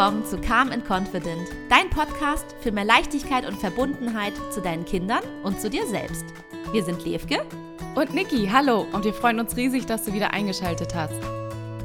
willkommen 0.00 0.24
zu 0.24 0.38
Calm 0.38 0.72
and 0.72 0.82
Confident, 0.88 1.46
dein 1.68 1.90
Podcast 1.90 2.56
für 2.62 2.72
mehr 2.72 2.86
Leichtigkeit 2.86 3.46
und 3.46 3.60
Verbundenheit 3.60 4.32
zu 4.50 4.62
deinen 4.62 4.86
Kindern 4.86 5.22
und 5.42 5.60
zu 5.60 5.68
dir 5.68 5.86
selbst. 5.86 6.24
Wir 6.72 6.82
sind 6.82 7.04
Levke 7.04 7.44
und 7.94 8.14
Niki. 8.14 8.48
Hallo 8.50 8.86
und 8.92 9.04
wir 9.04 9.12
freuen 9.12 9.38
uns 9.40 9.58
riesig, 9.58 9.84
dass 9.84 10.04
du 10.04 10.14
wieder 10.14 10.32
eingeschaltet 10.32 10.94
hast. 10.94 11.12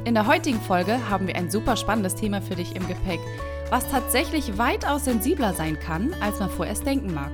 In 0.06 0.14
der 0.14 0.26
heutigen 0.26 0.62
Folge 0.62 0.98
haben 1.10 1.26
wir 1.26 1.36
ein 1.36 1.50
super 1.50 1.76
spannendes 1.76 2.14
Thema 2.14 2.40
für 2.40 2.54
dich 2.54 2.74
im 2.74 2.88
Gepäck, 2.88 3.20
was 3.68 3.86
tatsächlich 3.90 4.56
weitaus 4.56 5.04
sensibler 5.04 5.52
sein 5.52 5.78
kann, 5.78 6.14
als 6.22 6.40
man 6.40 6.48
vorerst 6.48 6.86
denken 6.86 7.12
mag. 7.12 7.32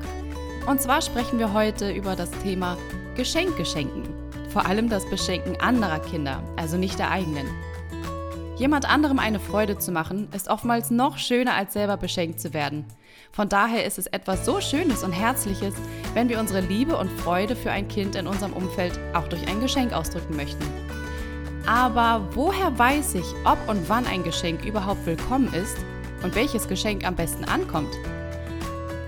Und 0.66 0.82
zwar 0.82 1.00
sprechen 1.00 1.38
wir 1.38 1.52
heute 1.52 1.92
über 1.92 2.16
das 2.16 2.32
Thema 2.42 2.76
Geschenkgeschenken. 3.14 4.02
Vor 4.48 4.66
allem 4.66 4.88
das 4.88 5.08
Beschenken 5.08 5.54
anderer 5.60 6.00
Kinder, 6.00 6.42
also 6.56 6.76
nicht 6.76 6.98
der 6.98 7.12
eigenen. 7.12 7.46
Jemand 8.56 8.88
anderem 8.88 9.18
eine 9.18 9.40
Freude 9.40 9.78
zu 9.78 9.92
machen, 9.92 10.28
ist 10.34 10.48
oftmals 10.48 10.90
noch 10.90 11.16
schöner 11.16 11.54
als 11.54 11.72
selber 11.72 11.96
beschenkt 11.96 12.38
zu 12.38 12.52
werden. 12.52 12.84
Von 13.32 13.48
daher 13.48 13.86
ist 13.86 13.98
es 13.98 14.06
etwas 14.06 14.44
so 14.44 14.60
Schönes 14.60 15.02
und 15.02 15.12
Herzliches, 15.12 15.74
wenn 16.12 16.28
wir 16.28 16.38
unsere 16.38 16.60
Liebe 16.60 16.96
und 16.98 17.10
Freude 17.10 17.56
für 17.56 17.70
ein 17.70 17.88
Kind 17.88 18.14
in 18.14 18.26
unserem 18.26 18.52
Umfeld 18.52 18.98
auch 19.14 19.26
durch 19.28 19.48
ein 19.48 19.60
Geschenk 19.60 19.94
ausdrücken 19.94 20.36
möchten. 20.36 20.64
Aber 21.66 22.28
woher 22.34 22.78
weiß 22.78 23.14
ich, 23.14 23.24
ob 23.44 23.58
und 23.68 23.88
wann 23.88 24.06
ein 24.06 24.22
Geschenk 24.22 24.64
überhaupt 24.66 25.06
willkommen 25.06 25.52
ist 25.54 25.78
und 26.22 26.34
welches 26.34 26.68
Geschenk 26.68 27.06
am 27.06 27.16
besten 27.16 27.44
ankommt? 27.44 27.94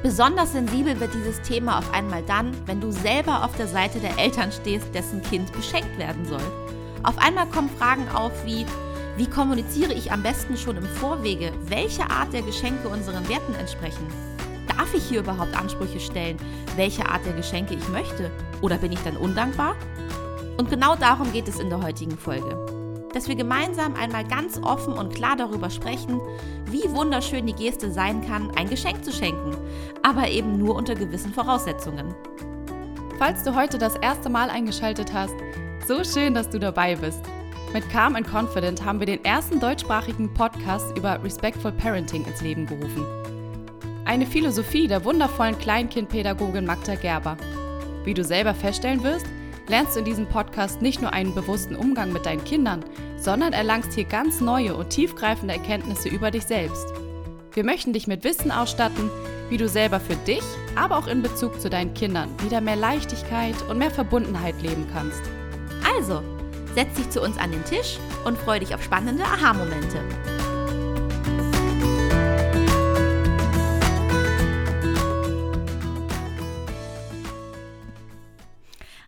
Besonders 0.03 0.53
sensibel 0.53 0.99
wird 1.01 1.13
dieses 1.15 1.43
Thema 1.43 1.79
auf 1.79 1.93
einmal 1.93 2.23
dann, 2.23 2.53
wenn 2.67 2.81
du 2.81 2.91
selber 2.91 3.45
auf 3.45 3.57
der 3.57 3.69
Seite 3.69 4.01
der 4.01 4.19
Eltern 4.19 4.53
stehst, 4.53 4.95
dessen 4.95 5.23
Kind 5.23 5.53
beschenkt 5.53 5.99
werden 5.99 6.25
soll. 6.25 6.43
Auf 7.03 7.19
einmal 7.19 7.47
kommen 7.47 7.71
Fragen 7.79 8.09
auf 8.15 8.33
wie, 8.47 8.65
wie 9.17 9.27
kommuniziere 9.27 9.93
ich 9.93 10.11
am 10.11 10.23
besten 10.23 10.57
schon 10.57 10.77
im 10.77 10.85
Vorwege, 10.85 11.53
welche 11.67 12.11
Art 12.11 12.33
der 12.33 12.43
Geschenke 12.43 12.89
unseren 12.89 13.29
Werten 13.29 13.55
entsprechen? 13.55 14.07
Darf 14.67 14.93
ich 14.93 15.05
hier 15.05 15.21
überhaupt 15.21 15.57
Ansprüche 15.57 16.01
stellen, 16.01 16.37
welche 16.75 17.09
Art 17.09 17.25
der 17.25 17.35
Geschenke 17.35 17.75
ich 17.75 17.89
möchte? 17.91 18.31
Oder 18.61 18.77
bin 18.77 18.91
ich 18.91 18.99
dann 19.01 19.17
undankbar? 19.17 19.77
Und 20.57 20.69
genau 20.69 20.97
darum 20.97 21.33
geht 21.33 21.47
es 21.47 21.61
in 21.61 21.69
der 21.69 21.83
heutigen 21.83 22.19
Folge. 22.19 22.57
Dass 23.13 23.29
wir 23.29 23.37
gemeinsam 23.37 23.95
einmal 23.95 24.25
ganz 24.25 24.59
offen 24.59 24.95
und 24.95 25.15
klar 25.15 25.37
darüber 25.37 25.71
sprechen, 25.71 26.21
wie 26.67 26.91
wunderschön 26.91 27.47
die 27.47 27.53
Geste 27.53 27.93
sein 27.93 28.27
kann, 28.27 28.51
ein 28.57 28.69
Geschenk 28.69 29.05
zu 29.05 29.13
schenken, 29.13 29.57
aber 30.03 30.29
eben 30.29 30.59
nur 30.59 30.75
unter 30.75 30.97
gewissen 30.97 31.33
Voraussetzungen. 31.33 32.13
Falls 33.19 33.45
du 33.45 33.55
heute 33.55 33.79
das 33.79 33.95
erste 33.97 34.29
Mal 34.29 34.51
eingeschaltet 34.51 35.13
hast, 35.13 35.35
so 35.87 36.03
schön, 36.03 36.35
dass 36.35 36.51
du 36.51 36.59
dabei 36.59 36.97
bist. 36.97 37.21
Mit 37.75 37.91
Calm 37.91 38.15
and 38.15 38.25
Confident 38.25 38.85
haben 38.85 39.01
wir 39.01 39.07
den 39.07 39.25
ersten 39.25 39.59
deutschsprachigen 39.59 40.33
Podcast 40.33 40.97
über 40.97 41.21
Respectful 41.25 41.73
Parenting 41.73 42.25
ins 42.25 42.41
Leben 42.41 42.67
gerufen. 42.67 43.05
Eine 44.05 44.27
Philosophie 44.27 44.87
der 44.87 45.05
wundervollen 45.05 45.59
Kleinkindpädagogin 45.59 46.67
Magda 46.67 46.95
Gerber. 46.95 47.37
Wie 48.05 48.15
du 48.15 48.23
selber 48.23 48.55
feststellen 48.55 49.03
wirst, 49.03 49.27
lernst 49.67 49.97
du 49.97 49.99
in 49.99 50.05
diesem 50.05 50.27
Podcast 50.27 50.83
nicht 50.83 51.03
nur 51.03 51.13
einen 51.13 51.35
bewussten 51.35 51.75
Umgang 51.75 52.13
mit 52.13 52.27
deinen 52.27 52.45
Kindern, 52.45 52.85
sondern 53.17 53.53
erlangst 53.53 53.95
hier 53.95 54.05
ganz 54.05 54.41
neue 54.41 54.77
und 54.77 54.91
tiefgreifende 54.91 55.55
Erkenntnisse 55.55 56.09
über 56.09 56.31
dich 56.31 56.45
selbst. 56.45 56.87
Wir 57.55 57.65
möchten 57.65 57.93
dich 57.93 58.07
mit 58.07 58.23
Wissen 58.23 58.53
ausstatten, 58.53 59.11
wie 59.49 59.57
du 59.57 59.69
selber 59.69 59.99
für 59.99 60.17
dich, 60.29 60.45
aber 60.77 60.97
auch 60.97 61.09
in 61.09 61.23
Bezug 61.23 61.61
zu 61.61 61.69
deinen 61.69 61.93
Kindern 61.95 62.31
wieder 62.41 62.61
mehr 62.61 62.77
Leichtigkeit 62.77 63.57
und 63.69 63.79
mehr 63.79 63.91
Verbundenheit 63.91 64.63
leben 64.63 64.87
kannst. 64.93 65.23
Also, 65.97 66.23
Setz 66.75 66.95
dich 66.95 67.11
zu 67.11 67.21
uns 67.21 67.39
an 67.39 67.53
den 67.53 67.65
Tisch 67.65 67.99
und 68.25 68.37
freu 68.37 68.59
dich 68.59 68.75
auf 68.75 68.83
spannende 68.83 69.23
Aha-Momente. 69.25 70.01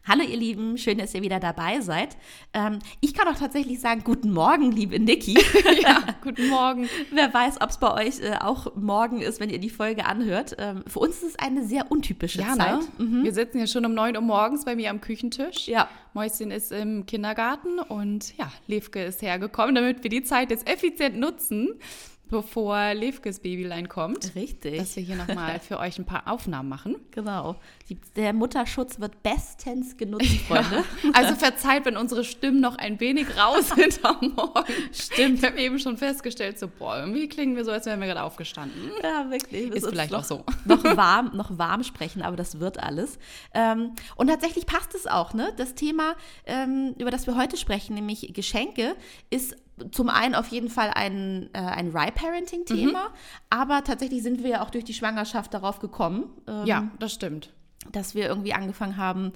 Hallo 0.09 0.22
ihr 0.22 0.37
Lieben, 0.37 0.78
schön, 0.78 0.99
dass 0.99 1.15
ihr 1.15 1.22
wieder 1.22 1.41
dabei 1.41 1.81
seid. 1.81 2.17
Ähm, 2.55 2.78
ich 3.00 3.12
kann 3.12 3.27
auch 3.27 3.37
tatsächlich 3.37 3.81
sagen, 3.81 4.05
guten 4.05 4.33
Morgen, 4.33 4.71
liebe 4.71 5.00
Niki. 5.00 5.34
ja, 5.83 6.00
guten 6.22 6.49
Morgen. 6.49 6.89
Wer 7.11 7.34
weiß, 7.34 7.61
ob 7.61 7.71
es 7.71 7.78
bei 7.78 7.93
euch 7.93 8.21
äh, 8.21 8.37
auch 8.41 8.77
morgen 8.77 9.21
ist, 9.21 9.41
wenn 9.41 9.50
ihr 9.50 9.59
die 9.59 9.69
Folge 9.69 10.06
anhört. 10.06 10.55
Ähm, 10.61 10.84
für 10.87 11.00
uns 11.00 11.16
ist 11.16 11.31
es 11.31 11.39
eine 11.41 11.65
sehr 11.65 11.91
untypische 11.91 12.39
ja? 12.39 12.55
Zeit. 12.55 12.99
Ne? 13.00 13.05
Mhm. 13.05 13.25
Wir 13.25 13.34
sitzen 13.34 13.59
hier 13.59 13.66
schon 13.66 13.84
um 13.84 13.95
9 13.95 14.15
Uhr 14.15 14.22
morgens 14.22 14.65
bei 14.65 14.77
mir 14.77 14.91
am 14.91 15.00
Küchentisch. 15.00 15.66
Ja. 15.66 15.89
Mäuschen 16.15 16.53
ist 16.53 16.71
im 16.71 17.05
Kindergarten 17.06 17.81
und 17.81 18.37
ja, 18.39 18.53
Levke 18.69 19.03
ist 19.03 19.22
hergekommen, 19.22 19.75
damit 19.75 20.05
wir 20.05 20.11
die 20.11 20.22
Zeit 20.22 20.50
jetzt 20.50 20.69
effizient 20.69 21.19
nutzen 21.19 21.81
bevor 22.29 22.95
Levkes 22.95 23.41
Babylein 23.41 23.89
kommt. 23.89 24.35
Richtig. 24.35 24.79
Dass 24.79 24.97
wir 24.97 25.03
hier 25.03 25.17
nochmal 25.17 25.61
für 25.61 25.79
euch 25.79 25.99
ein 25.99 26.05
paar 26.05 26.29
Aufnahmen 26.29 26.69
machen. 26.69 26.97
Genau. 27.17 27.57
Die, 27.89 27.97
der 28.15 28.35
Mutterschutz 28.35 29.01
wird 29.01 29.23
bestens 29.23 29.97
genutzt, 29.97 30.37
Freunde. 30.47 30.85
Ja. 31.03 31.11
Also 31.15 31.35
verzeiht, 31.35 31.87
wenn 31.87 31.97
unsere 31.97 32.25
Stimmen 32.25 32.61
noch 32.61 32.77
ein 32.77 33.01
wenig 33.01 33.39
raus 33.39 33.69
sind 33.75 34.05
am 34.05 34.35
Morgen. 34.37 34.73
Stimmt. 34.93 35.39
Ich 35.39 35.45
habe 35.45 35.59
eben 35.59 35.79
schon 35.79 35.97
festgestellt, 35.97 36.59
so, 36.59 36.69
boah, 36.69 36.99
irgendwie 36.99 37.27
klingen 37.27 37.57
wir 37.57 37.65
so, 37.65 37.71
als 37.71 37.87
wären 37.87 38.01
wir 38.01 38.07
gerade 38.07 38.23
aufgestanden. 38.23 38.91
Ja, 39.03 39.31
wirklich. 39.31 39.71
Ist 39.71 39.89
vielleicht 39.89 40.13
noch, 40.13 40.19
auch 40.21 40.25
so. 40.25 40.45
Noch 40.67 40.85
warm, 40.85 41.31
noch 41.35 41.57
warm 41.59 41.85
sprechen, 41.85 42.21
aber 42.21 42.37
das 42.37 42.61
wird 42.61 42.83
alles. 42.83 43.19
Ähm, 43.55 43.93
und 44.17 44.27
tatsächlich 44.27 44.67
passt 44.67 44.95
es 44.95 45.07
auch, 45.07 45.33
ne? 45.33 45.55
Das 45.57 45.75
Thema, 45.75 46.17
ähm, 46.45 46.95
über 46.99 47.11
das 47.11 47.27
wir 47.27 47.37
heute 47.37 47.57
sprechen, 47.57 47.95
nämlich 47.95 48.35
Geschenke, 48.35 48.95
ist 49.31 49.57
zum 49.91 50.09
einen 50.09 50.35
auf 50.35 50.49
jeden 50.49 50.69
Fall 50.69 50.91
ein, 50.95 51.51
äh, 51.53 51.59
ein 51.59 51.91
Rye-Parenting-Thema, 51.91 53.09
mhm. 53.09 53.15
aber 53.51 53.85
tatsächlich 53.85 54.23
sind 54.23 54.43
wir 54.43 54.51
ja 54.51 54.63
auch 54.63 54.71
durch 54.71 54.85
die 54.85 54.95
Schwangerschaft 54.95 55.53
darauf 55.53 55.79
gekommen. 55.79 56.31
Ähm, 56.47 56.67
ja, 56.67 56.91
das 56.99 57.13
stimmt. 57.13 57.53
Dass 57.93 58.15
wir 58.15 58.27
irgendwie 58.27 58.55
angefangen 58.55 58.97
haben, 58.97 59.33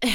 äh, 0.00 0.08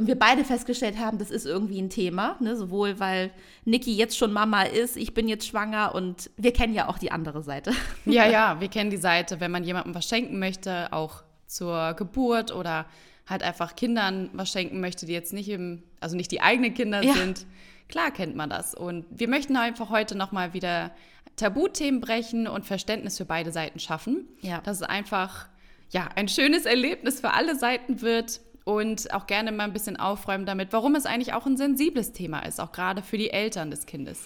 wir 0.00 0.16
beide 0.16 0.44
festgestellt 0.44 0.98
haben, 0.98 1.18
das 1.18 1.30
ist 1.30 1.46
irgendwie 1.46 1.80
ein 1.80 1.90
Thema, 1.90 2.36
ne? 2.40 2.56
sowohl 2.56 3.00
weil 3.00 3.32
Niki 3.64 3.94
jetzt 3.94 4.16
schon 4.16 4.32
Mama 4.32 4.62
ist, 4.62 4.96
ich 4.96 5.14
bin 5.14 5.28
jetzt 5.28 5.46
schwanger 5.46 5.94
und 5.94 6.30
wir 6.36 6.52
kennen 6.52 6.74
ja 6.74 6.88
auch 6.88 6.98
die 6.98 7.10
andere 7.10 7.42
Seite. 7.42 7.72
Ja, 8.04 8.26
ja, 8.26 8.60
wir 8.60 8.68
kennen 8.68 8.90
die 8.90 8.96
Seite, 8.96 9.40
wenn 9.40 9.50
man 9.50 9.64
jemandem 9.64 9.94
was 9.94 10.08
schenken 10.08 10.38
möchte, 10.38 10.92
auch 10.92 11.24
zur 11.46 11.94
Geburt 11.94 12.54
oder 12.54 12.86
halt 13.26 13.42
einfach 13.42 13.74
Kindern 13.74 14.30
was 14.32 14.50
schenken 14.50 14.80
möchte, 14.80 15.06
die 15.06 15.12
jetzt 15.12 15.32
nicht 15.32 15.48
im, 15.48 15.82
also 15.98 16.14
nicht 16.14 16.30
die 16.30 16.40
eigenen 16.40 16.72
Kinder 16.74 17.02
ja. 17.02 17.14
sind 17.14 17.46
Klar 17.88 18.10
kennt 18.10 18.36
man 18.36 18.50
das. 18.50 18.74
Und 18.74 19.04
wir 19.10 19.28
möchten 19.28 19.56
einfach 19.56 19.90
heute 19.90 20.16
nochmal 20.16 20.52
wieder 20.52 20.92
Tabuthemen 21.36 22.00
brechen 22.00 22.48
und 22.48 22.64
Verständnis 22.64 23.16
für 23.18 23.24
beide 23.24 23.52
Seiten 23.52 23.78
schaffen. 23.78 24.28
Ja. 24.40 24.60
Dass 24.62 24.78
es 24.78 24.82
einfach 24.82 25.48
ja, 25.90 26.08
ein 26.16 26.28
schönes 26.28 26.66
Erlebnis 26.66 27.20
für 27.20 27.32
alle 27.32 27.56
Seiten 27.56 28.00
wird 28.00 28.40
und 28.64 29.14
auch 29.14 29.26
gerne 29.26 29.52
mal 29.52 29.64
ein 29.64 29.72
bisschen 29.72 29.96
aufräumen 29.96 30.44
damit, 30.46 30.72
warum 30.72 30.96
es 30.96 31.06
eigentlich 31.06 31.34
auch 31.34 31.46
ein 31.46 31.56
sensibles 31.56 32.12
Thema 32.12 32.40
ist, 32.40 32.60
auch 32.60 32.72
gerade 32.72 33.02
für 33.02 33.16
die 33.16 33.30
Eltern 33.30 33.70
des 33.70 33.86
Kindes. 33.86 34.24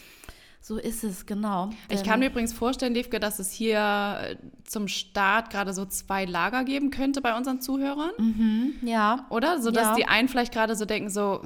So 0.63 0.77
ist 0.77 1.05
es, 1.05 1.25
genau. 1.25 1.71
Ich 1.89 2.05
kann 2.05 2.21
mir 2.21 2.27
übrigens 2.27 2.53
vorstellen, 2.53 2.93
Liefke, 2.93 3.19
dass 3.19 3.39
es 3.39 3.51
hier 3.51 4.19
äh, 4.23 4.37
zum 4.65 4.89
Start 4.89 5.49
gerade 5.51 5.73
so 5.73 5.87
zwei 5.87 6.27
Lager 6.27 6.65
geben 6.65 6.91
könnte 6.91 7.23
bei 7.23 7.35
unseren 7.35 7.63
Zuhörern. 7.63 8.11
Mhm, 8.19 8.75
ja. 8.83 9.27
Oder? 9.31 9.61
So 9.63 9.71
dass 9.71 9.85
ja. 9.85 9.95
die 9.95 10.05
einen 10.05 10.29
vielleicht 10.29 10.53
gerade 10.53 10.77
so 10.77 10.85
denken, 10.85 11.09
so, 11.09 11.41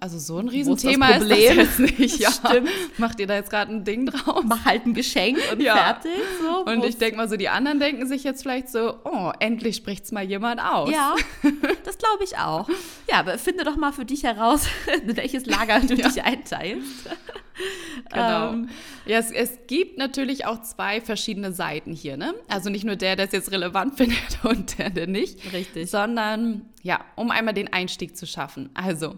also 0.00 0.18
so 0.18 0.38
ein 0.38 0.48
Riesenthema 0.48 1.10
ist, 1.10 1.30
das 1.30 1.38
jetzt 1.38 1.78
nicht. 1.78 1.98
Ja. 2.18 2.32
Stimmt. 2.32 2.70
Macht 2.96 3.20
ihr 3.20 3.26
da 3.26 3.34
jetzt 3.34 3.50
gerade 3.50 3.72
ein 3.72 3.84
Ding 3.84 4.06
draus? 4.06 4.42
Mach 4.44 4.64
halt 4.64 4.86
ein 4.86 4.94
Geschenk 4.94 5.38
und 5.52 5.60
ja. 5.60 5.76
fertig. 5.76 6.10
So. 6.40 6.64
Und 6.72 6.84
ich 6.84 6.96
denke 6.96 7.16
mal 7.16 7.28
so, 7.28 7.36
die 7.36 7.50
anderen 7.50 7.78
denken 7.78 8.06
sich 8.06 8.24
jetzt 8.24 8.42
vielleicht 8.42 8.70
so, 8.70 8.94
oh, 9.04 9.30
endlich 9.38 9.76
spricht 9.76 10.04
es 10.04 10.12
mal 10.12 10.24
jemand 10.24 10.60
aus. 10.60 10.90
Ja, 10.90 11.14
das 11.84 11.98
glaube 11.98 12.24
ich 12.24 12.38
auch. 12.38 12.68
Ja, 13.08 13.20
aber 13.20 13.38
finde 13.38 13.64
doch 13.64 13.76
mal 13.76 13.92
für 13.92 14.06
dich 14.06 14.24
heraus, 14.24 14.66
in 15.06 15.16
welches 15.16 15.44
Lager 15.46 15.80
du 15.80 15.94
dich 15.94 16.24
einteilst. 16.24 17.08
Genau. 18.10 18.52
Ähm, 18.52 18.68
ja, 19.06 19.18
es, 19.18 19.30
es, 19.30 19.58
gibt 19.66 19.98
natürlich 19.98 20.46
auch 20.46 20.62
zwei 20.62 21.00
verschiedene 21.00 21.52
Seiten 21.52 21.92
hier, 21.92 22.16
ne? 22.16 22.34
Also 22.48 22.70
nicht 22.70 22.84
nur 22.84 22.96
der, 22.96 23.16
der 23.16 23.26
es 23.26 23.32
jetzt 23.32 23.50
relevant 23.50 23.94
findet 23.98 24.44
und 24.44 24.78
der, 24.78 24.90
der 24.90 25.06
nicht. 25.06 25.52
Richtig. 25.52 25.90
Sondern, 25.90 26.66
ja, 26.82 27.04
um 27.16 27.30
einmal 27.30 27.54
den 27.54 27.72
Einstieg 27.72 28.16
zu 28.16 28.26
schaffen. 28.26 28.70
Also, 28.74 29.16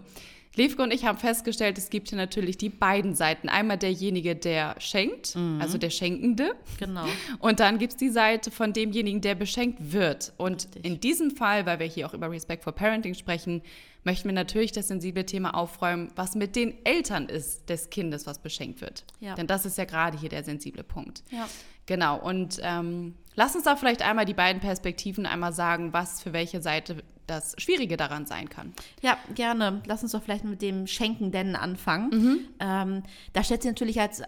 Levke 0.55 0.81
und 0.83 0.93
ich 0.93 1.05
haben 1.05 1.17
festgestellt, 1.17 1.77
es 1.77 1.89
gibt 1.89 2.09
hier 2.09 2.17
natürlich 2.17 2.57
die 2.57 2.69
beiden 2.69 3.15
Seiten. 3.15 3.47
Einmal 3.47 3.77
derjenige, 3.77 4.35
der 4.35 4.75
schenkt, 4.79 5.35
mhm. 5.35 5.61
also 5.61 5.77
der 5.77 5.89
Schenkende. 5.89 6.55
Genau. 6.77 7.05
Und 7.39 7.61
dann 7.61 7.77
gibt 7.77 7.93
es 7.93 7.97
die 7.97 8.09
Seite 8.09 8.51
von 8.51 8.73
demjenigen, 8.73 9.21
der 9.21 9.35
beschenkt 9.35 9.93
wird. 9.93 10.33
Und 10.35 10.65
Richtig. 10.65 10.85
in 10.85 10.99
diesem 10.99 11.31
Fall, 11.31 11.65
weil 11.65 11.79
wir 11.79 11.87
hier 11.87 12.05
auch 12.05 12.13
über 12.13 12.29
Respect 12.29 12.65
for 12.65 12.73
Parenting 12.73 13.13
sprechen, 13.13 13.61
möchten 14.03 14.27
wir 14.27 14.33
natürlich 14.33 14.71
das 14.71 14.87
sensible 14.87 15.25
Thema 15.25 15.55
aufräumen, 15.55 16.11
was 16.15 16.35
mit 16.35 16.55
den 16.55 16.73
Eltern 16.85 17.27
ist 17.27 17.69
des 17.69 17.89
Kindes, 17.89 18.25
was 18.25 18.39
beschenkt 18.39 18.81
wird. 18.81 19.05
Ja. 19.19 19.35
Denn 19.35 19.47
das 19.47 19.65
ist 19.65 19.77
ja 19.77 19.85
gerade 19.85 20.17
hier 20.17 20.29
der 20.29 20.43
sensible 20.43 20.83
Punkt. 20.83 21.23
Ja. 21.29 21.47
Genau. 21.85 22.17
Und 22.19 22.59
ähm, 22.61 23.15
lass 23.35 23.55
uns 23.55 23.65
da 23.65 23.75
vielleicht 23.75 24.01
einmal 24.01 24.25
die 24.25 24.33
beiden 24.33 24.61
Perspektiven 24.61 25.25
einmal 25.25 25.53
sagen, 25.53 25.93
was 25.93 26.21
für 26.21 26.33
welche 26.33 26.61
Seite 26.61 27.03
das 27.27 27.55
Schwierige 27.57 27.97
daran 27.97 28.25
sein 28.25 28.49
kann. 28.49 28.73
Ja, 29.01 29.17
gerne. 29.35 29.81
Lass 29.85 30.03
uns 30.03 30.11
doch 30.11 30.21
vielleicht 30.21 30.43
mit 30.43 30.61
dem 30.61 30.87
Schenkenden 30.87 31.55
anfangen. 31.55 32.09
Mhm. 32.09 32.39
Ähm, 32.59 33.03
da 33.33 33.43
stellt 33.43 33.61
sich 33.61 33.71
natürlich 33.71 34.01
als 34.01 34.21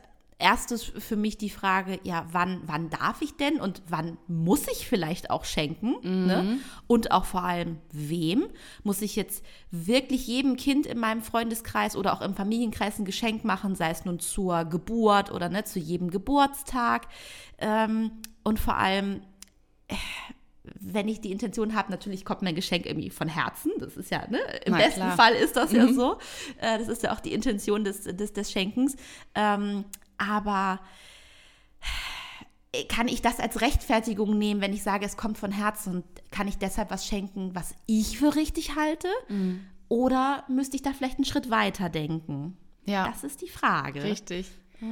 erstes 0.43 0.83
für 0.83 1.15
mich 1.15 1.37
die 1.37 1.49
Frage, 1.49 1.99
ja, 2.03 2.27
wann, 2.31 2.61
wann 2.65 2.89
darf 2.89 3.21
ich 3.21 3.37
denn 3.37 3.61
und 3.61 3.81
wann 3.87 4.17
muss 4.27 4.67
ich 4.67 4.85
vielleicht 4.87 5.29
auch 5.29 5.45
schenken? 5.45 5.95
Mhm. 6.03 6.27
Ne? 6.27 6.59
Und 6.85 7.11
auch 7.11 7.23
vor 7.25 7.43
allem, 7.43 7.77
wem? 7.91 8.47
Muss 8.83 9.01
ich 9.01 9.15
jetzt 9.15 9.43
wirklich 9.71 10.27
jedem 10.27 10.57
Kind 10.57 10.85
in 10.85 10.99
meinem 10.99 11.21
Freundeskreis 11.21 11.95
oder 11.95 12.13
auch 12.13 12.21
im 12.21 12.35
Familienkreis 12.35 12.99
ein 12.99 13.05
Geschenk 13.05 13.45
machen, 13.45 13.75
sei 13.75 13.89
es 13.89 14.03
nun 14.03 14.19
zur 14.19 14.65
Geburt 14.65 15.31
oder 15.31 15.47
ne, 15.47 15.63
zu 15.63 15.79
jedem 15.79 16.11
Geburtstag? 16.11 17.07
Ähm, 17.57 18.11
und 18.43 18.59
vor 18.59 18.75
allem, 18.75 19.21
äh, 19.87 19.95
wenn 20.79 21.07
ich 21.07 21.19
die 21.21 21.31
Intention 21.31 21.75
habe, 21.75 21.91
natürlich 21.91 22.25
kommt 22.25 22.41
mein 22.41 22.55
Geschenk 22.55 22.85
irgendwie 22.85 23.09
von 23.09 23.27
Herzen. 23.27 23.71
Das 23.79 23.97
ist 23.97 24.11
ja, 24.11 24.27
ne? 24.29 24.39
Im 24.65 24.73
Na, 24.73 24.77
besten 24.77 25.01
klar. 25.01 25.15
Fall 25.15 25.33
ist 25.33 25.55
das 25.55 25.71
ja 25.71 25.85
Mhm. 25.85 25.93
so. 25.95 26.17
Äh, 26.59 26.79
das 26.79 26.87
ist 26.89 27.03
ja 27.03 27.13
auch 27.13 27.19
die 27.19 27.33
Intention 27.33 27.83
des, 27.83 28.03
des, 28.03 28.33
des 28.33 28.51
Schenkens. 28.51 28.95
Ähm, 29.35 29.85
aber 30.17 30.79
äh, 32.73 32.83
kann 32.85 33.07
ich 33.07 33.21
das 33.21 33.39
als 33.39 33.61
Rechtfertigung 33.61 34.37
nehmen, 34.37 34.61
wenn 34.61 34.73
ich 34.73 34.83
sage, 34.83 35.05
es 35.05 35.17
kommt 35.17 35.37
von 35.37 35.51
Herzen 35.51 35.95
und 35.95 36.05
kann 36.31 36.47
ich 36.47 36.57
deshalb 36.57 36.91
was 36.91 37.05
schenken, 37.07 37.53
was 37.53 37.75
ich 37.85 38.17
für 38.19 38.35
richtig 38.35 38.75
halte? 38.75 39.07
Mhm. 39.29 39.65
Oder 39.89 40.43
müsste 40.47 40.75
ich 40.75 40.81
da 40.81 40.91
vielleicht 40.93 41.17
einen 41.17 41.25
Schritt 41.25 41.49
weiter 41.49 41.89
denken? 41.89 42.57
Ja. 42.85 43.07
Das 43.07 43.23
ist 43.23 43.41
die 43.41 43.49
Frage. 43.49 44.03
Richtig. 44.03 44.49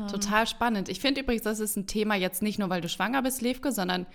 Total 0.09 0.47
spannend. 0.47 0.88
Ich 0.88 1.01
finde 1.01 1.21
übrigens, 1.21 1.44
das 1.44 1.59
ist 1.59 1.75
ein 1.75 1.85
Thema 1.85 2.15
jetzt 2.15 2.41
nicht 2.41 2.59
nur, 2.59 2.69
weil 2.69 2.79
du 2.79 2.88
schwanger 2.88 3.21
bist, 3.21 3.41
Levke, 3.41 3.73
sondern 3.73 4.06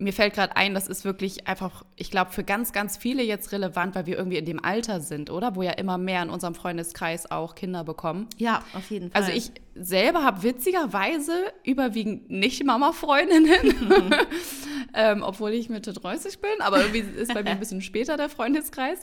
mir 0.00 0.12
fällt 0.12 0.34
gerade 0.34 0.56
ein, 0.56 0.72
das 0.74 0.88
ist 0.88 1.04
wirklich 1.04 1.46
einfach, 1.46 1.84
ich 1.94 2.10
glaube, 2.10 2.32
für 2.32 2.42
ganz, 2.42 2.72
ganz 2.72 2.96
viele 2.96 3.22
jetzt 3.22 3.52
relevant, 3.52 3.94
weil 3.94 4.06
wir 4.06 4.16
irgendwie 4.16 4.38
in 4.38 4.46
dem 4.46 4.64
Alter 4.64 5.00
sind, 5.00 5.30
oder? 5.30 5.54
Wo 5.54 5.62
ja 5.62 5.72
immer 5.72 5.98
mehr 5.98 6.22
in 6.22 6.30
unserem 6.30 6.54
Freundeskreis 6.54 7.30
auch 7.30 7.54
Kinder 7.54 7.84
bekommen. 7.84 8.26
Ja, 8.38 8.62
auf 8.72 8.90
jeden 8.90 9.10
Fall. 9.10 9.22
Also 9.22 9.32
ich 9.32 9.52
selber 9.74 10.24
habe 10.24 10.42
witzigerweise 10.42 11.34
überwiegend 11.64 12.30
nicht 12.30 12.64
Mama-Freundinnen, 12.64 13.74
ähm, 14.94 15.22
obwohl 15.22 15.50
ich 15.50 15.68
Mitte 15.68 15.92
30 15.92 16.40
bin, 16.40 16.50
aber 16.60 16.80
irgendwie 16.80 17.00
ist 17.00 17.34
bei 17.34 17.42
mir 17.42 17.50
ein 17.50 17.58
bisschen 17.60 17.82
später 17.82 18.16
der 18.16 18.30
Freundeskreis. 18.30 19.00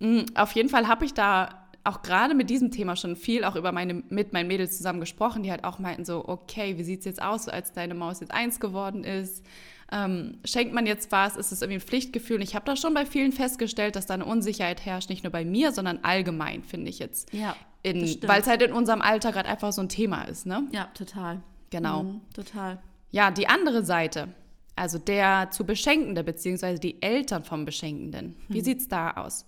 Mm, 0.00 0.22
Auf 0.34 0.52
jeden 0.52 0.68
Fall 0.68 0.88
habe 0.88 1.04
ich 1.04 1.14
da 1.14 1.68
auch 1.84 2.02
gerade 2.02 2.34
mit 2.34 2.50
diesem 2.50 2.70
Thema 2.70 2.96
schon 2.96 3.16
viel 3.16 3.44
auch 3.44 3.56
über 3.56 3.72
meine, 3.72 4.02
mit 4.08 4.32
meinen 4.32 4.48
Mädels 4.48 4.76
zusammen 4.76 5.00
gesprochen, 5.00 5.42
die 5.42 5.50
halt 5.50 5.64
auch 5.64 5.78
meinten 5.78 6.04
so, 6.04 6.26
okay, 6.26 6.78
wie 6.78 6.84
sieht 6.84 7.00
es 7.00 7.04
jetzt 7.04 7.22
aus, 7.22 7.48
als 7.48 7.72
deine 7.72 7.94
Maus 7.94 8.20
jetzt 8.20 8.32
eins 8.32 8.60
geworden 8.60 9.04
ist? 9.04 9.44
Ähm, 9.94 10.38
schenkt 10.44 10.72
man 10.72 10.86
jetzt 10.86 11.12
was? 11.12 11.36
Ist 11.36 11.52
es 11.52 11.60
irgendwie 11.60 11.78
ein 11.78 11.86
Pflichtgefühl? 11.86 12.40
Ich 12.42 12.54
habe 12.54 12.64
da 12.64 12.76
schon 12.76 12.94
bei 12.94 13.04
vielen 13.04 13.30
festgestellt, 13.30 13.94
dass 13.94 14.06
da 14.06 14.14
eine 14.14 14.24
Unsicherheit 14.24 14.84
herrscht, 14.86 15.10
nicht 15.10 15.22
nur 15.22 15.30
bei 15.30 15.44
mir, 15.44 15.70
sondern 15.72 15.98
allgemein, 16.02 16.62
finde 16.64 16.88
ich 16.88 16.98
jetzt. 16.98 17.32
Ja. 17.34 17.54
Weil 17.84 18.40
es 18.40 18.46
halt 18.46 18.62
in 18.62 18.72
unserem 18.72 19.02
Alter 19.02 19.32
gerade 19.32 19.48
einfach 19.48 19.72
so 19.72 19.82
ein 19.82 19.88
Thema 19.90 20.22
ist, 20.22 20.46
ne? 20.46 20.66
ja, 20.72 20.86
total. 20.94 21.42
Genau. 21.70 22.04
Mhm, 22.04 22.20
total. 22.34 22.80
Ja, 23.10 23.30
die 23.30 23.48
andere 23.48 23.84
Seite, 23.84 24.28
also 24.76 24.98
der 24.98 25.50
zu 25.50 25.64
Beschenkende, 25.66 26.24
beziehungsweise 26.24 26.80
die 26.80 27.02
Eltern 27.02 27.44
vom 27.44 27.64
Beschenkenden. 27.66 28.36
Wie 28.48 28.58
Hm. 28.58 28.64
sieht's 28.64 28.88
da 28.88 29.10
aus? 29.12 29.46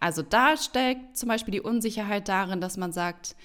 Also 0.00 0.22
da 0.22 0.56
steckt 0.56 1.16
zum 1.16 1.28
Beispiel 1.28 1.52
die 1.52 1.60
Unsicherheit 1.60 2.28
darin, 2.28 2.60
dass 2.60 2.76
man 2.76 2.92
sagt, 2.92 3.36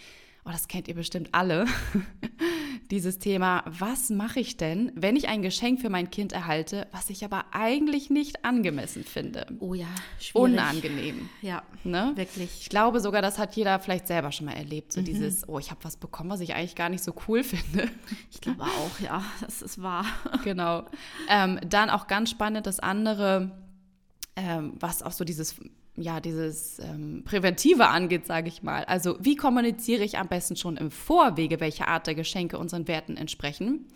oh, 0.45 0.49
das 0.51 0.67
kennt 0.67 0.87
ihr 0.87 0.95
bestimmt 0.95 1.29
alle, 1.31 1.65
dieses 2.91 3.19
Thema, 3.19 3.63
was 3.65 4.09
mache 4.09 4.39
ich 4.39 4.57
denn, 4.57 4.91
wenn 4.95 5.15
ich 5.15 5.27
ein 5.27 5.41
Geschenk 5.41 5.81
für 5.81 5.89
mein 5.89 6.09
Kind 6.11 6.31
erhalte, 6.33 6.87
was 6.91 7.09
ich 7.09 7.23
aber 7.25 7.45
eigentlich 7.51 8.09
nicht 8.09 8.45
angemessen 8.45 9.03
finde? 9.03 9.47
Oh 9.59 9.73
ja, 9.73 9.87
schwierig. 10.19 10.35
Unangenehm. 10.53 11.29
Ja, 11.41 11.63
Ne? 11.83 12.11
wirklich. 12.15 12.49
Ich 12.61 12.69
glaube 12.69 12.99
sogar, 12.99 13.21
das 13.21 13.37
hat 13.39 13.55
jeder 13.55 13.79
vielleicht 13.79 14.07
selber 14.07 14.31
schon 14.31 14.45
mal 14.45 14.53
erlebt. 14.53 14.93
So 14.93 15.01
Mhm. 15.01 15.05
dieses, 15.05 15.47
oh, 15.49 15.59
ich 15.59 15.69
habe 15.71 15.83
was 15.83 15.97
bekommen, 15.97 16.29
was 16.29 16.39
ich 16.39 16.53
eigentlich 16.55 16.75
gar 16.75 16.89
nicht 16.89 17.03
so 17.03 17.13
cool 17.27 17.43
finde. 17.43 17.89
Ich 18.31 18.41
glaube 18.41 18.63
auch, 18.63 18.99
ja, 18.99 19.23
das 19.41 19.61
ist 19.61 19.81
wahr. 19.81 20.05
Genau. 20.43 20.85
Ähm, 21.29 21.59
dann 21.67 21.89
auch 21.89 22.07
ganz 22.07 22.29
spannend 22.29 22.65
das 22.67 22.79
andere, 22.79 23.51
ähm, 24.35 24.73
was 24.79 25.01
auch 25.03 25.11
so 25.11 25.23
dieses, 25.23 25.55
ja, 25.95 26.19
dieses 26.19 26.79
ähm, 26.79 27.23
Präventive 27.23 27.87
angeht, 27.87 28.25
sage 28.25 28.47
ich 28.47 28.63
mal. 28.63 28.83
Also 28.85 29.17
wie 29.19 29.35
kommuniziere 29.35 30.03
ich 30.03 30.17
am 30.17 30.27
besten 30.27 30.55
schon 30.55 30.77
im 30.77 30.89
Vorwege, 30.89 31.59
welche 31.59 31.87
Art 31.87 32.07
der 32.07 32.15
Geschenke 32.15 32.57
unseren 32.57 32.87
Werten 32.87 33.15
entsprechen? 33.15 33.87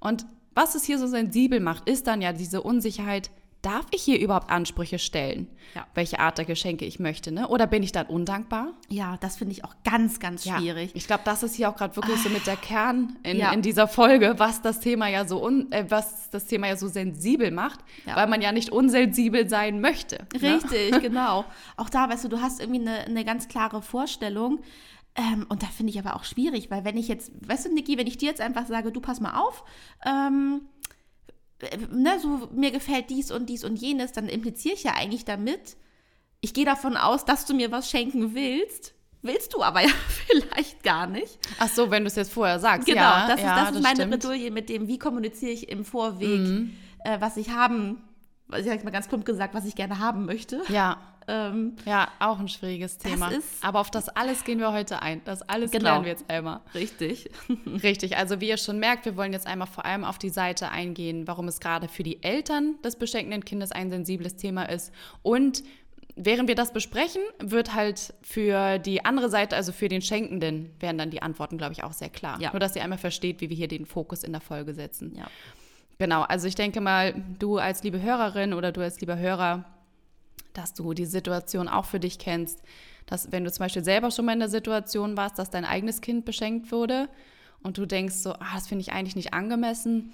Und 0.00 0.26
was 0.54 0.74
es 0.74 0.84
hier 0.84 0.98
so 0.98 1.06
sensibel 1.06 1.60
macht, 1.60 1.88
ist 1.88 2.06
dann 2.06 2.22
ja 2.22 2.32
diese 2.32 2.62
Unsicherheit, 2.62 3.30
darf 3.64 3.86
ich 3.90 4.02
hier 4.02 4.20
überhaupt 4.20 4.50
Ansprüche 4.50 4.98
stellen, 4.98 5.48
Ja. 5.74 5.86
welche 5.94 6.18
Art 6.20 6.38
der 6.38 6.44
Geschenke 6.44 6.84
ich 6.84 6.98
möchte? 7.00 7.32
Ne? 7.32 7.48
Oder 7.48 7.66
bin 7.66 7.82
ich 7.82 7.92
dann 7.92 8.06
undankbar? 8.06 8.72
Ja, 8.88 9.16
das 9.18 9.36
finde 9.36 9.52
ich 9.52 9.64
auch 9.64 9.74
ganz, 9.84 10.20
ganz 10.20 10.44
schwierig. 10.44 10.90
Ich 10.94 11.06
glaube, 11.06 11.22
das 11.24 11.42
ist 11.42 11.54
hier 11.54 11.68
auch 11.68 11.76
gerade 11.76 11.96
wirklich 11.96 12.20
so 12.22 12.28
mit 12.28 12.46
der 12.46 12.56
Kern 12.56 13.16
in, 13.22 13.38
Ja. 13.38 13.52
in 13.52 13.62
dieser 13.62 13.88
Folge, 13.88 14.34
was 14.38 14.62
das 14.62 14.80
Thema 14.80 15.08
ja 15.08 15.26
so 15.26 15.42
un, 15.44 15.70
äh, 15.72 15.84
was 15.88 16.30
das 16.30 16.46
Thema 16.46 16.68
ja 16.68 16.76
so 16.76 16.88
sensibel 16.88 17.50
macht, 17.50 17.80
weil 18.14 18.26
man 18.26 18.42
ja 18.42 18.52
nicht 18.52 18.70
unsensibel 18.70 19.48
sein 19.48 19.80
möchte. 19.80 20.26
Ne? 20.40 20.54
Richtig, 20.56 20.90
genau. 21.02 21.44
Auch 21.76 21.88
da, 21.90 22.08
weißt 22.08 22.24
du, 22.24 22.28
du 22.28 22.40
hast 22.40 22.60
irgendwie 22.60 22.80
eine, 22.80 22.98
eine 23.00 23.24
ganz 23.24 23.48
klare 23.48 23.82
Vorstellung. 23.82 24.60
Ähm, 25.16 25.46
und 25.48 25.62
da 25.62 25.66
finde 25.68 25.92
ich 25.92 25.98
aber 26.00 26.16
auch 26.16 26.24
schwierig, 26.24 26.72
weil 26.72 26.84
wenn 26.84 26.96
ich 26.96 27.06
jetzt, 27.06 27.30
weißt 27.46 27.66
du, 27.66 27.72
Niki, 27.72 27.96
wenn 27.98 28.08
ich 28.08 28.18
dir 28.18 28.28
jetzt 28.28 28.40
einfach 28.40 28.66
sage, 28.66 28.90
du 28.90 29.00
pass 29.00 29.20
mal 29.20 29.38
auf, 29.40 29.62
ähm, 30.04 30.62
äh, 30.64 30.73
ne, 31.90 32.18
so 32.20 32.48
mir 32.52 32.70
gefällt 32.70 33.10
dies 33.10 33.30
und 33.30 33.46
dies 33.46 33.64
und 33.64 33.76
jenes, 33.76 34.12
dann 34.12 34.28
impliziere 34.28 34.74
ich 34.74 34.84
ja 34.84 34.92
eigentlich 34.94 35.24
damit, 35.24 35.76
ich 36.40 36.52
gehe 36.52 36.64
davon 36.64 36.96
aus, 36.96 37.24
dass 37.24 37.46
du 37.46 37.54
mir 37.54 37.72
was 37.72 37.90
schenken 37.90 38.34
willst. 38.34 38.94
Willst 39.22 39.54
du 39.54 39.62
aber 39.62 39.80
ja 39.82 39.88
vielleicht 40.08 40.82
gar 40.82 41.06
nicht. 41.06 41.38
Ach 41.58 41.68
so, 41.68 41.90
wenn 41.90 42.04
du 42.04 42.08
es 42.08 42.16
jetzt 42.16 42.32
vorher 42.32 42.58
sagst. 42.58 42.86
Genau, 42.86 43.00
ja, 43.00 43.26
das 43.26 43.40
ist, 43.40 43.46
ja, 43.46 43.64
das 43.64 43.76
ist 43.76 43.82
meine 43.82 43.96
stimmt. 43.96 44.12
Mhm. 44.12 44.18
Bredouille 44.18 44.50
mit 44.50 44.68
dem, 44.68 44.86
wie 44.86 44.98
kommuniziere 44.98 45.52
ich 45.52 45.70
im 45.70 45.84
Vorweg, 45.84 46.68
äh, 47.04 47.20
was 47.20 47.38
ich 47.38 47.50
haben, 47.50 48.02
ich 48.54 48.66
sag 48.66 48.84
mal 48.84 48.90
ganz 48.90 49.08
plump 49.08 49.24
gesagt, 49.24 49.54
was 49.54 49.64
ich 49.64 49.74
gerne 49.74 49.98
haben 49.98 50.26
möchte. 50.26 50.62
Ja, 50.68 50.98
Ähm, 51.26 51.74
ja, 51.86 52.08
auch 52.18 52.38
ein 52.38 52.48
schwieriges 52.48 52.98
Thema. 52.98 53.30
Aber 53.62 53.80
auf 53.80 53.90
das 53.90 54.08
alles 54.08 54.44
gehen 54.44 54.58
wir 54.58 54.72
heute 54.72 55.00
ein. 55.02 55.22
Das 55.24 55.42
alles 55.42 55.70
Genau. 55.70 55.82
klären 55.84 56.02
wir 56.04 56.10
jetzt 56.10 56.28
einmal. 56.30 56.60
richtig. 56.74 57.30
Richtig, 57.82 58.16
also 58.16 58.40
wie 58.40 58.48
ihr 58.48 58.56
schon 58.56 58.78
merkt, 58.78 59.04
wir 59.04 59.16
wollen 59.16 59.32
jetzt 59.32 59.46
einmal 59.46 59.66
vor 59.68 59.84
allem 59.84 60.04
auf 60.04 60.18
die 60.18 60.28
Seite 60.30 60.70
eingehen, 60.70 61.26
warum 61.26 61.48
es 61.48 61.60
gerade 61.60 61.88
für 61.88 62.02
die 62.02 62.22
Eltern 62.22 62.74
des 62.84 62.96
beschenkenden 62.96 63.44
Kindes 63.44 63.72
ein 63.72 63.90
sensibles 63.90 64.36
Thema 64.36 64.64
ist. 64.64 64.92
Und 65.22 65.62
während 66.16 66.48
wir 66.48 66.54
das 66.54 66.72
besprechen, 66.72 67.22
wird 67.40 67.74
halt 67.74 68.14
für 68.22 68.78
die 68.78 69.04
andere 69.04 69.28
Seite, 69.30 69.56
also 69.56 69.72
für 69.72 69.88
den 69.88 70.00
Schenkenden, 70.02 70.70
werden 70.80 70.98
dann 70.98 71.10
die 71.10 71.22
Antworten, 71.22 71.58
glaube 71.58 71.72
ich, 71.72 71.82
auch 71.84 71.92
sehr 71.92 72.08
klar. 72.10 72.40
Ja. 72.40 72.52
Nur, 72.52 72.60
dass 72.60 72.76
ihr 72.76 72.82
einmal 72.82 72.98
versteht, 72.98 73.40
wie 73.40 73.50
wir 73.50 73.56
hier 73.56 73.68
den 73.68 73.86
Fokus 73.86 74.22
in 74.22 74.32
der 74.32 74.40
Folge 74.40 74.74
setzen. 74.74 75.14
Ja. 75.16 75.26
Genau, 75.98 76.22
also 76.22 76.48
ich 76.48 76.54
denke 76.56 76.80
mal, 76.80 77.14
du 77.38 77.58
als 77.58 77.82
liebe 77.84 78.02
Hörerin 78.02 78.52
oder 78.52 78.72
du 78.72 78.80
als 78.80 79.00
lieber 79.00 79.16
Hörer, 79.16 79.64
dass 80.54 80.72
du 80.72 80.94
die 80.94 81.06
Situation 81.06 81.68
auch 81.68 81.84
für 81.84 82.00
dich 82.00 82.18
kennst, 82.18 82.62
dass 83.06 83.30
wenn 83.32 83.44
du 83.44 83.52
zum 83.52 83.64
Beispiel 83.64 83.84
selber 83.84 84.10
schon 84.10 84.24
mal 84.24 84.32
in 84.32 84.40
der 84.40 84.48
Situation 84.48 85.16
warst, 85.16 85.38
dass 85.38 85.50
dein 85.50 85.64
eigenes 85.64 86.00
Kind 86.00 86.24
beschenkt 86.24 86.72
wurde 86.72 87.08
und 87.62 87.76
du 87.76 87.84
denkst 87.86 88.14
so, 88.14 88.32
ah, 88.32 88.54
das 88.54 88.66
finde 88.66 88.82
ich 88.82 88.92
eigentlich 88.92 89.16
nicht 89.16 89.34
angemessen 89.34 90.12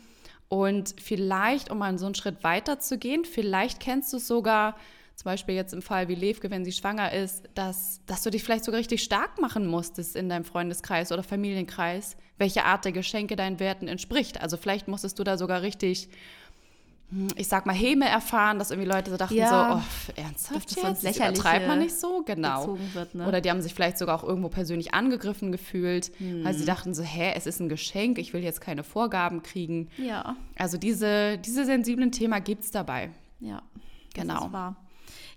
und 0.49 0.97
vielleicht, 1.01 1.71
um 1.71 1.79
mal 1.79 1.97
so 1.97 2.07
einen 2.07 2.17
Schritt 2.17 2.43
weiter 2.43 2.81
zu 2.81 2.99
gehen, 2.99 3.25
vielleicht 3.25 3.79
kennst 3.79 4.13
du 4.13 4.17
es 4.17 4.27
sogar, 4.27 4.77
zum 5.15 5.27
Beispiel 5.27 5.55
jetzt 5.55 5.73
im 5.73 5.83
Fall 5.83 6.09
wie 6.09 6.15
Levke, 6.17 6.51
wenn 6.51 6.65
sie 6.65 6.73
schwanger 6.73 7.13
ist, 7.13 7.49
dass, 7.55 8.01
dass 8.07 8.23
du 8.23 8.31
dich 8.31 8.43
vielleicht 8.43 8.65
sogar 8.65 8.81
richtig 8.81 9.03
stark 9.03 9.41
machen 9.41 9.67
musstest 9.67 10.17
in 10.17 10.29
deinem 10.29 10.45
Freundeskreis 10.45 11.13
oder 11.13 11.23
Familienkreis, 11.23 12.17
welche 12.39 12.65
Art 12.65 12.85
der 12.85 12.93
Geschenke 12.93 13.37
deinen 13.37 13.61
Werten 13.61 13.87
entspricht. 13.87 14.41
Also 14.41 14.57
vielleicht 14.57 14.89
musstest 14.89 15.19
du 15.19 15.25
da 15.25 15.39
sogar 15.39 15.63
richtig, 15.63 16.09
ich 17.37 17.49
sag 17.49 17.67
mal, 17.67 17.75
Häme 17.75 18.09
erfahren, 18.09 18.59
dass 18.59 18.71
irgendwie 18.71 18.89
Leute 18.89 19.11
so 19.11 19.17
dachten 19.17 19.35
Ja. 19.35 19.83
so, 19.83 20.13
oh, 20.13 20.13
ernsthaft 20.21 20.71
das 20.71 20.77
jetzt? 20.77 20.85
Das 20.85 21.03
Lächerliche 21.03 21.41
übertreibt 21.41 21.67
man 21.69 21.79
nicht 21.81 21.95
so? 21.95 22.23
Genau. 22.25 22.79
wird, 22.95 23.15
ne? 23.15 23.27
Oder 23.27 23.41
die 23.41 23.51
haben 23.51 23.61
sich 23.63 23.75
vielleicht 23.75 23.99
sogar 23.99 24.15
auch 24.17 24.25
irgendwo 24.25 24.49
persönlich 24.49 24.95
angegriffen 24.95 25.51
gefühlt, 25.53 26.13
weil 26.21 26.53
Mhm. 26.53 26.59
sie 26.59 26.65
dachten 26.65 26.95
so, 26.95 27.03
hä, 27.03 27.33
es 27.35 27.47
ist 27.47 27.61
ein 27.61 27.69
Geschenk, 27.69 28.19
ich 28.19 28.33
will 28.33 28.43
jetzt 28.43 28.61
keine 28.61 28.85
Vorgaben 28.85 29.43
kriegen. 29.43 29.89
Ja, 29.99 30.37
Also 30.57 30.79
diese, 30.79 31.39
diese 31.39 31.65
sensiblen 31.65 32.13
Thema 32.13 32.41
gibt 32.41 32.65
es 32.65 32.71
dabei. 32.71 33.11
ja. 33.41 33.63
Das 34.15 34.23
Genau. 34.25 34.53
wahr. 34.53 34.77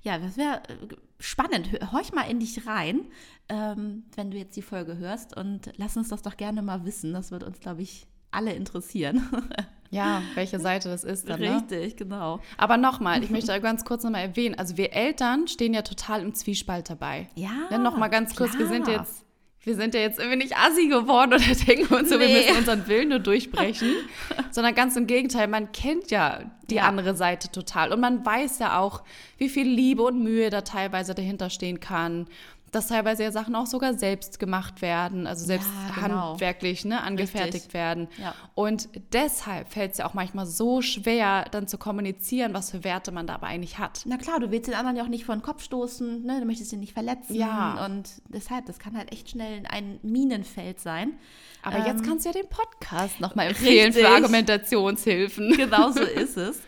Ja, 0.01 0.17
das 0.17 0.35
wäre 0.35 0.57
äh, 0.67 0.95
spannend. 1.19 1.71
Hör- 1.71 1.91
Horch 1.91 2.11
mal 2.11 2.23
in 2.23 2.39
dich 2.39 2.65
rein, 2.65 3.01
ähm, 3.49 4.03
wenn 4.15 4.31
du 4.31 4.37
jetzt 4.37 4.55
die 4.55 4.61
Folge 4.63 4.97
hörst 4.97 5.37
und 5.37 5.71
lass 5.77 5.95
uns 5.95 6.09
das 6.09 6.21
doch 6.23 6.35
gerne 6.37 6.61
mal 6.63 6.83
wissen. 6.85 7.13
Das 7.13 7.29
wird 7.31 7.43
uns, 7.43 7.59
glaube 7.59 7.81
ich, 7.83 8.07
alle 8.31 8.53
interessieren. 8.53 9.21
Ja, 9.93 10.21
welche 10.35 10.59
Seite 10.59 10.89
das 10.89 11.03
ist 11.03 11.29
dann. 11.29 11.39
Ne? 11.39 11.55
Richtig, 11.55 11.95
genau. 11.97 12.39
Aber 12.57 12.77
nochmal, 12.77 13.23
ich 13.23 13.29
möchte 13.31 13.59
ganz 13.61 13.85
kurz 13.85 14.03
nochmal 14.03 14.21
erwähnen, 14.23 14.55
also 14.55 14.77
wir 14.77 14.93
Eltern 14.93 15.47
stehen 15.47 15.73
ja 15.73 15.81
total 15.83 16.21
im 16.21 16.33
Zwiespalt 16.33 16.89
dabei. 16.89 17.27
Ja, 17.35 17.49
Ja, 17.71 17.77
nochmal 17.77 18.09
ganz 18.09 18.35
kurz, 18.35 18.57
wir 18.57 18.67
sind 18.67 18.87
jetzt, 18.87 19.23
wir 19.61 19.75
sind 19.75 19.93
ja 19.93 20.01
jetzt 20.01 20.19
irgendwie 20.19 20.37
nicht 20.39 20.57
assi 20.57 20.87
geworden 20.89 21.33
oder 21.33 21.37
denken 21.67 21.93
uns 21.93 22.09
so, 22.09 22.19
wir 22.19 22.27
Nee. 22.27 22.33
müssen 22.47 22.57
unseren 22.57 22.87
Willen 22.87 23.09
nur 23.09 23.19
durchbrechen, 23.19 23.93
sondern 24.51 24.75
ganz 24.75 24.95
im 24.97 25.07
Gegenteil, 25.07 25.47
man 25.47 25.71
kennt 25.71 26.11
ja 26.11 26.39
die 26.69 26.75
Ja. 26.75 26.83
andere 26.83 27.15
Seite 27.15 27.49
total 27.51 27.93
und 27.93 27.99
man 27.99 28.25
weiß 28.25 28.59
ja 28.59 28.79
auch, 28.79 29.03
wie 29.37 29.47
viel 29.49 29.67
Liebe 29.67 30.01
und 30.03 30.21
Mühe 30.23 30.49
da 30.49 30.61
teilweise 30.61 31.13
dahinter 31.15 31.49
stehen 31.49 31.79
kann, 31.79 32.27
dass 32.73 32.87
teilweise 32.87 33.23
ja 33.23 33.31
Sachen 33.31 33.55
auch 33.55 33.67
sogar 33.67 33.93
selbst 33.93 34.39
gemacht 34.39 34.81
werden, 34.81 35.27
also 35.27 35.45
selbst 35.45 35.69
Ja, 35.95 36.07
genau. 36.07 36.29
handwerklich 36.31 36.83
ne, 36.85 37.01
angefertigt 37.01 37.53
Richtig. 37.55 37.73
werden. 37.73 38.07
Ja. 38.21 38.33
Und 38.55 38.89
deshalb 39.13 39.71
fällt 39.71 39.93
es 39.93 39.99
ja 39.99 40.05
auch 40.07 40.13
manchmal 40.13 40.45
so 40.45 40.81
schwer, 40.81 41.45
dann 41.51 41.67
zu 41.67 41.77
kommunizieren, 41.77 42.53
was 42.53 42.71
für 42.71 42.83
Werte 42.83 43.11
man 43.11 43.27
dabei 43.27 43.47
eigentlich 43.47 43.77
hat. 43.79 44.01
Na 44.05 44.17
klar, 44.17 44.39
du 44.39 44.51
willst 44.51 44.67
den 44.67 44.73
anderen 44.75 44.97
ja 44.97 45.03
auch 45.03 45.07
nicht 45.07 45.25
vor 45.25 45.35
den 45.35 45.41
Kopf 45.41 45.63
stoßen, 45.63 46.23
ne? 46.25 46.39
du 46.39 46.45
möchtest 46.45 46.73
ihn 46.73 46.79
nicht 46.79 46.93
verletzen. 46.93 47.35
Ja. 47.35 47.85
Und 47.85 48.09
deshalb, 48.27 48.65
das 48.65 48.79
kann 48.79 48.97
halt 48.97 49.11
echt 49.11 49.29
schnell 49.29 49.63
ein 49.69 49.99
Minenfeld 50.01 50.79
sein. 50.79 51.13
Aber 51.61 51.77
Ähm, 51.77 51.85
jetzt 51.85 52.03
kannst 52.03 52.25
du 52.25 52.29
ja 52.29 52.33
den 52.33 52.49
Podcast 52.49 53.21
nochmal 53.21 53.47
empfehlen 53.47 53.93
für 53.93 53.99
richtig. 53.99 54.15
Argumentationshilfen. 54.15 55.53
Genau 55.57 55.91
so 55.91 56.01
ist 56.03 56.37
es. 56.37 56.61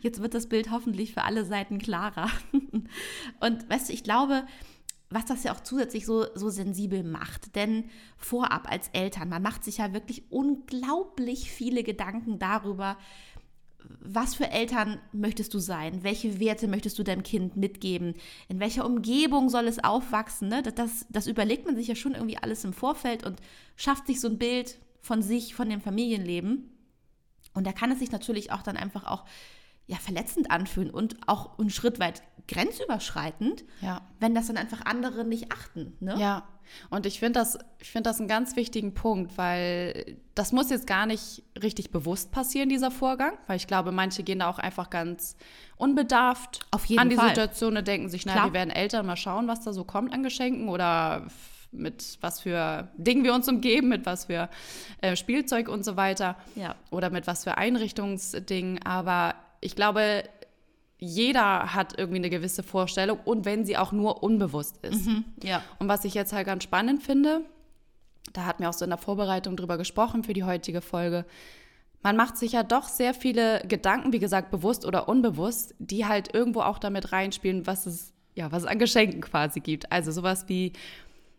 Jetzt 0.00 0.20
wird 0.20 0.34
das 0.34 0.48
Bild 0.48 0.70
hoffentlich 0.70 1.12
für 1.12 1.22
alle 1.22 1.44
Seiten 1.44 1.78
klarer. 1.78 2.28
Und 3.40 3.70
weißt 3.70 3.88
du, 3.88 3.92
ich 3.92 4.02
glaube, 4.02 4.44
was 5.14 5.24
das 5.24 5.44
ja 5.44 5.54
auch 5.54 5.60
zusätzlich 5.60 6.06
so, 6.06 6.26
so 6.34 6.50
sensibel 6.50 7.02
macht, 7.04 7.54
denn 7.56 7.84
vorab 8.16 8.70
als 8.70 8.88
Eltern, 8.92 9.28
man 9.28 9.42
macht 9.42 9.64
sich 9.64 9.78
ja 9.78 9.94
wirklich 9.94 10.24
unglaublich 10.30 11.50
viele 11.50 11.84
Gedanken 11.84 12.38
darüber, 12.38 12.96
was 14.00 14.34
für 14.34 14.50
Eltern 14.50 14.98
möchtest 15.12 15.52
du 15.54 15.58
sein? 15.58 16.02
Welche 16.02 16.40
Werte 16.40 16.68
möchtest 16.68 16.98
du 16.98 17.02
deinem 17.02 17.22
Kind 17.22 17.56
mitgeben? 17.56 18.14
In 18.48 18.58
welcher 18.58 18.86
Umgebung 18.86 19.48
soll 19.48 19.66
es 19.66 19.82
aufwachsen? 19.82 20.48
Ne? 20.48 20.62
Das, 20.62 20.74
das, 20.74 21.06
das 21.10 21.26
überlegt 21.26 21.66
man 21.66 21.76
sich 21.76 21.88
ja 21.88 21.94
schon 21.94 22.14
irgendwie 22.14 22.38
alles 22.38 22.64
im 22.64 22.72
Vorfeld 22.72 23.24
und 23.24 23.40
schafft 23.76 24.06
sich 24.06 24.20
so 24.20 24.28
ein 24.28 24.38
Bild 24.38 24.78
von 25.00 25.22
sich, 25.22 25.54
von 25.54 25.68
dem 25.68 25.80
Familienleben. 25.80 26.70
Und 27.52 27.66
da 27.66 27.72
kann 27.72 27.92
es 27.92 27.98
sich 27.98 28.10
natürlich 28.10 28.52
auch 28.52 28.62
dann 28.62 28.76
einfach 28.76 29.04
auch 29.04 29.24
ja, 29.86 29.96
verletzend 29.96 30.50
anfühlen 30.50 30.90
und 30.90 31.16
auch 31.28 31.58
einen 31.58 31.70
Schritt 31.70 31.98
weit 32.00 32.22
grenzüberschreitend, 32.48 33.64
Ja. 33.80 34.02
wenn 34.20 34.34
das 34.34 34.46
dann 34.48 34.56
einfach 34.56 34.84
andere 34.84 35.24
nicht 35.24 35.52
achten. 35.52 35.96
Ne? 36.00 36.16
Ja, 36.18 36.44
und 36.90 37.04
ich 37.06 37.18
finde 37.18 37.40
das, 37.40 37.58
ich 37.78 37.90
finde 37.90 38.08
das 38.10 38.18
einen 38.18 38.28
ganz 38.28 38.56
wichtigen 38.56 38.94
Punkt, 38.94 39.36
weil 39.38 40.16
das 40.34 40.52
muss 40.52 40.70
jetzt 40.70 40.86
gar 40.86 41.06
nicht 41.06 41.42
richtig 41.62 41.90
bewusst 41.90 42.32
passieren, 42.32 42.68
dieser 42.68 42.90
Vorgang, 42.90 43.34
weil 43.46 43.56
ich 43.56 43.66
glaube, 43.66 43.92
manche 43.92 44.22
gehen 44.22 44.38
da 44.40 44.48
auch 44.48 44.58
einfach 44.58 44.90
ganz 44.90 45.36
unbedarft 45.76 46.60
Auf 46.70 46.84
jeden 46.86 47.00
an 47.00 47.10
die 47.10 47.16
Fall. 47.16 47.28
Situation 47.28 47.76
und 47.76 47.86
denken 47.86 48.08
sich, 48.08 48.24
na, 48.26 48.32
Klar. 48.32 48.46
wir 48.46 48.52
werden 48.54 48.70
Eltern, 48.70 49.06
mal 49.06 49.16
schauen, 49.16 49.46
was 49.48 49.60
da 49.62 49.72
so 49.72 49.84
kommt 49.84 50.12
an 50.12 50.22
Geschenken 50.22 50.68
oder 50.68 51.26
mit 51.72 52.18
was 52.20 52.40
für 52.40 52.88
Dingen 52.96 53.24
wir 53.24 53.34
uns 53.34 53.48
umgeben, 53.48 53.88
mit 53.88 54.06
was 54.06 54.26
für 54.26 54.48
äh, 55.02 55.16
Spielzeug 55.16 55.68
und 55.68 55.84
so 55.84 55.96
weiter 55.96 56.36
Ja. 56.54 56.76
oder 56.90 57.10
mit 57.10 57.26
was 57.26 57.44
für 57.44 57.58
Einrichtungsdingen. 57.58 58.80
Aber 58.86 59.34
ich 59.64 59.74
glaube, 59.74 60.24
jeder 60.98 61.74
hat 61.74 61.98
irgendwie 61.98 62.18
eine 62.18 62.30
gewisse 62.30 62.62
Vorstellung 62.62 63.18
und 63.24 63.44
wenn 63.44 63.64
sie 63.64 63.76
auch 63.76 63.92
nur 63.92 64.22
unbewusst 64.22 64.78
ist. 64.82 65.08
Ja. 65.42 65.62
Und 65.78 65.88
was 65.88 66.04
ich 66.04 66.14
jetzt 66.14 66.32
halt 66.32 66.46
ganz 66.46 66.64
spannend 66.64 67.02
finde, 67.02 67.40
da 68.32 68.44
hatten 68.44 68.62
wir 68.62 68.68
auch 68.68 68.74
so 68.74 68.84
in 68.84 68.90
der 68.90 68.98
Vorbereitung 68.98 69.56
drüber 69.56 69.76
gesprochen 69.76 70.24
für 70.24 70.32
die 70.32 70.44
heutige 70.44 70.80
Folge, 70.80 71.24
man 72.02 72.16
macht 72.16 72.36
sich 72.36 72.52
ja 72.52 72.62
doch 72.62 72.88
sehr 72.88 73.14
viele 73.14 73.62
Gedanken, 73.66 74.12
wie 74.12 74.18
gesagt, 74.18 74.50
bewusst 74.50 74.84
oder 74.84 75.08
unbewusst, 75.08 75.74
die 75.78 76.04
halt 76.04 76.34
irgendwo 76.34 76.60
auch 76.60 76.78
damit 76.78 77.12
reinspielen, 77.12 77.66
was 77.66 77.86
es, 77.86 78.12
ja, 78.34 78.52
was 78.52 78.64
es 78.64 78.68
an 78.68 78.78
Geschenken 78.78 79.22
quasi 79.22 79.60
gibt. 79.60 79.90
Also 79.90 80.12
sowas 80.12 80.44
wie, 80.46 80.74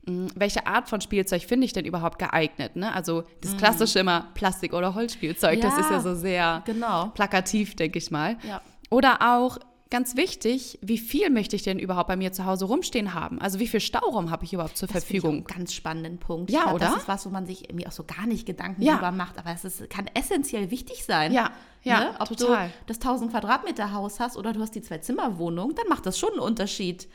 welche 0.08 0.68
Art 0.68 0.88
von 0.90 1.02
Spielzeug 1.02 1.44
finde 1.44 1.66
ich 1.66 1.74
denn 1.74 1.86
überhaupt 1.86 2.20
geeignet? 2.20 2.76
Ne? 2.76 2.94
Also 2.94 3.24
das 3.42 3.58
klassische 3.58 4.00
immer 4.00 4.28
Plastik- 4.36 4.74
oder 4.74 4.94
Holzspielzeug, 4.96 5.62
das 5.62 5.74
Ja, 5.74 5.80
ist 5.80 5.90
ja 5.90 6.00
so 6.02 6.14
sehr 6.16 6.62
genau. 6.66 7.08
plakativ, 7.08 7.76
denke 7.76 7.98
ich 7.98 8.12
mal. 8.12 8.38
Ja. 8.48 8.62
Oder 8.92 9.18
auch 9.38 9.58
ganz 9.90 10.16
wichtig, 10.16 10.78
wie 10.82 10.98
viel 10.98 11.30
möchte 11.30 11.56
ich 11.56 11.64
denn 11.64 11.80
überhaupt 11.80 12.08
bei 12.08 12.16
mir 12.18 12.32
zu 12.34 12.46
Hause 12.46 12.66
rumstehen 12.66 13.14
haben? 13.14 13.40
Also 13.40 13.60
wie 13.60 13.68
viel 13.68 13.80
Stauraum 13.80 14.30
habe 14.30 14.44
ich 14.44 14.54
überhaupt 14.54 14.78
zur 14.78 14.88
Das 14.88 15.04
finde 15.06 15.18
ich 15.18 15.22
Verfügung? 15.22 15.36
einen 15.48 15.58
ganz 15.60 15.74
spannenden 15.74 16.18
Punkt. 16.20 16.52
Ja, 16.52 16.64
glaub, 16.64 16.76
oder? 16.76 16.86
Das 16.88 16.98
ist 16.98 17.08
was, 17.08 17.26
wo 17.26 17.30
man 17.30 17.46
sich 17.46 17.70
irgendwie 17.70 17.88
auch 17.88 17.92
so 17.92 18.04
gar 18.04 18.26
nicht 18.28 18.46
Gedanken 18.46 18.82
Ja. 18.82 18.96
drüber 18.96 19.12
macht, 19.12 19.38
aber 19.40 19.52
es 19.52 19.64
ist, 19.66 19.90
kann 19.90 20.08
essentiell 20.14 20.70
wichtig 20.72 21.04
sein. 21.06 21.32
Ja, 21.34 21.52
ja, 21.84 22.00
ne? 22.00 22.16
Ob 22.20 22.28
total. 22.28 22.68
du 22.68 22.74
das 22.88 22.98
1000 23.00 23.32
Quadratmeter 23.32 23.94
Haus 23.94 24.20
hast 24.20 24.38
oder 24.38 24.54
du 24.54 24.60
hast 24.60 24.76
die 24.76 24.82
Zwei-Zimmer-Wohnung, 24.82 25.74
dann 25.76 25.88
macht 25.88 26.06
das 26.06 26.20
schon 26.20 26.32
einen 26.32 26.40
Unterschied. 26.40 27.08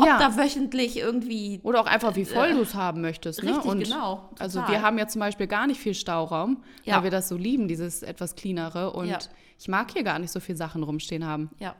Ob 0.00 0.06
Ja. 0.06 0.18
da 0.18 0.36
wöchentlich 0.36 0.96
irgendwie 0.98 1.60
Oder 1.62 1.80
auch 1.80 1.86
einfach, 1.86 2.16
wie 2.16 2.24
voll 2.24 2.52
du 2.54 2.62
es 2.62 2.74
haben 2.74 3.00
möchtest. 3.00 3.42
Ne? 3.42 3.50
Äh, 3.50 3.54
richtig, 3.54 3.70
Und 3.70 3.84
genau, 3.84 4.30
Also 4.38 4.60
total. 4.60 4.74
wir 4.74 4.82
haben 4.82 4.98
ja 4.98 5.06
zum 5.08 5.20
Beispiel 5.20 5.46
gar 5.46 5.66
nicht 5.66 5.80
viel 5.80 5.94
Stauraum, 5.94 6.62
Ja. 6.84 6.96
weil 6.96 7.04
wir 7.04 7.10
das 7.10 7.28
so 7.28 7.36
lieben, 7.36 7.68
dieses 7.68 8.02
etwas 8.02 8.34
cleanere. 8.34 8.92
Und 8.92 9.08
Ja. 9.08 9.18
ich 9.58 9.68
mag 9.68 9.90
hier 9.92 10.02
gar 10.02 10.18
nicht 10.18 10.30
so 10.32 10.40
viel 10.40 10.56
Sachen 10.56 10.82
rumstehen 10.82 11.24
haben. 11.26 11.50
ja, 11.58 11.74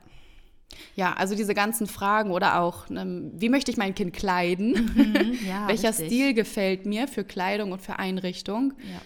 Ja, 0.94 1.14
also 1.14 1.34
diese 1.34 1.52
ganzen 1.54 1.88
Fragen 1.88 2.30
oder 2.30 2.60
auch, 2.60 2.88
ähm, 2.90 3.32
wie 3.34 3.48
möchte 3.48 3.72
ich 3.72 3.76
mein 3.76 3.92
Kind 3.94 4.12
kleiden? 4.12 4.74
ja 5.48 5.66
Welcher 5.66 5.88
richtig. 5.88 6.06
Stil 6.06 6.32
gefällt 6.34 6.86
mir 6.86 7.08
für 7.08 7.24
Kleidung 7.24 7.72
und 7.72 7.82
für 7.82 7.98
Einrichtung? 7.98 8.74
Ja. 8.78 9.00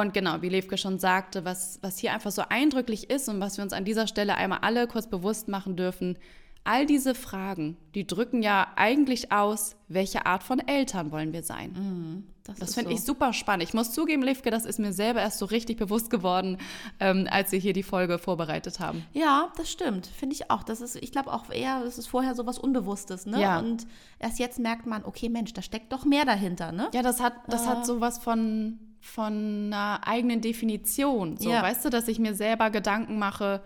Und 0.00 0.14
genau, 0.14 0.40
wie 0.40 0.48
Levke 0.48 0.78
schon 0.78 0.98
sagte, 0.98 1.44
was, 1.44 1.78
was 1.82 1.98
hier 1.98 2.14
einfach 2.14 2.30
so 2.30 2.42
eindrücklich 2.48 3.10
ist 3.10 3.28
und 3.28 3.38
was 3.40 3.56
wir 3.58 3.64
uns 3.64 3.72
an 3.74 3.84
dieser 3.84 4.06
Stelle 4.06 4.36
einmal 4.36 4.60
alle 4.62 4.86
kurz 4.86 5.08
bewusst 5.08 5.48
machen 5.48 5.74
dürfen, 5.76 6.16
all 6.64 6.86
diese 6.86 7.14
Fragen, 7.14 7.76
die 7.94 8.06
drücken 8.06 8.42
ja 8.42 8.68
eigentlich 8.76 9.32
aus, 9.32 9.76
welche 9.88 10.26
Art 10.26 10.42
von 10.42 10.58
Eltern 10.60 11.10
wollen 11.10 11.32
wir 11.32 11.42
sein. 11.42 12.24
Das 12.44 12.58
ist 12.58 12.74
finde 12.74 12.90
so. 12.90 12.96
ich 12.96 13.02
super 13.02 13.32
spannend. 13.32 13.62
Ich 13.62 13.74
muss 13.74 13.92
zugeben, 13.92 14.22
Levke, 14.22 14.50
das 14.50 14.64
ist 14.66 14.78
mir 14.78 14.92
selber 14.92 15.20
erst 15.20 15.38
so 15.38 15.46
richtig 15.46 15.76
bewusst 15.78 16.10
geworden, 16.10 16.58
ähm, 16.98 17.28
als 17.30 17.52
wir 17.52 17.58
hier 17.60 17.72
die 17.72 17.82
Folge 17.84 18.18
vorbereitet 18.18 18.80
haben. 18.80 19.04
Ja, 19.12 19.52
das 19.56 19.70
stimmt. 19.70 20.06
Finde 20.06 20.34
ich 20.34 20.50
auch. 20.50 20.62
Das 20.64 20.80
ist, 20.80 20.96
ich 20.96 21.12
glaube 21.12 21.32
auch 21.32 21.50
eher, 21.50 21.82
das 21.84 21.96
ist 21.98 22.08
vorher 22.08 22.34
so 22.34 22.46
was 22.46 22.58
Unbewusstes, 22.58 23.24
ne? 23.26 23.40
Ja. 23.40 23.58
Und 23.60 23.86
erst 24.18 24.38
jetzt 24.38 24.58
merkt 24.58 24.86
man, 24.86 25.04
okay, 25.04 25.28
Mensch, 25.28 25.52
da 25.52 25.62
steckt 25.62 25.92
doch 25.92 26.04
mehr 26.04 26.24
dahinter, 26.24 26.72
ne? 26.72 26.88
Ja, 26.92 27.02
das 27.02 27.20
hat, 27.20 27.34
das 27.48 27.62
Ah. 27.62 27.76
hat 27.76 27.86
sowas 27.86 28.18
von, 28.18 28.78
von 29.00 29.66
einer 29.72 30.00
eigenen 30.06 30.40
Definition. 30.40 31.36
So, 31.36 31.50
Ja. 31.50 31.62
weißt 31.62 31.84
du, 31.84 31.90
dass 31.90 32.08
ich 32.08 32.18
mir 32.18 32.34
selber 32.34 32.70
Gedanken 32.70 33.18
mache, 33.18 33.62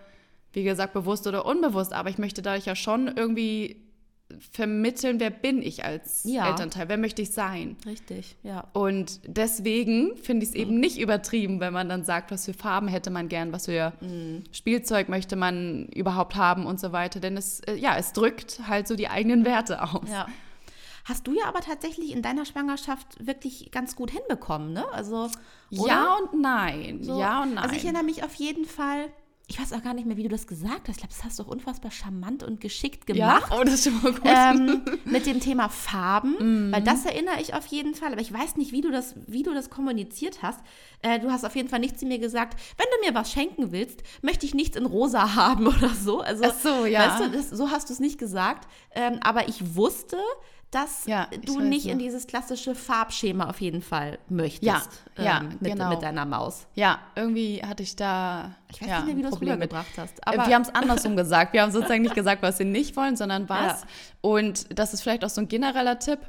wie 0.55 0.63
gesagt, 0.63 0.93
bewusst 0.93 1.27
oder 1.27 1.45
unbewusst, 1.45 1.93
aber 1.93 2.09
ich 2.09 2.17
möchte 2.17 2.41
dadurch 2.41 2.65
ja 2.65 2.75
schon 2.75 3.07
irgendwie 3.15 3.81
vermitteln, 4.51 5.19
wer 5.19 5.29
bin 5.29 5.61
ich 5.61 5.85
als 5.85 6.23
Ja. 6.23 6.49
Elternteil, 6.49 6.89
wer 6.89 6.97
möchte 6.97 7.21
ich 7.21 7.31
sein. 7.31 7.77
Richtig, 7.85 8.35
ja. 8.41 8.67
Und 8.73 9.19
deswegen 9.27 10.17
finde 10.17 10.43
ich 10.43 10.49
es 10.49 10.55
Mhm. 10.55 10.61
eben 10.61 10.79
nicht 10.79 10.97
übertrieben, 10.99 11.59
wenn 11.59 11.71
man 11.71 11.87
dann 11.89 12.03
sagt, 12.03 12.31
was 12.31 12.45
für 12.45 12.53
Farben 12.53 12.87
hätte 12.87 13.11
man 13.11 13.29
gern, 13.29 13.51
was 13.51 13.65
für 13.65 13.93
Mhm. 14.01 14.43
Spielzeug 14.51 15.09
möchte 15.09 15.35
man 15.35 15.85
überhaupt 15.89 16.35
haben 16.35 16.65
und 16.65 16.79
so 16.79 16.91
weiter. 16.91 17.19
Denn 17.19 17.37
es, 17.37 17.59
äh, 17.61 17.75
ja, 17.75 17.95
es 17.97 18.13
drückt 18.13 18.61
halt 18.67 18.87
so 18.87 18.95
die 18.95 19.09
eigenen 19.09 19.45
Werte 19.45 19.83
aus. 19.83 20.09
Ja. 20.11 20.27
Hast 21.05 21.27
du 21.27 21.33
ja 21.33 21.45
aber 21.45 21.59
tatsächlich 21.61 22.11
in 22.11 22.23
deiner 22.23 22.45
Schwangerschaft 22.45 23.23
wirklich 23.27 23.69
ganz 23.71 23.95
gut 23.95 24.09
hinbekommen, 24.09 24.73
ne? 24.73 24.85
Also, 24.91 25.29
oder? 25.77 25.87
Ja 25.87 26.15
und 26.15 26.41
nein. 26.41 27.03
So, 27.03 27.19
ja 27.19 27.43
und 27.43 27.53
nein. 27.53 27.63
Also 27.63 27.75
ich 27.75 27.83
erinnere 27.83 28.03
mich 28.03 28.23
auf 28.23 28.33
jeden 28.33 28.65
Fall, 28.65 29.05
ich 29.47 29.59
weiß 29.59 29.73
auch 29.73 29.83
gar 29.83 29.93
nicht 29.93 30.07
mehr, 30.07 30.17
wie 30.17 30.23
du 30.23 30.29
das 30.29 30.47
gesagt 30.47 30.87
hast. 30.87 30.95
Ich 30.95 30.97
glaube, 30.97 31.13
das 31.13 31.23
hast 31.23 31.37
du 31.37 31.43
auch 31.43 31.47
unfassbar 31.47 31.91
charmant 31.91 32.41
und 32.41 32.59
geschickt 32.59 33.07
ja, 33.09 33.37
gemacht. 33.37 33.53
oh, 33.55 33.63
das 33.63 33.75
ist 33.75 33.83
schon 33.83 34.01
mal 34.01 34.11
gut. 34.11 34.21
ähm, 34.25 34.81
mit 35.05 35.25
dem 35.25 35.39
Thema. 35.39 35.69
Farben, 35.69 36.71
weil 36.71 36.81
das 36.81 37.05
erinnere 37.05 37.39
ich 37.41 37.53
auf 37.53 37.65
jeden 37.67 37.93
Fall, 37.93 38.11
aber 38.11 38.21
ich 38.21 38.33
weiß 38.33 38.55
nicht, 38.55 38.71
wie 38.71 38.81
du 38.81 38.91
das, 38.91 39.15
wie 39.27 39.43
du 39.43 39.53
das 39.53 39.69
kommuniziert 39.69 40.41
hast. 40.41 40.61
Äh, 41.01 41.19
du 41.19 41.31
hast 41.31 41.45
auf 41.45 41.55
jeden 41.55 41.69
Fall 41.69 41.79
nicht 41.79 41.99
zu 41.99 42.05
mir 42.05 42.17
gesagt, 42.17 42.59
wenn 42.77 42.87
du 42.91 43.07
mir 43.07 43.15
was 43.15 43.31
schenken 43.31 43.71
willst, 43.71 44.01
möchte 44.21 44.45
ich 44.45 44.53
nichts 44.53 44.77
in 44.77 44.85
rosa 44.85 45.35
haben 45.35 45.67
oder 45.67 45.89
so. 45.89 46.21
Also, 46.21 46.45
Ach 46.47 46.55
so, 46.59 46.85
ja. 46.85 47.09
Weißt 47.09 47.19
du, 47.21 47.37
das, 47.37 47.49
so 47.49 47.69
hast 47.69 47.89
du 47.89 47.93
es 47.93 47.99
nicht 47.99 48.17
gesagt, 48.17 48.67
ähm, 48.95 49.19
aber 49.21 49.47
ich 49.47 49.75
wusste, 49.75 50.17
dass 50.75 51.05
Ja, 51.05 51.27
du 51.45 51.59
nicht 51.61 51.85
noch. 51.85 51.93
in 51.93 51.99
dieses 51.99 52.27
klassische 52.27 52.75
Farbschema 52.75 53.49
auf 53.49 53.61
jeden 53.61 53.81
Fall 53.81 54.19
möchtest. 54.29 54.63
Ja, 55.17 55.23
ja, 55.23 55.39
mit, 55.41 55.59
genau. 55.61 55.89
mit 55.89 56.01
deiner 56.03 56.25
Maus. 56.25 56.67
Ja, 56.75 56.99
irgendwie 57.15 57.63
hatte 57.63 57.83
ich 57.83 57.95
da 57.95 58.55
Ich 58.71 58.81
weiß 58.81 58.89
ja, 58.89 58.95
nicht 59.01 59.05
mehr, 59.07 59.17
wie 59.17 59.21
du 59.21 59.29
mit. 59.29 59.41
rübergebracht 59.41 59.97
hast. 59.97 60.27
Aber 60.27 60.45
wir 60.47 60.53
haben 60.55 60.63
es 60.63 60.69
andersrum 60.75 61.15
gesagt. 61.15 61.53
Wir 61.53 61.61
haben 61.61 61.71
sozusagen 61.71 62.01
nicht 62.01 62.15
gesagt, 62.15 62.41
was 62.43 62.59
wir 62.59 62.65
nicht 62.65 62.95
wollen, 62.97 63.15
sondern 63.15 63.47
was. 63.49 63.81
Ja. 63.81 63.87
Und 64.21 64.77
das 64.77 64.93
ist 64.93 65.01
vielleicht 65.01 65.23
auch 65.23 65.29
so 65.29 65.41
ein 65.41 65.47
genereller 65.47 65.97
Tipp. 65.99 66.19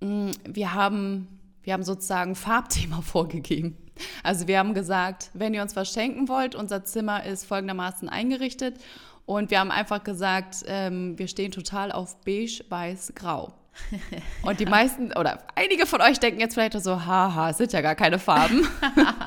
Mm, 0.00 0.30
Wir 0.48 0.74
haben, 0.74 1.28
wir 1.62 1.72
haben 1.72 1.84
sozusagen 1.84 2.34
Farbthema 2.34 3.00
vorgegeben. 3.02 3.76
Also 4.24 4.48
wir 4.48 4.58
haben 4.58 4.74
gesagt, 4.74 5.30
wenn 5.34 5.54
ihr 5.54 5.62
uns 5.62 5.76
was 5.76 5.92
schenken 5.92 6.26
wollt, 6.28 6.54
unser 6.54 6.84
Zimmer 6.84 7.24
ist 7.24 7.44
folgendermaßen 7.44 8.08
eingerichtet. 8.08 8.80
Und 9.26 9.50
wir 9.52 9.60
haben 9.60 9.70
einfach 9.70 10.02
gesagt, 10.02 10.64
ähm, 10.66 11.16
wir 11.18 11.28
stehen 11.28 11.52
total 11.52 11.92
auf 11.92 12.20
beige, 12.24 12.64
weiß, 12.68 13.12
grau. 13.14 13.52
Und 14.42 14.60
die 14.60 14.66
meisten 14.66 15.12
oder 15.12 15.38
einige 15.54 15.86
von 15.86 16.00
euch 16.00 16.20
denken 16.20 16.40
jetzt 16.40 16.54
vielleicht 16.54 16.80
so, 16.80 17.04
haha, 17.04 17.50
es 17.50 17.58
sind 17.58 17.72
ja 17.72 17.80
gar 17.80 17.94
keine 17.94 18.18
Farben. 18.18 18.66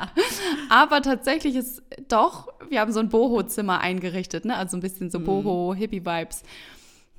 Aber 0.69 1.01
tatsächlich 1.01 1.55
ist 1.55 1.81
doch, 2.07 2.47
wir 2.69 2.79
haben 2.79 2.91
so 2.91 2.99
ein 2.99 3.09
Boho-Zimmer 3.09 3.79
eingerichtet, 3.79 4.45
ne? 4.45 4.55
also 4.55 4.77
ein 4.77 4.81
bisschen 4.81 5.09
so 5.09 5.19
Boho-Hippie-Vibes. 5.19 6.43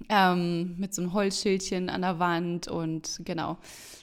Ähm, 0.09 0.77
mit 0.79 0.95
so 0.95 1.03
einem 1.03 1.13
Holzschildchen 1.13 1.89
an 1.89 2.03
der 2.03 2.19
Wand 2.19 2.69
und 2.69 3.21
genau. 3.25 3.57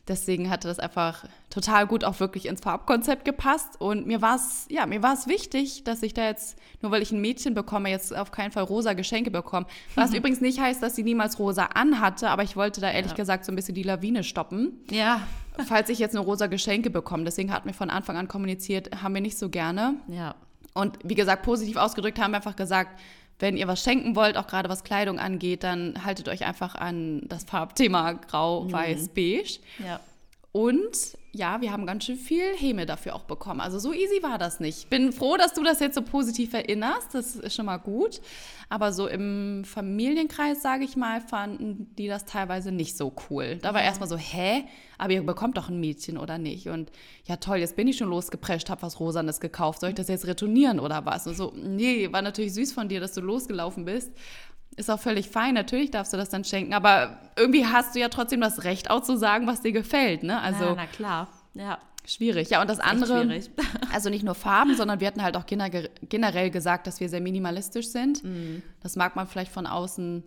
Deswegen 0.08 0.50
hatte 0.50 0.68
das 0.68 0.80
einfach 0.80 1.24
total 1.50 1.88
gut 1.88 2.04
auch 2.04 2.20
wirklich 2.20 2.48
ins 2.48 2.60
Farbkonzept 2.60 3.24
gepasst 3.24 3.80
und 3.80 4.06
mir 4.06 4.22
war 4.22 4.36
es, 4.36 4.66
ja, 4.70 4.86
mir 4.86 5.02
war 5.02 5.14
es 5.14 5.28
wichtig, 5.28 5.86
dass 5.86 6.04
ich 6.04 6.14
da 6.14 6.26
jetzt, 6.26 6.58
nur 6.82 6.92
weil 6.92 7.02
ich 7.02 7.12
ein 7.12 7.22
Mädchen 7.22 7.54
bekomme, 7.54 7.90
jetzt 7.90 8.14
auf 8.14 8.32
keinen 8.32 8.52
Fall 8.52 8.64
rosa 8.64 8.94
Geschenke 8.94 9.32
bekomme. 9.32 9.66
Was 9.96 10.12
mhm. 10.12 10.18
übrigens 10.18 10.42
nicht 10.42 10.60
heißt, 10.60 10.84
dass 10.84 10.96
sie 10.96 11.04
niemals 11.04 11.40
rosa 11.40 11.66
anhatte, 11.68 12.30
aber 12.30 12.44
ich 12.44 12.58
wollte 12.58 12.82
da 12.82 12.92
ehrlich 12.92 13.12
ja. 13.12 13.18
gesagt 13.18 13.46
so 13.46 13.52
ein 13.52 13.56
bisschen 13.56 13.76
die 13.76 13.84
Lawine 13.84 14.24
stoppen. 14.24 14.82
Ja. 14.90 15.22
Falls 15.68 15.88
ich 15.90 16.00
jetzt 16.00 16.16
eine 16.16 16.26
rosa 16.26 16.48
Geschenke 16.48 16.90
bekomme. 16.90 17.24
Deswegen 17.26 17.54
hatten 17.54 17.68
wir 17.68 17.76
von 17.76 17.92
Anfang 17.92 18.18
an 18.18 18.28
kommuniziert, 18.28 19.04
haben 19.04 19.14
wir 19.14 19.22
nicht 19.22 19.38
so 19.38 19.50
gerne. 19.50 19.96
Ja. 20.08 20.36
Und 20.74 20.98
wie 21.04 21.16
gesagt, 21.16 21.44
positiv 21.44 21.78
ausgedrückt 21.78 22.20
haben 22.20 22.32
wir 22.32 22.38
einfach 22.38 22.56
gesagt, 22.56 23.00
wenn 23.40 23.58
ihr 23.58 23.68
was 23.68 23.84
schenken 23.84 24.16
wollt, 24.16 24.38
auch 24.38 24.48
gerade 24.48 24.70
was 24.70 24.84
Kleidung 24.84 25.20
angeht, 25.20 25.64
dann 25.64 26.06
haltet 26.06 26.30
euch 26.30 26.46
einfach 26.46 26.76
an 26.76 27.22
das 27.28 27.44
Farbthema 27.44 28.14
Grau, 28.14 28.62
mhm. 28.62 28.72
Weiß, 28.72 29.10
Beige. 29.10 29.60
Ja. 29.86 30.00
Und 30.54 31.18
ja, 31.32 31.62
wir 31.62 31.72
haben 31.72 31.88
ganz 31.88 32.04
schön 32.04 32.16
viel 32.16 32.56
Häme 32.56 32.86
dafür 32.86 33.16
auch 33.16 33.24
bekommen. 33.24 33.60
Also 33.60 33.80
so 33.80 33.92
easy 33.92 34.22
war 34.22 34.38
das 34.38 34.60
nicht. 34.60 34.88
Bin 34.92 35.12
froh, 35.12 35.36
dass 35.36 35.56
du 35.56 35.64
das 35.64 35.80
jetzt 35.80 35.96
so 35.96 36.04
positiv 36.04 36.54
erinnerst. 36.54 37.16
Das 37.16 37.36
ist 37.36 37.56
schon 37.56 37.66
mal 37.66 37.78
gut. 37.78 38.22
Aber 38.70 38.94
so 38.94 39.08
im 39.08 39.64
Familienkreis, 39.66 40.62
sage 40.62 40.84
ich 40.84 40.96
mal, 40.96 41.22
fanden 41.22 41.92
die 41.98 42.08
das 42.08 42.26
teilweise 42.26 42.72
nicht 42.72 42.96
so 42.96 43.12
cool. 43.30 43.58
Da 43.64 43.74
war 43.74 43.82
erstmal 43.82 44.08
so, 44.08 44.16
hä? 44.16 44.66
Aber 45.00 45.14
ihr 45.14 45.26
bekommt 45.26 45.58
doch 45.58 45.70
ein 45.70 45.80
Mädchen 45.80 46.20
oder 46.20 46.38
nicht? 46.38 46.68
Und 46.70 46.92
ja, 47.26 47.38
toll, 47.38 47.58
jetzt 47.58 47.76
bin 47.76 47.88
ich 47.88 47.98
schon 47.98 48.10
losgeprescht, 48.10 48.70
habe 48.70 48.84
was 48.84 49.00
Rosanes 49.00 49.40
gekauft. 49.40 49.80
Soll 49.80 49.90
ich 49.90 49.96
das 49.96 50.10
jetzt 50.10 50.28
retournieren 50.28 50.80
oder 50.80 51.04
was? 51.08 51.26
Und 51.26 51.36
so, 51.36 51.52
nee, 51.56 52.12
war 52.12 52.22
natürlich 52.22 52.54
süß 52.54 52.74
von 52.74 52.90
dir, 52.90 53.00
dass 53.00 53.14
du 53.14 53.22
losgelaufen 53.22 53.86
bist. 53.86 54.12
Ist 54.76 54.90
auch 54.90 55.00
völlig 55.00 55.30
fein, 55.30 55.54
natürlich 55.54 55.92
darfst 55.92 56.14
du 56.14 56.18
das 56.18 56.30
dann 56.30 56.44
schenken, 56.44 56.74
aber 56.74 57.20
irgendwie 57.36 57.66
hast 57.66 57.96
du 57.96 58.00
ja 58.00 58.10
trotzdem 58.10 58.42
das 58.42 58.64
Recht 58.64 58.90
auch 58.90 59.02
zu 59.02 59.18
sagen, 59.18 59.48
was 59.48 59.62
dir 59.62 59.72
gefällt, 59.72 60.24
ne? 60.24 60.42
Also 60.42 60.66
ja, 60.66 60.76
na 60.76 60.86
klar, 60.88 61.28
ja. 61.54 61.78
Schwierig, 62.06 62.50
ja. 62.50 62.60
Und 62.62 62.70
das 62.70 62.80
andere, 62.80 63.42
also 63.94 64.10
nicht 64.10 64.24
nur 64.24 64.36
Farben, 64.36 64.76
sondern 64.76 65.00
wir 65.00 65.08
hatten 65.08 65.24
halt 65.24 65.38
auch 65.38 65.46
generell 65.46 66.50
gesagt, 66.50 66.86
dass 66.88 67.00
wir 67.00 67.08
sehr 67.08 67.22
minimalistisch 67.22 67.88
sind. 67.88 68.24
Mhm. 68.24 68.62
Das 68.82 68.96
mag 68.98 69.16
man 69.16 69.28
vielleicht 69.28 69.52
von 69.52 69.66
außen 69.66 70.24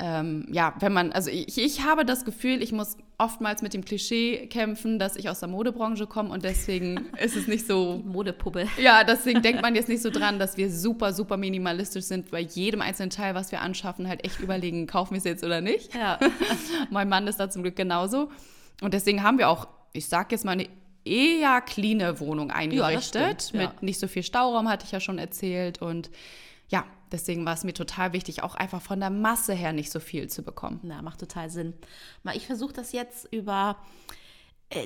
ähm, 0.00 0.46
ja, 0.50 0.74
wenn 0.80 0.92
man, 0.92 1.12
also 1.12 1.30
ich, 1.30 1.56
ich 1.56 1.84
habe 1.84 2.04
das 2.04 2.24
Gefühl, 2.24 2.62
ich 2.62 2.72
muss 2.72 2.96
oftmals 3.16 3.62
mit 3.62 3.74
dem 3.74 3.84
Klischee 3.84 4.48
kämpfen, 4.48 4.98
dass 4.98 5.14
ich 5.14 5.28
aus 5.28 5.38
der 5.38 5.48
Modebranche 5.48 6.08
komme 6.08 6.30
und 6.30 6.42
deswegen 6.42 7.12
ist 7.22 7.36
es 7.36 7.46
nicht 7.46 7.66
so. 7.66 7.98
Die 7.98 8.08
Modepuppe. 8.08 8.66
Ja, 8.76 9.04
deswegen 9.04 9.40
denkt 9.40 9.62
man 9.62 9.76
jetzt 9.76 9.88
nicht 9.88 10.02
so 10.02 10.10
dran, 10.10 10.40
dass 10.40 10.56
wir 10.56 10.68
super, 10.68 11.12
super 11.12 11.36
minimalistisch 11.36 12.06
sind, 12.06 12.32
bei 12.32 12.40
jedem 12.40 12.80
einzelnen 12.80 13.10
Teil, 13.10 13.36
was 13.36 13.52
wir 13.52 13.60
anschaffen, 13.60 14.08
halt 14.08 14.24
echt 14.24 14.40
überlegen, 14.40 14.88
kaufen 14.88 15.12
wir 15.12 15.18
es 15.18 15.24
jetzt 15.24 15.44
oder 15.44 15.60
nicht. 15.60 15.94
Ja. 15.94 16.18
mein 16.90 17.08
Mann 17.08 17.28
ist 17.28 17.38
da 17.38 17.48
zum 17.48 17.62
Glück 17.62 17.76
genauso. 17.76 18.30
Und 18.82 18.94
deswegen 18.94 19.22
haben 19.22 19.38
wir 19.38 19.48
auch, 19.48 19.68
ich 19.92 20.08
sag 20.08 20.32
jetzt 20.32 20.44
mal, 20.44 20.52
eine 20.52 20.68
eher 21.04 21.60
cleane 21.60 22.18
Wohnung 22.18 22.50
eingerichtet. 22.50 23.14
Ja, 23.14 23.38
stimmt, 23.38 23.52
ja. 23.52 23.68
Mit 23.68 23.82
nicht 23.84 24.00
so 24.00 24.08
viel 24.08 24.24
Stauraum, 24.24 24.68
hatte 24.68 24.86
ich 24.86 24.90
ja 24.90 24.98
schon 24.98 25.18
erzählt. 25.18 25.80
Und 25.80 26.10
ja, 26.68 26.84
deswegen 27.14 27.46
war 27.46 27.54
es 27.54 27.64
mir 27.64 27.72
total 27.72 28.12
wichtig, 28.12 28.42
auch 28.42 28.54
einfach 28.54 28.82
von 28.82 29.00
der 29.00 29.10
Masse 29.10 29.54
her 29.54 29.72
nicht 29.72 29.90
so 29.90 30.00
viel 30.00 30.28
zu 30.28 30.42
bekommen. 30.42 30.80
Na, 30.82 31.00
macht 31.00 31.20
total 31.20 31.48
Sinn. 31.48 31.74
Ich 32.34 32.46
versuche 32.46 32.72
das 32.72 32.92
jetzt 32.92 33.32
über 33.32 33.76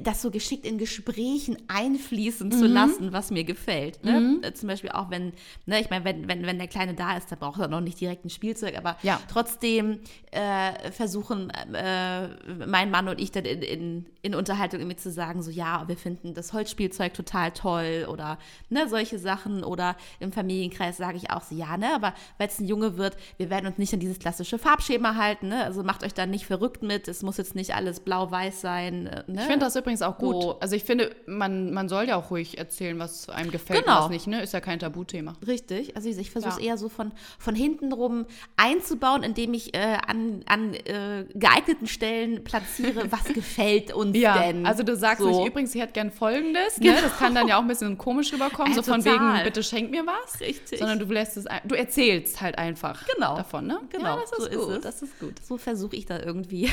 das 0.02 0.20
so 0.20 0.30
geschickt 0.30 0.66
in 0.66 0.76
Gesprächen 0.76 1.56
einfließen 1.68 2.52
zu 2.52 2.66
mhm. 2.66 2.72
lassen, 2.72 3.12
was 3.12 3.30
mir 3.30 3.44
gefällt. 3.44 4.04
Ne? 4.04 4.20
Mhm. 4.20 4.42
Äh, 4.42 4.52
zum 4.52 4.68
Beispiel 4.68 4.90
auch 4.90 5.10
wenn, 5.10 5.32
ne, 5.66 5.80
ich 5.80 5.88
meine, 5.88 6.04
wenn, 6.04 6.28
wenn, 6.28 6.44
wenn 6.44 6.58
der 6.58 6.68
Kleine 6.68 6.94
da 6.94 7.16
ist, 7.16 7.32
da 7.32 7.36
braucht 7.36 7.60
er 7.60 7.68
noch 7.68 7.80
nicht 7.80 8.00
direkt 8.00 8.24
ein 8.24 8.30
Spielzeug, 8.30 8.76
aber 8.76 8.96
ja. 9.02 9.20
trotzdem 9.30 10.00
äh, 10.30 10.90
versuchen 10.90 11.50
äh, 11.50 12.28
mein 12.66 12.90
Mann 12.90 13.08
und 13.08 13.18
ich 13.18 13.32
dann 13.32 13.44
in, 13.44 13.62
in, 13.62 14.06
in 14.20 14.34
Unterhaltung 14.34 14.80
irgendwie 14.80 14.96
zu 14.96 15.10
sagen, 15.10 15.42
so 15.42 15.50
ja, 15.50 15.88
wir 15.88 15.96
finden 15.96 16.34
das 16.34 16.52
Holzspielzeug 16.52 17.14
total 17.14 17.52
toll 17.52 18.06
oder 18.10 18.38
ne, 18.68 18.88
solche 18.88 19.18
Sachen 19.18 19.64
oder 19.64 19.96
im 20.20 20.32
Familienkreis 20.32 20.98
sage 20.98 21.16
ich 21.16 21.30
auch 21.30 21.42
so, 21.42 21.54
ja, 21.54 21.78
ne, 21.78 21.94
aber 21.94 22.12
weil 22.36 22.48
es 22.48 22.58
ein 22.58 22.66
Junge 22.66 22.98
wird, 22.98 23.16
wir 23.38 23.48
werden 23.48 23.66
uns 23.66 23.78
nicht 23.78 23.94
an 23.94 24.00
dieses 24.00 24.18
klassische 24.18 24.58
Farbschema 24.58 25.14
halten, 25.14 25.48
ne? 25.48 25.64
also 25.64 25.82
macht 25.82 26.04
euch 26.04 26.12
da 26.12 26.26
nicht 26.26 26.44
verrückt 26.44 26.82
mit, 26.82 27.08
es 27.08 27.22
muss 27.22 27.38
jetzt 27.38 27.54
nicht 27.54 27.74
alles 27.74 28.00
blau-weiß 28.00 28.60
sein. 28.60 29.06
Äh, 29.06 29.24
ne? 29.26 29.40
Ich 29.40 29.46
finde 29.46 29.67
das 29.68 29.76
übrigens 29.76 30.02
auch 30.02 30.18
gut. 30.18 30.42
So, 30.42 30.60
also 30.60 30.74
ich 30.74 30.84
finde, 30.84 31.14
man, 31.26 31.72
man 31.72 31.88
soll 31.88 32.08
ja 32.08 32.16
auch 32.16 32.30
ruhig 32.30 32.58
erzählen, 32.58 32.98
was 32.98 33.28
einem 33.28 33.50
gefällt, 33.50 33.84
genau. 33.84 34.02
was 34.02 34.10
nicht, 34.10 34.26
ne? 34.26 34.42
Ist 34.42 34.52
ja 34.52 34.60
kein 34.60 34.78
Tabuthema. 34.78 35.34
Richtig. 35.46 35.94
Also 35.96 36.08
ich, 36.08 36.18
ich 36.18 36.30
versuche 36.30 36.52
es 36.52 36.58
ja. 36.58 36.70
eher 36.70 36.78
so 36.78 36.88
von, 36.88 37.12
von 37.38 37.54
hinten 37.54 37.92
rum 37.92 38.26
einzubauen, 38.56 39.22
indem 39.22 39.54
ich 39.54 39.74
äh, 39.74 39.98
an, 40.06 40.42
an 40.46 40.74
äh, 40.74 41.26
geeigneten 41.34 41.86
Stellen 41.86 42.44
platziere, 42.44 43.06
was 43.12 43.24
gefällt 43.24 43.92
uns 43.92 44.16
ja. 44.16 44.38
denn. 44.38 44.66
Also 44.66 44.82
du 44.82 44.96
sagst 44.96 45.22
so. 45.22 45.28
nicht, 45.28 45.46
übrigens, 45.46 45.74
ich 45.74 45.80
hätte 45.80 45.92
gern 45.92 46.10
folgendes, 46.10 46.78
ne? 46.78 46.94
Das 47.00 47.18
kann 47.18 47.34
dann 47.34 47.46
ja 47.48 47.58
auch 47.58 47.62
ein 47.62 47.68
bisschen 47.68 47.98
komisch 47.98 48.32
rüberkommen, 48.32 48.72
äh, 48.72 48.74
so 48.74 48.82
von 48.82 49.02
total. 49.02 49.36
wegen, 49.36 49.44
bitte 49.44 49.62
schenk 49.62 49.90
mir 49.90 50.04
was. 50.06 50.40
Richtig. 50.40 50.78
Sondern 50.78 50.98
du 50.98 51.06
lässt 51.06 51.36
es, 51.36 51.44
du 51.64 51.74
erzählst 51.74 52.40
halt 52.40 52.58
einfach 52.58 53.06
genau. 53.14 53.36
davon, 53.36 53.66
ne? 53.66 53.80
Genau, 53.90 54.16
ja, 54.16 54.20
das 54.20 54.32
ist 54.32 54.52
so 54.52 54.66
gut. 54.66 54.76
Ist 54.76 54.84
das 54.84 55.02
ist 55.02 55.18
gut. 55.20 55.34
So 55.44 55.58
versuche 55.58 55.96
ich 55.96 56.06
da 56.06 56.18
irgendwie 56.18 56.70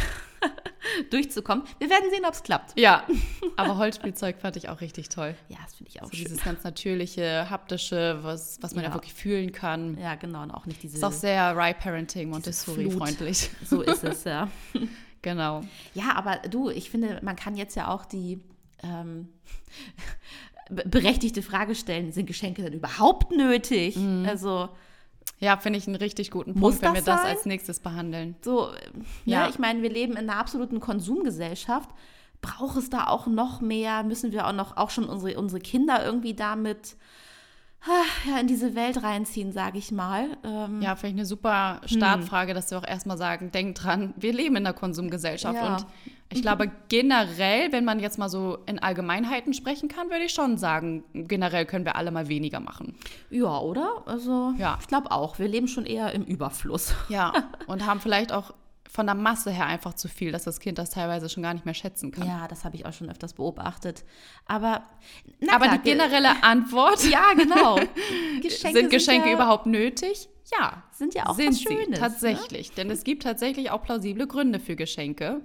durchzukommen. 1.09 1.65
Wir 1.79 1.89
werden 1.89 2.09
sehen, 2.09 2.25
ob 2.25 2.33
es 2.33 2.43
klappt. 2.43 2.77
Ja, 2.79 3.05
aber 3.55 3.77
Holzspielzeug 3.77 4.39
fand 4.39 4.55
ich 4.57 4.69
auch 4.69 4.81
richtig 4.81 5.09
toll. 5.09 5.35
Ja, 5.49 5.57
das 5.63 5.75
finde 5.75 5.91
ich 5.91 6.01
auch 6.01 6.07
so 6.07 6.15
schön. 6.15 6.25
Dieses 6.25 6.43
ganz 6.43 6.63
natürliche, 6.63 7.49
haptische, 7.49 8.19
was, 8.21 8.57
was 8.61 8.75
man 8.75 8.83
ja. 8.83 8.89
ja 8.89 8.95
wirklich 8.95 9.13
fühlen 9.13 9.51
kann. 9.51 9.97
Ja, 9.97 10.15
genau. 10.15 10.43
Und 10.43 10.51
auch 10.51 10.65
nicht 10.65 10.83
diese. 10.83 10.97
Ist 10.97 11.03
auch 11.03 11.11
sehr 11.11 11.55
Rye 11.55 11.73
Parenting, 11.73 12.29
Montessori-freundlich. 12.29 13.49
So 13.65 13.81
ist 13.81 14.03
es, 14.03 14.23
ja. 14.25 14.49
genau. 15.21 15.61
Ja, 15.93 16.15
aber 16.15 16.37
du, 16.49 16.69
ich 16.69 16.89
finde, 16.89 17.19
man 17.23 17.35
kann 17.35 17.55
jetzt 17.55 17.75
ja 17.75 17.87
auch 17.87 18.05
die. 18.05 18.39
Ähm, 18.83 19.29
berechtigte 20.69 21.41
Frage 21.43 21.75
stellen, 21.75 22.11
sind 22.11 22.25
Geschenke 22.25 22.63
denn 22.63 22.73
überhaupt 22.73 23.31
nötig? 23.31 23.95
Mhm. 23.95 24.25
Also 24.27 24.69
ja, 25.39 25.57
finde 25.57 25.79
ich 25.79 25.87
einen 25.87 25.97
richtig 25.97 26.31
guten 26.31 26.53
Punkt, 26.53 26.81
wenn 26.81 26.93
wir 26.93 27.01
das 27.01 27.21
sein? 27.21 27.35
als 27.35 27.45
nächstes 27.45 27.79
behandeln. 27.79 28.35
So, 28.41 28.71
ne, 28.71 29.05
ja, 29.25 29.41
ja 29.41 29.49
ich 29.49 29.59
meine, 29.59 29.81
wir 29.81 29.89
leben 29.89 30.13
in 30.13 30.29
einer 30.29 30.39
absoluten 30.39 30.79
Konsumgesellschaft. 30.79 31.89
Braucht 32.41 32.77
es 32.77 32.89
da 32.89 33.07
auch 33.07 33.27
noch 33.27 33.59
mehr? 33.59 34.03
Müssen 34.03 34.31
wir 34.31 34.47
auch 34.47 34.53
noch 34.53 34.77
auch 34.77 34.89
schon 34.89 35.05
unsere, 35.05 35.37
unsere 35.37 35.59
Kinder 35.59 36.05
irgendwie 36.05 36.35
damit 36.35 36.95
ja, 38.27 38.39
in 38.39 38.47
diese 38.47 38.75
Welt 38.75 39.03
reinziehen, 39.03 39.51
sage 39.51 39.77
ich 39.77 39.91
mal. 39.91 40.37
Ähm, 40.43 40.81
ja, 40.81 40.95
finde 40.95 41.13
ich 41.13 41.19
eine 41.19 41.25
super 41.25 41.81
Startfrage, 41.85 42.51
hm. 42.51 42.55
dass 42.55 42.71
wir 42.71 42.77
auch 42.77 42.87
erstmal 42.87 43.17
sagen, 43.17 43.51
denk 43.51 43.75
dran, 43.75 44.13
wir 44.17 44.33
leben 44.33 44.55
in 44.55 44.65
einer 44.65 44.73
Konsumgesellschaft 44.73 45.55
ja. 45.55 45.75
und 45.75 45.85
ich 46.33 46.41
glaube 46.41 46.71
generell, 46.89 47.71
wenn 47.71 47.85
man 47.85 47.99
jetzt 47.99 48.17
mal 48.17 48.29
so 48.29 48.57
in 48.65 48.79
Allgemeinheiten 48.79 49.53
sprechen 49.53 49.89
kann, 49.89 50.09
würde 50.09 50.25
ich 50.25 50.33
schon 50.33 50.57
sagen, 50.57 51.03
generell 51.13 51.65
können 51.65 51.85
wir 51.85 51.95
alle 51.95 52.11
mal 52.11 52.27
weniger 52.27 52.59
machen. 52.59 52.95
Ja, 53.29 53.59
oder? 53.59 54.03
Also 54.05 54.53
ja. 54.57 54.77
ich 54.81 54.87
glaube 54.87 55.11
auch, 55.11 55.37
wir 55.37 55.47
leben 55.47 55.67
schon 55.67 55.85
eher 55.85 56.11
im 56.13 56.23
Überfluss. 56.23 56.95
Ja, 57.09 57.31
und 57.67 57.85
haben 57.85 57.99
vielleicht 57.99 58.33
auch 58.33 58.53
von 58.95 59.05
der 59.05 59.15
Masse 59.15 59.51
her 59.51 59.65
einfach 59.65 59.93
zu 59.93 60.07
viel, 60.07 60.31
dass 60.31 60.45
das 60.45 60.59
Kind 60.59 60.77
das 60.77 60.89
teilweise 60.89 61.27
schon 61.27 61.43
gar 61.43 61.53
nicht 61.53 61.65
mehr 61.65 61.73
schätzen 61.73 62.11
kann. 62.11 62.25
Ja, 62.25 62.47
das 62.47 62.63
habe 62.63 62.77
ich 62.77 62.85
auch 62.85 62.93
schon 62.93 63.09
öfters 63.09 63.33
beobachtet. 63.33 64.05
Aber, 64.45 64.83
Aber 65.51 65.65
klar, 65.65 65.77
die 65.77 65.89
generelle 65.89 66.43
Antwort. 66.43 67.03
ja, 67.03 67.33
genau. 67.33 67.75
Geschenke 68.41 68.79
sind 68.79 68.89
Geschenke 68.89 68.99
sind 69.01 69.25
ja, 69.25 69.33
überhaupt 69.33 69.65
nötig? 69.65 70.29
Ja. 70.51 70.83
Sind 70.91 71.13
ja 71.13 71.25
auch 71.25 71.35
sind 71.35 71.49
was 71.49 71.61
Schönes. 71.61 71.85
Sie, 71.85 71.91
ne? 71.91 71.97
tatsächlich. 71.97 72.69
Ne? 72.69 72.75
Denn 72.77 72.91
es 72.91 73.03
gibt 73.03 73.23
tatsächlich 73.23 73.69
auch 73.69 73.83
plausible 73.83 74.27
Gründe 74.27 74.59
für 74.59 74.77
Geschenke. 74.77 75.41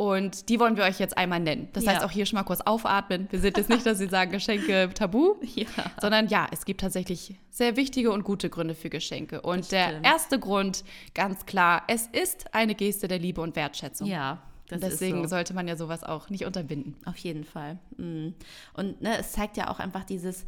Und 0.00 0.48
die 0.48 0.58
wollen 0.58 0.78
wir 0.78 0.84
euch 0.84 0.98
jetzt 0.98 1.18
einmal 1.18 1.40
nennen. 1.40 1.68
Das 1.74 1.84
ja. 1.84 1.92
heißt 1.92 2.02
auch 2.02 2.10
hier 2.10 2.24
schon 2.24 2.38
mal 2.38 2.44
kurz 2.44 2.62
aufatmen. 2.62 3.28
Wir 3.30 3.38
sind 3.38 3.58
jetzt 3.58 3.68
nicht, 3.68 3.84
dass 3.84 3.98
Sie 3.98 4.06
sagen, 4.08 4.30
Geschenke 4.30 4.88
tabu, 4.94 5.34
ja. 5.42 5.66
sondern 6.00 6.26
ja, 6.28 6.46
es 6.50 6.64
gibt 6.64 6.80
tatsächlich 6.80 7.34
sehr 7.50 7.76
wichtige 7.76 8.10
und 8.10 8.24
gute 8.24 8.48
Gründe 8.48 8.74
für 8.74 8.88
Geschenke. 8.88 9.42
Und 9.42 9.70
der 9.72 10.02
erste 10.02 10.38
Grund, 10.38 10.84
ganz 11.12 11.44
klar, 11.44 11.82
es 11.86 12.06
ist 12.06 12.54
eine 12.54 12.74
Geste 12.74 13.08
der 13.08 13.18
Liebe 13.18 13.42
und 13.42 13.56
Wertschätzung. 13.56 14.06
Ja. 14.06 14.40
Das 14.68 14.80
deswegen 14.80 15.24
so. 15.24 15.28
sollte 15.28 15.52
man 15.52 15.68
ja 15.68 15.76
sowas 15.76 16.02
auch 16.02 16.30
nicht 16.30 16.46
unterbinden. 16.46 16.96
Auf 17.04 17.18
jeden 17.18 17.44
Fall. 17.44 17.78
Mhm. 17.98 18.32
Und 18.72 19.02
ne, 19.02 19.18
es 19.18 19.32
zeigt 19.32 19.58
ja 19.58 19.68
auch 19.68 19.80
einfach 19.80 20.04
dieses, 20.04 20.46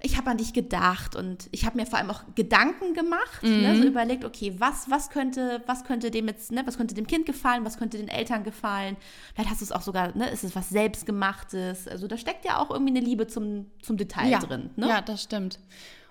ich 0.00 0.16
habe 0.16 0.30
an 0.30 0.36
dich 0.36 0.52
gedacht 0.52 1.16
und 1.16 1.48
ich 1.50 1.66
habe 1.66 1.76
mir 1.76 1.84
vor 1.84 1.98
allem 1.98 2.10
auch 2.10 2.22
Gedanken 2.36 2.94
gemacht, 2.94 3.42
mhm. 3.42 3.62
ne, 3.62 3.76
so 3.76 3.82
überlegt, 3.82 4.24
okay, 4.24 4.54
was, 4.58 4.88
was 4.88 5.10
könnte, 5.10 5.62
was 5.66 5.82
könnte 5.84 6.12
dem 6.12 6.28
jetzt, 6.28 6.52
ne, 6.52 6.62
was 6.64 6.76
könnte 6.76 6.94
dem 6.94 7.06
Kind 7.06 7.26
gefallen, 7.26 7.64
was 7.64 7.78
könnte 7.78 7.98
den 7.98 8.08
Eltern 8.08 8.44
gefallen? 8.44 8.96
Vielleicht 9.34 9.50
hast 9.50 9.60
du 9.60 9.64
es 9.64 9.72
auch 9.72 9.82
sogar, 9.82 10.16
ne, 10.16 10.30
ist 10.30 10.44
es 10.44 10.54
was 10.54 10.68
selbstgemachtes? 10.68 11.88
Also 11.88 12.06
da 12.06 12.16
steckt 12.16 12.44
ja 12.44 12.58
auch 12.58 12.70
irgendwie 12.70 12.96
eine 12.96 13.04
Liebe 13.04 13.26
zum, 13.26 13.66
zum 13.82 13.96
Detail 13.96 14.30
ja. 14.30 14.38
drin. 14.38 14.70
Ne? 14.76 14.88
Ja, 14.88 15.00
das 15.00 15.22
stimmt. 15.22 15.58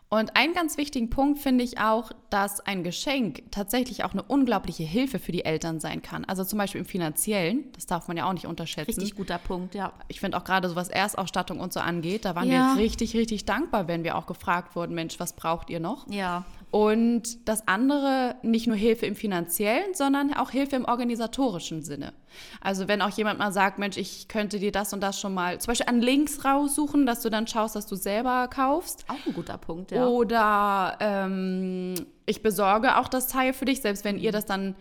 Und 0.10 0.38
einen 0.38 0.54
ganz 0.54 0.78
wichtigen 0.78 1.10
Punkt 1.10 1.40
finde 1.40 1.66
ich 1.66 1.80
auch, 1.80 2.12
dass 2.30 2.62
ein 2.62 2.84
Geschenk 2.84 3.44
tatsächlich 3.52 4.06
auch 4.06 4.14
eine 4.14 4.24
unglaubliche 4.24 4.84
Hilfe 4.84 5.20
für 5.20 5.34
die 5.34 5.44
Eltern 5.44 5.82
sein 5.82 6.02
kann. 6.02 6.24
Also 6.24 6.46
zum 6.46 6.58
Beispiel 6.60 6.80
im 6.80 6.86
finanziellen, 6.86 7.66
das 7.74 7.88
darf 7.88 8.08
man 8.08 8.16
ja 8.16 8.28
auch 8.28 8.34
nicht 8.34 8.48
unterschätzen. 8.48 9.02
Richtig 9.02 9.16
guter 9.16 9.38
Punkt, 9.38 9.76
ja. 9.76 9.92
Ich 10.08 10.22
finde 10.22 10.38
auch 10.38 10.46
gerade 10.46 10.70
so 10.70 10.78
was 10.78 10.88
Erstausstattung 10.88 11.60
und 11.60 11.74
so 11.74 11.82
angeht, 11.82 12.24
da 12.24 12.36
waren 12.36 12.50
ja. 12.50 12.76
wir 12.76 12.82
richtig, 12.82 13.16
richtig 13.16 13.44
dankbar, 13.44 13.90
wenn 13.90 14.06
wir 14.06 14.18
auch 14.18 14.28
gefragt 14.28 14.78
wurden, 14.78 14.96
Mensch, 14.96 15.20
was 15.20 15.34
braucht 15.34 15.70
ihr 15.70 15.82
noch? 15.82 16.10
Ja. 16.10 16.46
Und 16.70 17.48
das 17.48 17.66
andere 17.68 18.36
nicht 18.42 18.68
nur 18.68 18.76
Hilfe 18.76 19.06
im 19.06 19.16
finanziellen, 19.16 19.94
sondern 19.94 20.34
auch 20.34 20.52
Hilfe 20.52 20.76
im 20.76 20.84
organisatorischen 20.84 21.82
Sinne. 21.82 22.14
Also 22.60 22.90
wenn 22.90 23.02
auch 23.02 23.10
jemand 23.10 23.40
mal 23.40 23.54
sagt, 23.54 23.80
Mensch, 23.80 23.96
ich 23.96 24.28
könnte 24.28 24.60
dir 24.60 24.74
das 24.74 24.92
und 24.92 25.02
das 25.02 25.20
schon 25.20 25.34
mal 25.34 25.60
zum 25.62 25.72
Beispiel 25.72 25.88
an 25.88 26.02
Links 26.02 26.44
raussuchen, 26.44 27.06
dass 27.06 27.22
du 27.22 27.30
dann 27.30 27.48
schaust, 27.48 27.78
dass 27.78 27.88
du 27.88 27.96
selber 27.96 28.50
kaufst. 28.50 29.06
Auch 29.08 29.26
ein 29.26 29.34
guter 29.34 29.58
Punkt, 29.58 29.92
ja. 29.92 30.06
Oder 30.08 30.98
ähm, 31.00 31.96
ich 32.26 32.42
besorge 32.42 32.98
auch 32.98 33.08
das 33.08 33.28
Teil 33.28 33.54
für 33.54 33.66
dich, 33.66 33.82
selbst 33.82 34.04
wenn 34.04 34.18
ihr 34.18 34.34
das 34.34 34.46
dann 34.46 34.76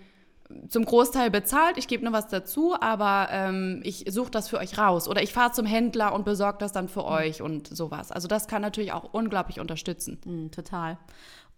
zum 0.69 0.85
Großteil 0.85 1.31
bezahlt, 1.31 1.77
ich 1.77 1.89
gebe 1.89 2.05
nur 2.05 2.13
was 2.13 2.29
dazu, 2.29 2.77
aber 2.81 3.29
ähm, 3.31 3.81
ich 3.85 4.05
suche 4.09 4.31
das 4.31 4.49
für 4.49 4.59
euch 4.59 4.79
raus. 4.79 5.09
Oder 5.09 5.23
ich 5.23 5.33
fahre 5.33 5.53
zum 5.53 5.67
Händler 5.67 6.15
und 6.15 6.25
besorge 6.25 6.59
das 6.59 6.73
dann 6.73 6.89
für 6.89 7.03
mhm. 7.03 7.09
euch 7.09 7.43
und 7.43 7.75
sowas. 7.75 8.13
Also 8.13 8.29
das 8.29 8.47
kann 8.47 8.63
natürlich 8.63 8.93
auch 8.93 9.13
unglaublich 9.13 9.61
unterstützen. 9.61 10.19
Mhm, 10.25 10.51
total. 10.53 10.99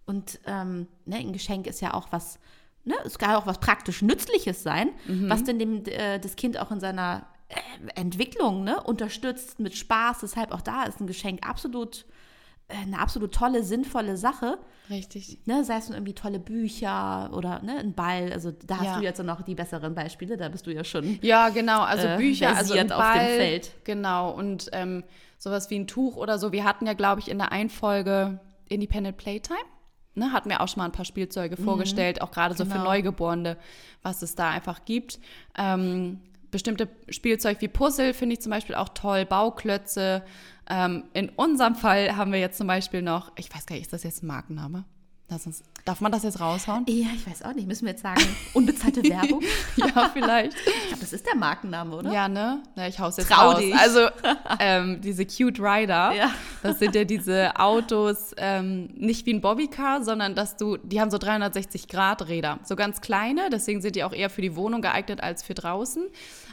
Und 0.08 0.40
ähm, 0.46 0.88
ne, 1.04 1.16
ein 1.16 1.34
Geschenk 1.34 1.66
ist 1.66 1.82
ja 1.82 1.92
auch 1.92 2.08
was, 2.10 2.38
ne, 2.84 2.94
es 3.04 3.18
kann 3.18 3.34
auch 3.34 3.46
was 3.46 3.60
praktisch 3.60 4.00
Nützliches 4.00 4.62
sein, 4.62 4.88
mhm. 5.06 5.28
was 5.28 5.44
denn 5.44 5.58
dem, 5.58 5.84
äh, 5.84 6.18
das 6.18 6.34
Kind 6.34 6.58
auch 6.58 6.70
in 6.70 6.80
seiner 6.80 7.26
äh, 7.48 8.00
Entwicklung 8.00 8.64
ne, 8.64 8.82
unterstützt 8.82 9.60
mit 9.60 9.76
Spaß. 9.76 10.20
Deshalb 10.20 10.52
auch 10.52 10.62
da 10.62 10.84
ist 10.84 10.98
ein 10.98 11.06
Geschenk 11.06 11.46
absolut 11.46 12.06
eine 12.70 12.98
absolut 12.98 13.32
tolle, 13.34 13.62
sinnvolle 13.62 14.16
Sache. 14.16 14.58
Richtig. 14.90 15.38
Ne, 15.46 15.64
sei 15.64 15.78
es 15.78 15.88
nun 15.88 15.96
irgendwie 15.96 16.14
tolle 16.14 16.38
Bücher 16.38 17.30
oder 17.32 17.62
ne, 17.62 17.78
ein 17.78 17.94
Ball. 17.94 18.30
Also 18.32 18.50
da 18.50 18.78
hast 18.78 18.84
ja. 18.84 18.98
du 18.98 19.04
jetzt 19.04 19.22
noch 19.22 19.42
die 19.42 19.54
besseren 19.54 19.94
Beispiele, 19.94 20.36
da 20.36 20.48
bist 20.48 20.66
du 20.66 20.70
ja 20.70 20.84
schon. 20.84 21.18
Ja, 21.22 21.48
genau. 21.48 21.80
Also 21.80 22.06
äh, 22.06 22.16
Bücher, 22.18 22.54
also 22.54 22.74
ein 22.74 22.88
Ball, 22.88 22.98
auf 22.98 23.26
dem 23.26 23.36
Feld. 23.36 23.72
Genau. 23.84 24.32
Und 24.32 24.68
ähm, 24.72 25.04
sowas 25.38 25.70
wie 25.70 25.78
ein 25.78 25.86
Tuch 25.86 26.16
oder 26.16 26.38
so. 26.38 26.52
Wir 26.52 26.64
hatten 26.64 26.86
ja, 26.86 26.92
glaube 26.92 27.20
ich, 27.20 27.30
in 27.30 27.38
der 27.38 27.52
Einfolge 27.52 28.38
Independent 28.68 29.16
Playtime. 29.16 29.58
Ne, 30.18 30.32
hatten 30.32 30.50
wir 30.50 30.60
auch 30.60 30.68
schon 30.68 30.80
mal 30.80 30.86
ein 30.86 30.92
paar 30.92 31.04
Spielzeuge 31.04 31.56
mhm. 31.58 31.64
vorgestellt, 31.64 32.20
auch 32.20 32.30
gerade 32.30 32.54
genau. 32.54 32.64
so 32.64 32.70
für 32.70 32.78
genau. 32.78 32.90
Neugeborene, 32.90 33.56
was 34.02 34.22
es 34.22 34.34
da 34.34 34.50
einfach 34.50 34.84
gibt. 34.84 35.18
Ähm, 35.56 36.20
bestimmte 36.50 36.88
Spielzeug 37.08 37.60
wie 37.60 37.68
Puzzle 37.68 38.14
finde 38.14 38.34
ich 38.34 38.40
zum 38.40 38.50
Beispiel 38.50 38.74
auch 38.74 38.88
toll, 38.90 39.24
Bauklötze. 39.24 40.22
Ähm, 40.68 41.04
in 41.14 41.28
unserem 41.30 41.74
Fall 41.74 42.16
haben 42.16 42.32
wir 42.32 42.40
jetzt 42.40 42.58
zum 42.58 42.66
Beispiel 42.66 43.02
noch, 43.02 43.32
ich 43.36 43.54
weiß 43.54 43.66
gar 43.66 43.76
nicht, 43.76 43.84
ist 43.84 43.92
das 43.92 44.02
jetzt 44.02 44.22
ein 44.22 44.26
Markenname? 44.26 44.84
Uns, 45.30 45.62
darf 45.84 46.00
man 46.00 46.10
das 46.10 46.22
jetzt 46.22 46.40
raushauen? 46.40 46.86
Ja, 46.88 47.08
ich 47.14 47.26
weiß 47.26 47.42
auch 47.42 47.52
nicht. 47.52 47.68
Müssen 47.68 47.84
wir 47.84 47.92
jetzt 47.92 48.02
sagen, 48.02 48.22
unbezahlte 48.54 49.02
Werbung? 49.08 49.42
ja, 49.76 50.10
vielleicht. 50.10 50.56
Ich 50.56 50.86
glaube, 50.88 51.00
das 51.00 51.12
ist 51.12 51.26
der 51.26 51.36
Markenname, 51.36 51.96
oder? 51.96 52.10
Ja, 52.10 52.28
ne? 52.28 52.62
Na, 52.74 52.88
ich 52.88 52.98
hau's 52.98 53.18
jetzt 53.18 53.30
Trau 53.30 53.50
raus. 53.50 53.60
Dich. 53.60 53.74
Also, 53.74 54.08
ähm, 54.58 55.02
diese 55.02 55.26
Cute 55.26 55.60
Rider, 55.60 56.12
ja. 56.14 56.30
das 56.62 56.78
sind 56.78 56.94
ja 56.94 57.04
diese 57.04 57.58
Autos, 57.60 58.32
ähm, 58.38 58.88
nicht 58.96 59.26
wie 59.26 59.34
ein 59.34 59.42
Bobbycar, 59.42 60.02
sondern 60.02 60.34
dass 60.34 60.56
du, 60.56 60.78
die 60.78 60.98
haben 60.98 61.10
so 61.10 61.18
360-Grad-Räder. 61.18 62.60
So 62.64 62.74
ganz 62.74 63.02
kleine, 63.02 63.50
deswegen 63.50 63.82
sind 63.82 63.96
die 63.96 64.04
auch 64.04 64.14
eher 64.14 64.30
für 64.30 64.40
die 64.40 64.56
Wohnung 64.56 64.80
geeignet 64.80 65.22
als 65.22 65.42
für 65.42 65.52
draußen. 65.52 66.06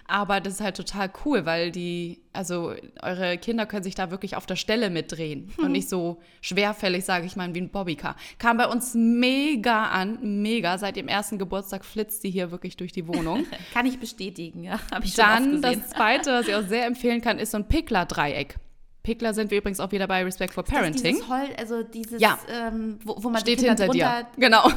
Aber 0.07 0.39
das 0.39 0.55
ist 0.55 0.61
halt 0.61 0.77
total 0.77 1.11
cool, 1.25 1.45
weil 1.45 1.71
die, 1.71 2.21
also 2.31 2.73
eure 3.01 3.37
Kinder 3.39 3.65
können 3.65 3.83
sich 3.83 3.95
da 3.95 4.11
wirklich 4.11 4.35
auf 4.35 4.45
der 4.45 4.55
Stelle 4.55 4.91
mitdrehen 4.91 5.51
hm. 5.55 5.65
und 5.65 5.71
nicht 5.71 5.89
so 5.89 6.21
schwerfällig, 6.41 7.05
sage 7.05 7.25
ich 7.25 7.35
mal, 7.35 7.53
wie 7.55 7.61
ein 7.61 7.69
Bobbycar. 7.69 8.15
Kam 8.37 8.57
bei 8.57 8.67
uns 8.67 8.93
mega 8.93 9.85
an, 9.85 10.41
mega. 10.41 10.77
Seit 10.77 10.95
dem 10.95 11.07
ersten 11.07 11.39
Geburtstag 11.39 11.83
flitzt 11.83 12.23
die 12.23 12.29
hier 12.29 12.51
wirklich 12.51 12.77
durch 12.77 12.91
die 12.91 13.07
Wohnung. 13.07 13.45
kann 13.73 13.87
ich 13.87 13.99
bestätigen, 13.99 14.63
ja. 14.63 14.79
Hab 14.91 15.03
ich 15.03 15.15
Dann 15.15 15.61
das 15.61 15.89
zweite, 15.89 16.31
was 16.31 16.47
ich 16.47 16.55
auch 16.55 16.67
sehr 16.67 16.85
empfehlen 16.85 17.21
kann, 17.21 17.39
ist 17.39 17.51
so 17.51 17.57
ein 17.57 17.67
Pickler-Dreieck. 17.67 18.57
Pickler 19.05 19.33
sind 19.33 19.51
wir 19.51 19.59
übrigens 19.59 19.79
auch 19.79 19.91
wieder 19.91 20.07
bei 20.07 20.23
Respect 20.23 20.53
for 20.53 20.63
Parenting. 20.63 21.15
Dieses 21.15 21.29
Hol 21.29 21.47
also 21.57 21.83
dieses, 21.83 22.19
ja. 22.19 22.37
ähm, 22.49 22.99
wo, 23.03 23.15
wo, 23.19 23.29
man 23.29 23.39
steht 23.39 23.61
hinter 23.61 23.87
dir. 23.87 24.27
Genau. 24.35 24.67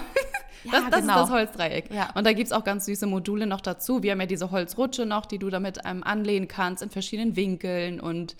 Ja, 0.64 0.73
das, 0.73 0.90
das 0.90 1.01
genau. 1.01 1.12
ist 1.14 1.21
das 1.21 1.31
Holzdreieck. 1.31 1.90
Ja. 1.92 2.11
Und 2.14 2.27
da 2.27 2.33
gibt 2.33 2.47
es 2.47 2.53
auch 2.53 2.64
ganz 2.64 2.87
süße 2.87 3.07
Module 3.07 3.47
noch 3.47 3.61
dazu. 3.61 4.03
Wir 4.03 4.12
haben 4.12 4.21
ja 4.21 4.27
diese 4.27 4.51
Holzrutsche 4.51 5.07
noch, 5.07 5.27
die 5.27 5.38
du 5.38 5.51
damit 5.51 5.79
ähm, 5.85 6.03
anlehnen 6.05 6.49
kannst 6.49 6.83
in 6.83 6.90
verschiedenen 6.90 7.37
Winkeln. 7.37 8.01
Und 8.01 8.37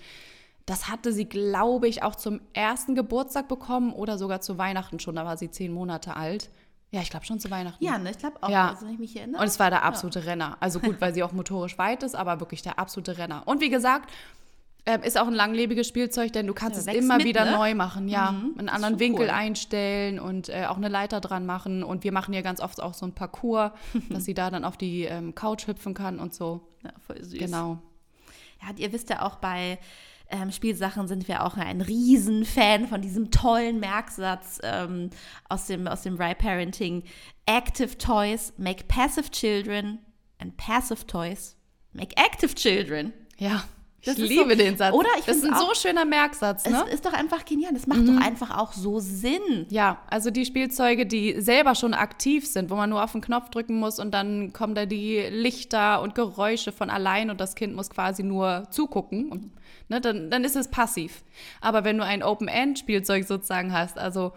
das 0.65 0.87
hatte 0.87 1.13
sie, 1.13 1.25
glaube 1.25 1.87
ich, 1.87 2.03
auch 2.03 2.15
zum 2.15 2.41
ersten 2.53 2.95
Geburtstag 2.95 3.47
bekommen 3.47 3.93
oder 3.93 4.17
sogar 4.17 4.41
zu 4.41 4.57
Weihnachten 4.57 4.99
schon. 4.99 5.15
Da 5.15 5.25
war 5.25 5.37
sie 5.37 5.49
zehn 5.49 5.73
Monate 5.73 6.15
alt. 6.15 6.49
Ja, 6.91 7.01
ich 7.01 7.09
glaube 7.11 7.25
schon 7.25 7.39
zu 7.39 7.51
Weihnachten. 7.51 7.83
Ja, 7.83 7.97
ne, 7.99 8.11
ich 8.11 8.17
glaube 8.17 8.37
auch, 8.41 8.49
ja. 8.49 8.69
also, 8.71 8.85
wenn 8.85 8.93
ich 8.93 8.99
mich 8.99 9.15
erinnere. 9.15 9.41
Und 9.41 9.47
es 9.47 9.59
war 9.59 9.69
der 9.69 9.83
absolute 9.83 10.19
ja. 10.19 10.25
Renner. 10.25 10.57
Also 10.59 10.79
gut, 10.79 10.99
weil 10.99 11.13
sie 11.13 11.21
auch 11.21 11.31
motorisch 11.31 11.77
weit 11.77 12.01
ist, 12.03 12.15
aber 12.15 12.39
wirklich 12.39 12.63
der 12.63 12.79
absolute 12.79 13.17
Renner. 13.17 13.43
Und 13.45 13.61
wie 13.61 13.69
gesagt, 13.69 14.09
ähm, 14.89 15.03
ist 15.03 15.19
auch 15.19 15.27
ein 15.27 15.35
langlebiges 15.35 15.87
Spielzeug, 15.87 16.33
denn 16.33 16.47
du 16.47 16.53
kannst 16.55 16.87
ja, 16.87 16.91
es 16.91 16.97
immer 16.99 17.17
mit, 17.17 17.27
wieder 17.27 17.45
ne? 17.45 17.51
neu 17.51 17.75
machen, 17.75 18.07
ja. 18.07 18.31
Mhm. 18.31 18.55
Einen 18.57 18.69
anderen 18.69 18.99
Winkel 18.99 19.25
cool. 19.25 19.29
einstellen 19.29 20.19
und 20.19 20.49
äh, 20.49 20.65
auch 20.67 20.77
eine 20.77 20.89
Leiter 20.89 21.21
dran 21.21 21.45
machen. 21.45 21.83
Und 21.83 22.03
wir 22.03 22.11
machen 22.11 22.33
ja 22.33 22.41
ganz 22.41 22.59
oft 22.59 22.81
auch 22.81 22.95
so 22.95 23.05
ein 23.05 23.13
Parcours, 23.13 23.71
dass 24.09 24.25
sie 24.25 24.33
da 24.33 24.49
dann 24.49 24.65
auf 24.65 24.77
die 24.77 25.03
ähm, 25.03 25.35
Couch 25.35 25.67
hüpfen 25.67 25.93
kann 25.93 26.19
und 26.19 26.33
so. 26.33 26.61
Ja, 26.83 26.89
voll 27.05 27.23
süß. 27.23 27.37
Genau. 27.37 27.77
Ja, 28.61 28.69
ihr 28.77 28.91
wisst 28.91 29.11
ja 29.11 29.21
auch 29.21 29.35
bei 29.35 29.77
ähm, 30.31 30.51
Spielsachen 30.51 31.07
sind 31.07 31.27
wir 31.27 31.43
auch 31.43 31.57
ein 31.57 31.81
Riesenfan 31.81 32.87
von 32.87 33.01
diesem 33.01 33.29
tollen 33.29 33.79
Merksatz 33.79 34.59
ähm, 34.63 35.11
aus 35.49 35.67
dem, 35.67 35.87
aus 35.87 36.01
dem 36.01 36.15
Right 36.15 36.37
Parenting. 36.37 37.03
Active 37.45 37.97
Toys 37.97 38.53
make 38.57 38.85
passive 38.85 39.29
children 39.29 39.99
and 40.39 40.57
passive 40.57 41.05
toys 41.05 41.55
make 41.93 42.15
active 42.17 42.55
children. 42.55 43.13
Ja. 43.37 43.63
Das 44.05 44.17
ich 44.17 44.29
liebe 44.29 44.51
so, 44.51 44.55
den 44.55 44.77
Satz. 44.77 44.93
Oder 44.93 45.09
ich 45.17 45.25
das 45.25 45.37
ist 45.37 45.45
ein 45.45 45.53
auch, 45.53 45.73
so 45.73 45.75
schöner 45.75 46.05
Merksatz. 46.05 46.65
Ne? 46.65 46.83
Es 46.87 46.95
ist 46.95 47.05
doch 47.05 47.13
einfach 47.13 47.43
genial. 47.43 47.73
Das 47.73 47.85
macht 47.87 47.99
mhm. 47.99 48.15
doch 48.17 48.25
einfach 48.25 48.57
auch 48.57 48.73
so 48.73 48.99
Sinn. 48.99 49.65
Ja, 49.69 49.99
also 50.07 50.31
die 50.31 50.45
Spielzeuge, 50.45 51.05
die 51.05 51.41
selber 51.41 51.75
schon 51.75 51.93
aktiv 51.93 52.47
sind, 52.47 52.69
wo 52.69 52.75
man 52.75 52.89
nur 52.89 53.03
auf 53.03 53.11
den 53.11 53.21
Knopf 53.21 53.49
drücken 53.49 53.75
muss 53.75 53.99
und 53.99 54.11
dann 54.11 54.53
kommen 54.53 54.75
da 54.75 54.85
die 54.85 55.19
Lichter 55.29 56.01
und 56.01 56.15
Geräusche 56.15 56.71
von 56.71 56.89
allein 56.89 57.29
und 57.29 57.41
das 57.41 57.55
Kind 57.55 57.75
muss 57.75 57.89
quasi 57.89 58.23
nur 58.23 58.67
zugucken. 58.69 59.29
Und, 59.29 59.51
ne, 59.89 59.99
dann, 59.99 60.31
dann 60.31 60.43
ist 60.43 60.55
es 60.55 60.69
passiv. 60.69 61.23
Aber 61.59 61.83
wenn 61.83 61.97
du 61.97 62.05
ein 62.05 62.23
Open-End-Spielzeug 62.23 63.25
sozusagen 63.25 63.73
hast, 63.73 63.97
also 63.97 64.31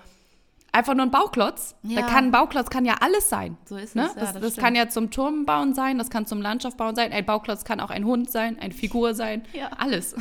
einfach 0.72 0.94
nur 0.94 1.06
ein 1.06 1.10
Bauklotz. 1.10 1.76
Ja. 1.82 2.00
Da 2.00 2.06
kann 2.06 2.26
ein 2.26 2.30
Bauklotz 2.30 2.70
kann 2.70 2.84
ja 2.84 2.96
alles 3.00 3.28
sein. 3.28 3.56
So 3.64 3.76
ist 3.76 3.94
ne? 3.94 4.06
es. 4.06 4.14
Ja, 4.14 4.20
das, 4.20 4.32
das, 4.32 4.42
das 4.42 4.56
kann 4.56 4.74
ja 4.74 4.88
zum 4.88 5.10
Turmbauen 5.10 5.74
sein, 5.74 5.98
das 5.98 6.10
kann 6.10 6.26
zum 6.26 6.40
Landschaftsbauen 6.40 6.96
sein. 6.96 7.12
Ein 7.12 7.24
Bauklotz 7.24 7.64
kann 7.64 7.78
auch 7.80 7.90
ein 7.90 8.04
Hund 8.04 8.30
sein, 8.30 8.58
eine 8.58 8.74
Figur 8.74 9.14
sein. 9.14 9.44
Ja. 9.52 9.68
Alles. 9.78 10.16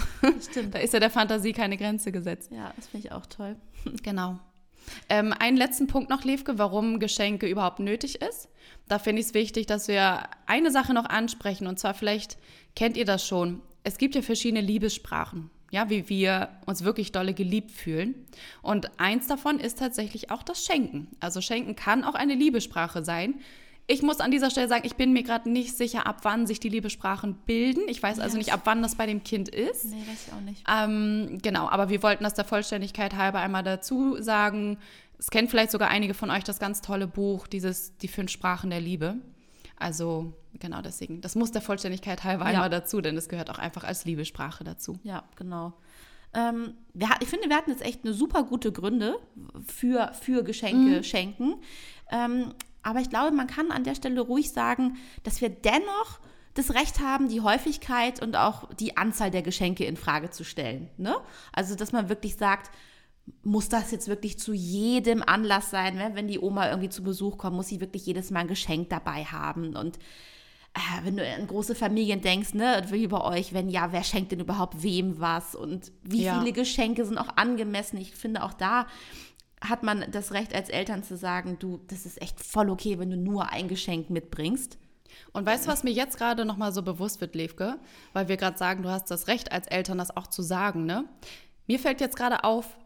Stimmt. 0.49 0.75
da 0.75 0.79
ist 0.79 0.93
ja 0.93 0.99
der 0.99 1.09
Fantasie 1.09 1.53
keine 1.53 1.77
Grenze 1.77 2.11
gesetzt. 2.11 2.51
Ja, 2.51 2.73
das 2.75 2.87
finde 2.87 3.07
ich 3.07 3.13
auch 3.13 3.25
toll. 3.25 3.55
genau. 4.03 4.39
Ähm, 5.07 5.33
einen 5.37 5.57
letzten 5.57 5.87
Punkt 5.87 6.09
noch, 6.09 6.23
Levke, 6.23 6.57
warum 6.57 6.99
Geschenke 6.99 7.47
überhaupt 7.47 7.79
nötig 7.79 8.21
ist. 8.21 8.49
Da 8.87 8.99
finde 8.99 9.21
ich 9.21 9.27
es 9.27 9.33
wichtig, 9.33 9.67
dass 9.67 9.87
wir 9.87 10.23
eine 10.47 10.71
Sache 10.71 10.93
noch 10.93 11.05
ansprechen. 11.05 11.67
Und 11.67 11.79
zwar 11.79 11.93
vielleicht 11.93 12.37
kennt 12.75 12.97
ihr 12.97 13.05
das 13.05 13.25
schon. 13.25 13.61
Es 13.83 13.97
gibt 13.97 14.15
ja 14.15 14.21
verschiedene 14.21 14.61
Liebessprachen 14.61 15.49
ja, 15.71 15.89
wie 15.89 16.09
wir 16.09 16.49
uns 16.65 16.83
wirklich 16.83 17.11
dolle 17.11 17.33
geliebt 17.33 17.71
fühlen. 17.71 18.13
Und 18.61 18.99
eins 18.99 19.27
davon 19.27 19.59
ist 19.59 19.79
tatsächlich 19.79 20.29
auch 20.29 20.43
das 20.43 20.63
Schenken. 20.65 21.07
Also 21.19 21.41
Schenken 21.41 21.75
kann 21.75 22.03
auch 22.03 22.13
eine 22.13 22.35
Liebessprache 22.35 23.03
sein. 23.03 23.35
Ich 23.87 24.01
muss 24.03 24.19
an 24.19 24.31
dieser 24.31 24.51
Stelle 24.51 24.67
sagen, 24.67 24.85
ich 24.85 24.95
bin 24.95 25.11
mir 25.11 25.23
gerade 25.23 25.49
nicht 25.49 25.75
sicher, 25.75 26.05
ab 26.05 26.19
wann 26.23 26.45
sich 26.45 26.59
die 26.59 26.69
Liebessprachen 26.69 27.35
bilden. 27.45 27.81
Ich 27.87 28.03
weiß 28.03 28.19
also 28.19 28.37
nicht, 28.37 28.53
ab 28.53 28.61
wann 28.65 28.81
das 28.81 28.95
bei 28.95 29.05
dem 29.05 29.23
Kind 29.23 29.49
ist. 29.49 29.85
Nee, 29.85 30.03
weiß 30.07 30.27
ich 30.27 30.33
auch 30.33 30.41
nicht. 30.41 30.63
Ähm, 30.69 31.39
genau, 31.41 31.67
aber 31.67 31.89
wir 31.89 32.03
wollten 32.03 32.23
das 32.23 32.33
der 32.33 32.45
Vollständigkeit 32.45 33.15
halber 33.15 33.39
einmal 33.39 33.63
dazu 33.63 34.21
sagen. 34.21 34.77
Es 35.17 35.29
kennt 35.29 35.49
vielleicht 35.49 35.71
sogar 35.71 35.89
einige 35.89 36.13
von 36.13 36.29
euch 36.31 36.43
das 36.43 36.59
ganz 36.59 36.81
tolle 36.81 37.07
Buch, 37.07 37.47
dieses 37.47 37.97
Die 37.97 38.07
fünf 38.07 38.29
Sprachen 38.29 38.69
der 38.69 38.81
Liebe. 38.81 39.17
Also 39.81 40.33
genau 40.59 40.81
deswegen. 40.81 41.21
Das 41.21 41.35
muss 41.35 41.51
der 41.51 41.61
Vollständigkeit 41.61 42.23
halber 42.23 42.45
ja. 42.45 42.51
einmal 42.51 42.69
dazu, 42.69 43.01
denn 43.01 43.17
es 43.17 43.29
gehört 43.29 43.49
auch 43.49 43.57
einfach 43.57 43.83
als 43.83 44.05
Liebesprache 44.05 44.63
dazu. 44.63 44.99
Ja, 45.03 45.23
genau. 45.35 45.73
Ähm, 46.33 46.75
wir, 46.93 47.09
ich 47.19 47.27
finde, 47.27 47.49
wir 47.49 47.57
hatten 47.57 47.71
jetzt 47.71 47.83
echt 47.83 48.05
eine 48.05 48.13
super 48.13 48.43
gute 48.43 48.71
Gründe 48.71 49.19
für, 49.67 50.11
für 50.13 50.43
Geschenke 50.43 50.97
mhm. 50.97 51.03
schenken. 51.03 51.55
Ähm, 52.09 52.53
aber 52.83 52.99
ich 52.99 53.09
glaube, 53.09 53.35
man 53.35 53.47
kann 53.47 53.71
an 53.71 53.83
der 53.83 53.95
Stelle 53.95 54.21
ruhig 54.21 54.51
sagen, 54.51 54.97
dass 55.23 55.41
wir 55.41 55.49
dennoch 55.49 56.19
das 56.53 56.73
Recht 56.73 56.99
haben, 56.99 57.29
die 57.29 57.41
Häufigkeit 57.41 58.21
und 58.21 58.35
auch 58.35 58.73
die 58.73 58.97
Anzahl 58.97 59.31
der 59.31 59.41
Geschenke 59.41 59.85
in 59.85 59.97
Frage 59.97 60.29
zu 60.29 60.43
stellen. 60.43 60.89
Ne? 60.97 61.15
Also, 61.53 61.75
dass 61.75 61.91
man 61.91 62.09
wirklich 62.09 62.35
sagt, 62.35 62.71
muss 63.43 63.69
das 63.69 63.91
jetzt 63.91 64.07
wirklich 64.07 64.37
zu 64.39 64.53
jedem 64.53 65.23
Anlass 65.23 65.69
sein, 65.69 65.95
ne? 65.95 66.11
wenn 66.13 66.27
die 66.27 66.39
Oma 66.39 66.69
irgendwie 66.69 66.89
zu 66.89 67.03
Besuch 67.03 67.37
kommt, 67.37 67.55
muss 67.55 67.67
sie 67.67 67.81
wirklich 67.81 68.05
jedes 68.05 68.31
Mal 68.31 68.41
ein 68.41 68.47
Geschenk 68.47 68.89
dabei 68.89 69.23
haben 69.25 69.75
und 69.75 69.97
äh, 70.73 71.05
wenn 71.05 71.17
du 71.17 71.27
an 71.27 71.47
große 71.47 71.75
Familien 71.75 72.21
denkst, 72.21 72.53
ne, 72.53 72.83
wie 72.89 73.07
bei 73.07 73.19
euch, 73.19 73.53
wenn 73.53 73.67
ja, 73.67 73.91
wer 73.91 74.03
schenkt 74.03 74.31
denn 74.31 74.39
überhaupt 74.39 74.83
wem 74.83 75.19
was 75.19 75.53
und 75.53 75.91
wie 76.01 76.23
ja. 76.23 76.39
viele 76.39 76.53
Geschenke 76.53 77.03
sind 77.05 77.17
auch 77.17 77.35
angemessen? 77.35 77.97
Ich 77.97 78.13
finde 78.13 78.43
auch 78.43 78.53
da 78.53 78.87
hat 79.61 79.83
man 79.83 80.05
das 80.11 80.31
Recht 80.31 80.55
als 80.55 80.69
Eltern 80.69 81.03
zu 81.03 81.15
sagen, 81.15 81.57
du, 81.59 81.79
das 81.87 82.05
ist 82.05 82.21
echt 82.21 82.39
voll 82.39 82.69
okay, 82.69 82.97
wenn 82.97 83.11
du 83.11 83.17
nur 83.17 83.51
ein 83.51 83.67
Geschenk 83.67 84.09
mitbringst. 84.09 84.77
Und 85.33 85.45
weißt 85.45 85.65
du, 85.65 85.69
was 85.69 85.83
mir 85.83 85.91
jetzt 85.91 86.17
gerade 86.17 86.45
noch 86.45 86.57
mal 86.57 86.71
so 86.71 86.81
bewusst 86.81 87.21
wird, 87.21 87.35
Levke? 87.35 87.77
Weil 88.13 88.27
wir 88.27 88.37
gerade 88.37 88.57
sagen, 88.57 88.81
du 88.81 88.89
hast 88.89 89.11
das 89.11 89.27
Recht 89.27 89.51
als 89.51 89.67
Eltern, 89.67 89.97
das 89.97 90.15
auch 90.15 90.27
zu 90.27 90.41
sagen, 90.41 90.85
ne? 90.85 91.05
Mir 91.67 91.79
fällt 91.79 92.01
jetzt 92.01 92.15
gerade 92.15 92.43
auf, 92.43 92.77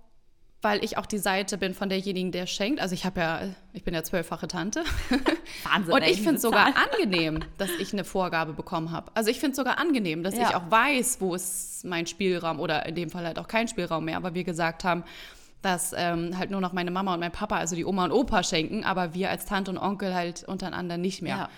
weil 0.66 0.84
ich 0.84 0.98
auch 0.98 1.06
die 1.06 1.20
Seite 1.20 1.58
bin 1.58 1.74
von 1.74 1.90
derjenigen, 1.90 2.32
der 2.32 2.48
schenkt. 2.48 2.82
Also 2.82 2.94
ich 2.96 3.06
habe 3.06 3.22
ja, 3.22 3.42
ich 3.74 3.84
bin 3.84 3.94
ja 3.94 4.04
zwölffache 4.04 4.48
Tante. 4.48 4.84
Wahnsinn. 5.64 5.94
Und 5.94 6.02
ich 6.04 6.18
finde 6.22 6.36
es 6.36 6.42
sogar 6.42 6.74
angenehm, 6.76 7.40
dass 7.58 7.70
ich 7.80 7.94
eine 7.94 8.04
Vorgabe 8.04 8.54
bekommen 8.54 8.92
habe. 8.92 9.12
Also 9.14 9.30
ich 9.30 9.40
finde 9.40 9.52
es 9.52 9.58
sogar 9.58 9.78
angenehm, 9.80 10.24
dass 10.24 10.36
Ja. 10.36 10.50
ich 10.50 10.56
auch 10.56 10.70
weiß, 10.70 11.18
wo 11.22 11.36
ist 11.36 11.86
mein 11.86 12.08
Spielraum 12.08 12.60
oder 12.60 12.86
in 12.88 12.96
dem 12.96 13.10
Fall 13.12 13.26
halt 13.26 13.38
auch 13.40 13.48
kein 13.48 13.68
Spielraum 13.68 14.06
mehr, 14.06 14.22
weil 14.24 14.34
wir 14.34 14.44
gesagt 14.44 14.84
haben, 14.84 15.04
dass 15.62 15.94
ähm, 15.98 16.38
halt 16.38 16.52
nur 16.52 16.62
noch 16.62 16.74
meine 16.74 16.92
Mama 16.92 17.14
und 17.14 17.20
mein 17.20 17.32
Papa, 17.32 17.58
also 17.58 17.76
die 17.76 17.86
Oma 17.86 18.06
und 18.06 18.12
Opa 18.12 18.44
schenken, 18.44 18.84
aber 18.84 19.14
wir 19.14 19.30
als 19.30 19.46
Tante 19.46 19.72
und 19.72 19.78
Onkel 19.78 20.14
halt 20.14 20.44
untereinander 20.44 20.98
nicht 20.98 21.22
mehr, 21.22 21.36
Ja. 21.38 21.50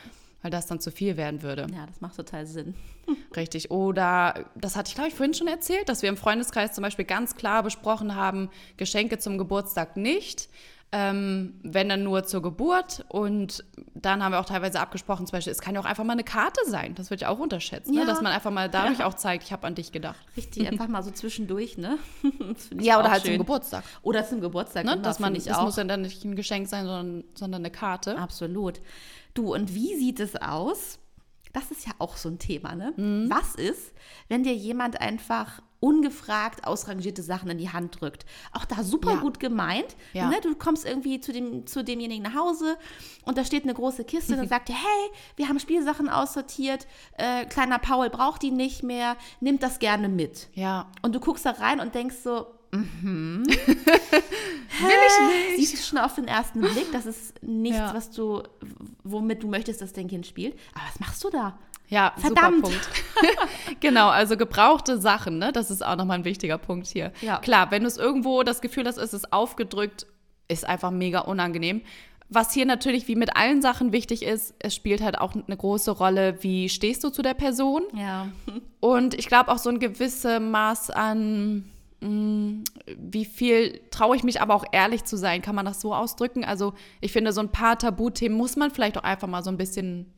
Weil 0.41 0.51
das 0.51 0.67
dann 0.67 0.79
zu 0.79 0.91
viel 0.91 1.17
werden 1.17 1.41
würde. 1.41 1.67
Ja, 1.73 1.85
das 1.85 2.01
macht 2.01 2.15
total 2.15 2.45
Sinn. 2.45 2.75
Richtig. 3.35 3.71
Oder, 3.71 4.45
das 4.55 4.75
hatte 4.75 4.89
ich 4.89 4.95
glaube 4.95 5.09
ich 5.09 5.15
vorhin 5.15 5.33
schon 5.33 5.47
erzählt, 5.47 5.89
dass 5.89 6.01
wir 6.01 6.09
im 6.09 6.17
Freundeskreis 6.17 6.73
zum 6.73 6.83
Beispiel 6.83 7.05
ganz 7.05 7.35
klar 7.35 7.63
besprochen 7.63 8.15
haben, 8.15 8.49
Geschenke 8.77 9.17
zum 9.17 9.37
Geburtstag 9.37 9.97
nicht. 9.97 10.49
Ähm, 10.93 11.59
wenn 11.63 11.89
dann 11.89 12.03
nur 12.03 12.23
zur 12.23 12.41
Geburt. 12.41 13.05
Und 13.09 13.65
dann 13.93 14.23
haben 14.23 14.31
wir 14.31 14.39
auch 14.39 14.45
teilweise 14.45 14.79
abgesprochen, 14.79 15.27
zum 15.27 15.33
Beispiel, 15.33 15.51
es 15.51 15.59
kann 15.59 15.75
ja 15.75 15.81
auch 15.81 15.85
einfach 15.85 16.05
mal 16.05 16.13
eine 16.13 16.23
Karte 16.23 16.61
sein. 16.65 16.95
Das 16.95 17.09
wird 17.09 17.19
ja 17.21 17.27
auch 17.29 17.39
unterschätzt, 17.39 17.91
ne? 17.91 17.99
Ja. 17.99 18.05
dass 18.05 18.21
man 18.21 18.31
einfach 18.31 18.51
mal 18.51 18.69
dadurch 18.69 19.03
auch 19.03 19.13
zeigt, 19.15 19.43
ich 19.43 19.51
habe 19.51 19.67
an 19.67 19.75
dich 19.75 19.91
gedacht. 19.91 20.15
Richtig, 20.37 20.65
einfach 20.71 20.87
mal 20.87 21.03
so 21.03 21.11
zwischendurch, 21.11 21.77
ne? 21.77 21.97
Ja, 22.79 22.99
oder 22.99 23.11
halt 23.11 23.21
zum 23.23 23.31
schön. 23.31 23.37
Geburtstag. 23.39 23.83
Oder 24.01 24.25
zum 24.25 24.39
Geburtstag, 24.39 24.85
Ne? 24.85 24.91
genau, 24.91 25.03
Dass 25.03 25.19
man, 25.19 25.33
das 25.33 25.47
auch. 25.49 25.63
muss 25.65 25.75
ja 25.75 25.83
dann 25.83 26.01
nicht 26.03 26.23
ein 26.23 26.35
Geschenk 26.35 26.67
sein, 26.69 26.85
sondern, 26.85 27.23
sondern 27.33 27.61
eine 27.61 27.71
Karte. 27.71 28.17
Absolut. 28.17 28.79
Du, 29.33 29.53
und 29.53 29.73
wie 29.75 29.95
sieht 29.95 30.19
es 30.21 30.35
aus? 30.37 30.99
Das 31.53 31.69
ist 31.71 31.85
ja 31.85 31.93
auch 31.99 32.15
so 32.17 32.29
ein 32.29 32.39
Thema, 32.39 32.75
ne? 32.75 32.93
Mhm. 32.95 33.29
Was 33.29 33.55
ist, 33.55 33.93
wenn 34.29 34.43
dir 34.43 34.53
jemand 34.53 35.01
einfach 35.01 35.61
ungefragt 35.79 36.65
ausrangierte 36.65 37.21
Sachen 37.21 37.49
in 37.49 37.57
die 37.57 37.69
Hand 37.69 38.01
drückt? 38.01 38.25
Auch 38.53 38.65
da 38.65 38.83
super 38.83 39.11
Ja. 39.15 39.19
gut 39.19 39.39
gemeint. 39.39 39.95
Ja. 40.13 40.29
Ne? 40.29 40.37
Du 40.41 40.55
kommst 40.55 40.85
irgendwie 40.85 41.19
zu, 41.21 41.31
dem, 41.31 41.67
zu 41.67 41.83
demjenigen 41.83 42.23
nach 42.23 42.35
Hause 42.35 42.77
und 43.25 43.37
da 43.37 43.45
steht 43.45 43.63
eine 43.63 43.73
große 43.73 44.03
Kiste 44.03 44.35
und 44.37 44.47
sagt 44.49 44.69
er, 44.69 44.75
hey, 44.75 45.09
wir 45.35 45.47
haben 45.49 45.59
Spielsachen 45.59 46.09
aussortiert, 46.09 46.87
äh, 47.17 47.45
kleiner 47.45 47.79
Paul 47.79 48.09
braucht 48.09 48.41
die 48.41 48.51
nicht 48.51 48.83
mehr, 48.83 49.17
nimmt 49.39 49.61
das 49.63 49.79
gerne 49.79 50.09
mit. 50.09 50.47
Ja. 50.53 50.87
Und 51.01 51.13
du 51.15 51.19
guckst 51.19 51.45
da 51.45 51.51
rein 51.51 51.79
und 51.79 51.93
denkst 51.95 52.17
so, 52.23 52.47
mhm. 52.71 53.45
Will 54.79 54.89
ich 55.07 55.57
nicht. 55.57 55.69
Siehst 55.69 55.73
du 55.73 55.87
schon 55.87 55.97
auf 55.99 56.15
den 56.15 56.27
ersten 56.27 56.61
Blick, 56.61 56.91
das 56.91 57.05
ist 57.05 57.41
nichts, 57.41 57.77
Ja. 57.79 57.93
was 57.93 58.11
du, 58.11 58.43
womit 59.03 59.41
du 59.43 59.47
möchtest, 59.47 59.81
dass 59.81 59.93
dein 59.93 60.07
Kind 60.07 60.27
spielt. 60.27 60.53
Aber 60.73 60.83
was 60.87 60.99
machst 60.99 61.23
du 61.23 61.29
da? 61.29 61.57
Ja, 61.89 62.13
Verdammt. 62.17 62.65
super 62.65 62.69
Punkt. 62.69 62.89
genau, 63.79 64.09
also 64.09 64.35
gebrauchte 64.35 64.99
Sachen, 64.99 65.37
ne? 65.39 65.51
Das 65.51 65.71
ist 65.71 65.85
auch 65.85 65.95
nochmal 65.95 66.19
ein 66.19 66.25
wichtiger 66.25 66.57
Punkt 66.57 66.87
hier. 66.87 67.11
Ja. 67.21 67.37
Klar, 67.37 67.71
wenn 67.71 67.83
du 67.83 67.87
es 67.87 67.97
irgendwo 67.97 68.43
das 68.43 68.61
Gefühl 68.61 68.85
hast, 68.87 68.97
es 68.97 69.13
ist 69.13 69.31
aufgedrückt, 69.31 70.05
ist 70.47 70.67
einfach 70.67 70.91
mega 70.91 71.19
unangenehm. 71.21 71.81
Was 72.29 72.51
hier 72.51 72.65
natürlich 72.65 73.07
wie 73.07 73.15
mit 73.15 73.37
allen 73.37 73.61
Sachen 73.61 73.93
wichtig 73.93 74.23
ist, 74.23 74.53
es 74.59 74.75
spielt 74.75 75.01
halt 75.01 75.17
auch 75.17 75.33
eine 75.33 75.55
große 75.55 75.91
Rolle, 75.91 76.43
wie 76.43 76.67
stehst 76.67 77.05
du 77.05 77.09
zu 77.09 77.21
der 77.21 77.33
Person. 77.33 77.83
Ja. 77.93 78.27
Und 78.81 79.13
ich 79.13 79.27
glaube 79.27 79.49
auch 79.49 79.57
so 79.57 79.69
ein 79.69 79.79
gewisses 79.79 80.41
Maß 80.41 80.89
an, 80.89 81.63
mh, 82.01 82.63
wie 82.97 83.23
viel 83.23 83.79
traue 83.91 84.17
ich 84.17 84.23
mich 84.25 84.41
aber 84.41 84.55
auch 84.55 84.65
ehrlich 84.73 85.05
zu 85.05 85.15
sein, 85.15 85.41
kann 85.41 85.55
man 85.55 85.65
das 85.65 85.79
so 85.79 85.95
ausdrücken? 85.95 86.43
Also 86.43 86.73
ich 86.99 87.13
finde, 87.13 87.31
so 87.31 87.39
ein 87.39 87.49
paar 87.49 87.77
Tabuthemen 87.79 88.37
muss 88.37 88.57
man 88.57 88.71
vielleicht 88.71 88.97
auch 88.97 89.03
einfach 89.03 89.29
mal 89.29 89.41
so 89.43 89.49
ein 89.49 89.57
bisschen 89.57 90.11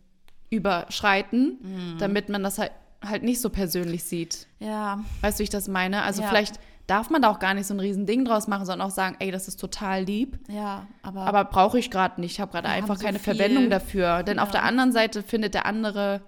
überschreiten, 0.49 1.57
Mhm. 1.61 1.97
damit 1.99 2.29
man 2.29 2.43
das 2.43 2.57
halt, 2.57 2.71
halt 3.05 3.23
nicht 3.23 3.39
so 3.41 3.49
persönlich 3.49 4.03
sieht. 4.03 4.47
Ja. 4.59 4.99
Weißt 5.21 5.39
du, 5.39 5.41
wie 5.41 5.43
ich 5.43 5.49
das 5.49 5.67
meine? 5.67 6.03
Also 6.03 6.21
Ja. 6.21 6.27
vielleicht 6.29 6.59
darf 6.87 7.09
man 7.11 7.21
da 7.21 7.29
auch 7.29 7.39
gar 7.39 7.53
nicht 7.53 7.67
so 7.67 7.73
ein 7.75 7.79
riesen 7.79 8.05
Ding 8.07 8.25
draus 8.25 8.47
machen, 8.47 8.65
sondern 8.65 8.87
auch 8.87 8.91
sagen, 8.93 9.15
ey, 9.19 9.29
das 9.31 9.47
ist 9.47 9.57
total 9.59 10.03
lieb. 10.03 10.39
Ja, 10.49 10.87
aber, 11.03 11.21
Aber 11.21 11.45
brauche 11.45 11.77
ich 11.77 11.91
gerade 11.91 12.19
nicht. 12.19 12.31
Ich 12.33 12.39
habe 12.41 12.51
gerade 12.51 12.67
einfach 12.67 12.97
so 12.97 13.05
keine 13.05 13.19
viel. 13.19 13.35
Verwendung 13.35 13.69
dafür. 13.69 14.23
Denn 14.23 14.39
auf 14.39 14.49
Ja. 14.49 14.53
der 14.53 14.63
anderen 14.63 14.91
Seite 14.91 15.21
findet 15.21 15.53
der 15.53 15.65
andere, 15.67 16.21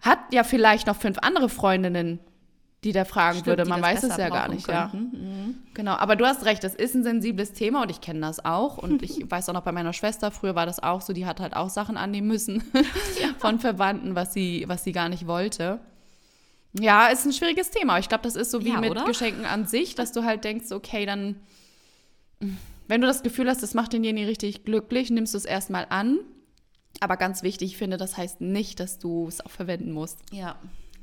hat 0.00 0.20
ja 0.32 0.44
vielleicht 0.44 0.86
noch 0.86 0.94
fünf 0.96 1.18
andere 1.20 1.48
Freundinnen, 1.48 2.20
die 2.84 2.92
der 2.92 3.06
fragen 3.06 3.38
Stimmt, 3.38 3.46
würde. 3.48 3.64
Man 3.64 3.82
weiß 3.82 4.04
es 4.04 4.16
ja 4.16 4.28
gar 4.28 4.48
nicht, 4.48 4.68
ja. 4.68 4.88
könnten. 4.88 5.15
Genau, 5.76 5.92
aber 5.92 6.16
du 6.16 6.24
hast 6.24 6.46
recht, 6.46 6.64
das 6.64 6.74
ist 6.74 6.94
ein 6.94 7.02
sensibles 7.02 7.52
Thema 7.52 7.82
und 7.82 7.90
ich 7.90 8.00
kenne 8.00 8.20
das 8.20 8.42
auch. 8.42 8.78
Und 8.78 9.02
ich 9.02 9.20
weiß 9.30 9.50
auch 9.50 9.52
noch 9.52 9.62
bei 9.62 9.72
meiner 9.72 9.92
Schwester, 9.92 10.30
früher 10.30 10.54
war 10.54 10.64
das 10.64 10.82
auch 10.82 11.02
so, 11.02 11.12
die 11.12 11.26
hat 11.26 11.38
halt 11.38 11.54
auch 11.54 11.68
Sachen 11.68 11.98
annehmen 11.98 12.28
müssen 12.28 12.64
von 13.38 13.60
Verwandten, 13.60 14.14
was 14.14 14.32
sie, 14.32 14.64
was 14.68 14.84
sie 14.84 14.92
gar 14.92 15.10
nicht 15.10 15.26
wollte. 15.26 15.78
Ja, 16.72 17.08
ist 17.08 17.26
ein 17.26 17.32
schwieriges 17.34 17.70
Thema. 17.70 17.98
Ich 17.98 18.08
glaube, 18.08 18.24
das 18.24 18.36
ist 18.36 18.50
so 18.50 18.64
wie 18.64 18.70
Ja, 18.70 18.80
mit 18.80 18.90
oder? 18.90 19.04
Geschenken 19.04 19.44
an 19.44 19.66
sich, 19.66 19.94
dass 19.94 20.12
du 20.12 20.24
halt 20.24 20.44
denkst, 20.44 20.72
okay, 20.72 21.04
dann, 21.04 21.36
wenn 22.88 23.02
du 23.02 23.06
das 23.06 23.22
Gefühl 23.22 23.46
hast, 23.46 23.62
das 23.62 23.74
macht 23.74 23.92
denjenigen 23.92 24.26
richtig 24.26 24.64
glücklich, 24.64 25.10
nimmst 25.10 25.34
du 25.34 25.38
es 25.38 25.44
erstmal 25.44 25.86
an. 25.90 26.20
Aber 27.00 27.18
ganz 27.18 27.42
wichtig, 27.42 27.72
ich 27.72 27.76
finde, 27.76 27.98
das 27.98 28.16
heißt 28.16 28.40
nicht, 28.40 28.80
dass 28.80 28.98
du 28.98 29.28
es 29.28 29.44
auch 29.44 29.50
verwenden 29.50 29.92
musst. 29.92 30.20
Ja. 30.32 30.56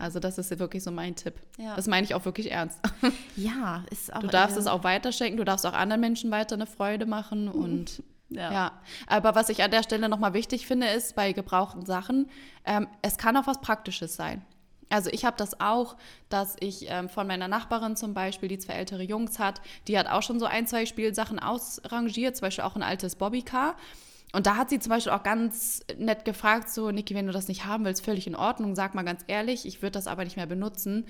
Also 0.03 0.19
das 0.19 0.37
ist 0.37 0.57
wirklich 0.59 0.83
so 0.83 0.91
mein 0.91 1.15
Tipp. 1.15 1.35
Ja. 1.57 1.75
Das 1.75 1.87
meine 1.87 2.05
ich 2.05 2.13
auch 2.13 2.25
wirklich 2.25 2.51
ernst. 2.51 2.79
Ja, 3.35 3.83
ist 3.89 4.13
auch. 4.13 4.19
Du 4.19 4.27
darfst 4.27 4.57
es 4.57 4.67
auch 4.67 4.83
weiterschenken, 4.83 5.37
du 5.37 5.43
darfst 5.43 5.65
auch 5.65 5.73
anderen 5.73 6.01
Menschen 6.01 6.29
weiter 6.29 6.55
eine 6.55 6.67
Freude 6.67 7.05
machen 7.05 7.47
und 7.47 8.03
Ja. 8.29 8.51
ja. 8.51 8.71
Aber 9.07 9.35
was 9.35 9.49
ich 9.49 9.61
an 9.63 9.71
der 9.71 9.83
Stelle 9.83 10.09
nochmal 10.09 10.33
wichtig 10.33 10.65
finde, 10.65 10.87
ist 10.87 11.15
bei 11.15 11.33
gebrauchten 11.33 11.85
Sachen, 11.85 12.29
ähm, 12.65 12.87
es 13.01 13.17
kann 13.17 13.37
auch 13.37 13.45
was 13.45 13.61
Praktisches 13.61 14.15
sein. 14.15 14.43
Also 14.89 15.09
ich 15.11 15.25
habe 15.25 15.37
das 15.37 15.59
auch, 15.59 15.97
dass 16.29 16.55
ich 16.59 16.85
ähm, 16.89 17.09
von 17.09 17.27
meiner 17.27 17.47
Nachbarin 17.47 17.95
zum 17.95 18.13
Beispiel, 18.13 18.49
die 18.49 18.59
zwei 18.59 18.73
ältere 18.73 19.03
Jungs 19.03 19.39
hat, 19.39 19.61
die 19.87 19.97
hat 19.97 20.07
auch 20.07 20.21
schon 20.21 20.39
so 20.39 20.45
ein, 20.45 20.67
zwei 20.67 20.85
Spielsachen 20.85 21.39
ausrangiert, 21.39 22.35
zum 22.35 22.47
Beispiel 22.47 22.63
auch 22.63 22.75
ein 22.75 22.83
altes 22.83 23.15
Bobbycar. 23.15 23.75
Und 24.33 24.47
da 24.47 24.57
hat 24.57 24.71
sie 24.71 24.79
zum 24.79 24.89
Beispiel 24.89 25.13
auch 25.13 25.21
ganz 25.21 25.81
nett 25.97 26.25
gefragt, 26.25 26.69
so, 26.69 26.89
Niki, 26.89 27.13
wenn 27.13 27.27
du 27.27 27.31
das 27.31 27.47
nicht 27.47 27.65
haben 27.65 27.85
willst, 27.85 28.03
völlig 28.03 28.25
in 28.25 28.35
Ordnung, 28.35 28.75
sag 28.75 28.95
mal 28.95 29.03
ganz 29.03 29.23
ehrlich, 29.27 29.65
ich 29.67 29.81
würde 29.83 29.91
das 29.91 30.07
aber 30.07 30.23
nicht 30.23 30.37
mehr 30.37 30.47
benutzen. 30.47 31.05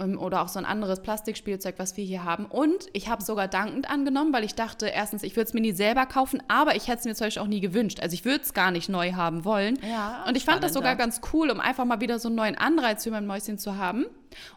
Ähm, 0.00 0.18
Oder 0.18 0.42
auch 0.42 0.48
so 0.48 0.58
ein 0.58 0.64
anderes 0.64 1.00
Plastikspielzeug, 1.02 1.74
was 1.78 1.96
wir 1.96 2.04
hier 2.04 2.24
haben. 2.24 2.46
Und 2.46 2.86
ich 2.92 3.08
habe 3.08 3.20
es 3.20 3.26
sogar 3.26 3.48
dankend 3.48 3.90
angenommen, 3.90 4.32
weil 4.32 4.44
ich 4.44 4.54
dachte, 4.54 4.86
erstens, 4.86 5.22
ich 5.22 5.36
würde 5.36 5.48
es 5.48 5.54
mir 5.54 5.60
nie 5.60 5.72
selber 5.72 6.06
kaufen, 6.06 6.42
aber 6.48 6.74
ich 6.76 6.88
hätte 6.88 7.00
es 7.00 7.04
mir 7.04 7.14
zum 7.14 7.26
Beispiel 7.26 7.42
auch 7.42 7.46
nie 7.46 7.60
gewünscht. 7.60 8.00
Also 8.00 8.14
ich 8.14 8.24
würde 8.24 8.42
es 8.42 8.54
gar 8.54 8.70
nicht 8.70 8.88
neu 8.88 9.12
haben 9.12 9.44
wollen. 9.44 9.78
Ja, 9.88 10.24
Und 10.26 10.36
ich 10.36 10.44
fand 10.44 10.62
das 10.64 10.72
sogar 10.72 10.96
ganz 10.96 11.20
cool, 11.32 11.50
um 11.50 11.60
einfach 11.60 11.84
mal 11.84 12.00
wieder 12.00 12.18
so 12.18 12.28
einen 12.28 12.36
neuen 12.36 12.56
Anreiz 12.58 13.04
für 13.04 13.10
mein 13.10 13.26
Mäuschen 13.26 13.58
zu 13.58 13.76
haben. 13.76 14.06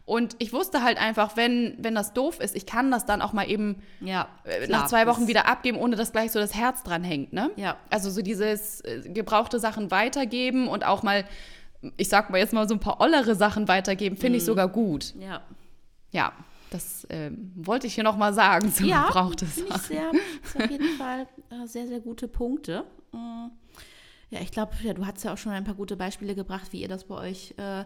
Und 0.05 0.35
ich 0.39 0.53
wusste 0.53 0.83
halt 0.83 0.99
einfach, 0.99 1.35
wenn, 1.35 1.75
wenn 1.79 1.95
das 1.95 2.13
doof 2.13 2.39
ist, 2.39 2.55
ich 2.55 2.65
kann 2.65 2.91
das 2.91 3.05
dann 3.07 3.21
auch 3.21 3.33
mal 3.33 3.49
eben 3.49 3.81
Ja. 4.01 4.27
äh, 4.43 4.65
klar, 4.67 4.81
nach 4.81 4.87
zwei 4.87 5.07
Wochen 5.07 5.27
wieder 5.27 5.47
abgeben, 5.47 5.77
ohne 5.79 5.95
dass 5.95 6.11
gleich 6.11 6.31
so 6.31 6.39
das 6.39 6.53
Herz 6.53 6.83
dran 6.83 7.03
hängt, 7.03 7.33
ne? 7.33 7.49
Ja. 7.55 7.77
Also 7.89 8.11
so 8.11 8.21
dieses 8.21 8.81
äh, 8.81 9.01
gebrauchte 9.09 9.59
Sachen 9.59 9.89
weitergeben 9.89 10.67
und 10.67 10.85
auch 10.85 11.01
mal, 11.01 11.25
ich 11.97 12.09
sag 12.09 12.29
mal 12.29 12.37
jetzt 12.37 12.53
mal 12.53 12.67
so 12.67 12.73
ein 12.75 12.79
paar 12.79 12.99
ollere 13.01 13.35
Sachen 13.35 13.67
weitergeben, 13.67 14.15
finde 14.15 14.31
Mhm. 14.33 14.35
ich 14.37 14.45
sogar 14.45 14.67
gut. 14.67 15.13
Ja. 15.19 15.41
Ja, 16.11 16.31
das 16.69 17.05
ähm, 17.09 17.51
wollte 17.55 17.87
ich 17.87 17.95
hier 17.95 18.03
noch 18.03 18.17
mal 18.17 18.33
sagen 18.33 18.71
zu 18.73 18.85
Ja, 18.85 19.11
finde 19.11 19.45
ich 19.75 19.81
sehr, 19.81 20.11
ist 20.43 20.55
auf 20.61 20.69
jeden 20.69 20.97
Fall 20.97 21.27
äh, 21.49 21.67
sehr, 21.67 21.87
sehr 21.87 21.99
gute 21.99 22.27
Punkte. 22.27 22.85
Mm. 23.11 23.47
Ja, 24.29 24.39
ich 24.41 24.49
glaube, 24.51 24.73
ja, 24.81 24.93
du 24.93 25.05
hast 25.05 25.23
ja 25.23 25.31
auch 25.33 25.37
schon 25.37 25.51
ein 25.51 25.63
paar 25.63 25.75
gute 25.75 25.95
Beispiele 25.95 26.33
gebracht, 26.33 26.71
wie 26.73 26.81
ihr 26.81 26.87
das 26.87 27.03
bei 27.03 27.13
euch 27.15 27.53
äh, 27.57 27.83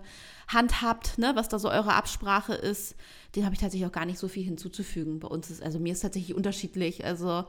handhabt, 0.48 1.18
ne? 1.18 1.32
was 1.36 1.50
da 1.50 1.60
so 1.60 1.70
eure 1.70 1.94
Absprache 1.94 2.54
ist. 2.54 2.96
Dem 3.36 3.44
habe 3.44 3.54
ich 3.54 3.60
tatsächlich 3.60 3.86
auch 3.88 3.92
gar 3.92 4.06
nicht 4.06 4.18
so 4.20 4.30
viel 4.30 4.44
hinzuzufügen. 4.46 5.20
Bei 5.20 5.28
uns 5.28 5.50
ist, 5.50 5.62
also 5.62 5.78
mir 5.80 5.92
ist 5.92 6.00
tatsächlich 6.02 6.36
unterschiedlich. 6.38 7.04
Also 7.04 7.44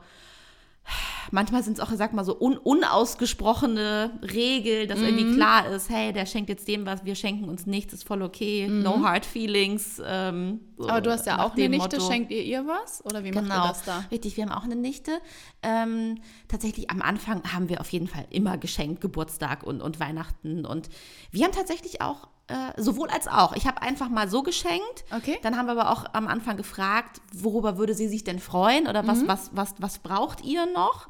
manchmal 1.31 1.63
sind 1.63 1.73
es 1.73 1.79
auch, 1.79 1.89
sag 1.93 2.13
mal, 2.13 2.23
so 2.25 2.37
un 2.39 2.57
unausgesprochene 2.57 4.19
Regeln, 4.33 4.87
dass 4.87 4.99
Mhm. 4.99 5.05
irgendwie 5.05 5.35
klar 5.35 5.67
ist, 5.69 5.89
hey, 5.89 6.13
der 6.13 6.25
schenkt 6.25 6.49
jetzt 6.49 6.67
dem 6.67 6.85
was, 6.85 7.05
wir 7.05 7.15
schenken 7.15 7.45
uns 7.49 7.65
nichts, 7.65 7.93
ist 7.93 8.03
voll 8.07 8.21
okay, 8.21 8.67
no 8.67 9.03
hard 9.03 9.25
feelings. 9.25 10.01
Ähm, 10.05 10.61
so 10.77 10.83
Mhm. 10.85 10.89
Aber 10.89 11.01
du 11.01 11.11
hast 11.11 11.25
ja 11.25 11.43
auch 11.43 11.53
eine 11.55 11.69
Nichte, 11.69 11.97
Motto. 11.97 12.09
schenkt 12.11 12.31
ihr 12.31 12.43
ihr 12.43 12.65
was? 12.65 13.03
Oder 13.05 13.23
wie 13.23 13.31
macht 13.31 13.43
Genau, 13.45 13.65
ihr 13.65 13.67
das 13.69 13.83
da? 13.83 14.05
richtig. 14.11 14.37
Wir 14.37 14.45
haben 14.45 14.51
auch 14.53 14.63
eine 14.63 14.75
Nichte. 14.75 15.19
Ähm, 15.61 16.19
tatsächlich 16.47 16.89
am 16.89 17.01
Anfang 17.01 17.41
haben 17.53 17.69
wir 17.69 17.81
auf 17.81 17.89
jeden 17.91 18.07
Fall 18.07 18.25
immer 18.29 18.57
geschenkt, 18.57 19.01
Geburtstag 19.01 19.63
und, 19.63 19.81
und 19.81 19.99
Weihnachten. 19.99 20.65
Und 20.65 20.89
wir 21.31 21.45
haben 21.45 21.51
tatsächlich 21.53 22.01
auch 22.01 22.27
äh, 22.49 22.81
sowohl 22.81 23.09
als 23.09 23.27
auch. 23.27 23.55
Ich 23.55 23.65
habe 23.67 23.81
einfach 23.81 24.09
mal 24.09 24.27
so 24.29 24.43
geschenkt. 24.43 25.05
Okay. 25.15 25.37
Dann 25.43 25.55
haben 25.57 25.67
wir 25.67 25.73
aber 25.79 25.91
auch 25.91 26.05
am 26.13 26.27
Anfang 26.27 26.57
gefragt, 26.57 27.21
worüber 27.33 27.77
würde 27.77 27.93
sie 27.93 28.07
sich 28.07 28.23
denn 28.23 28.39
freuen 28.39 28.87
oder 28.87 29.03
Mhm. 29.03 29.07
was, 29.07 29.27
was, 29.27 29.49
was, 29.53 29.73
was 29.79 29.99
braucht 29.99 30.43
ihr 30.43 30.65
noch? 30.73 31.07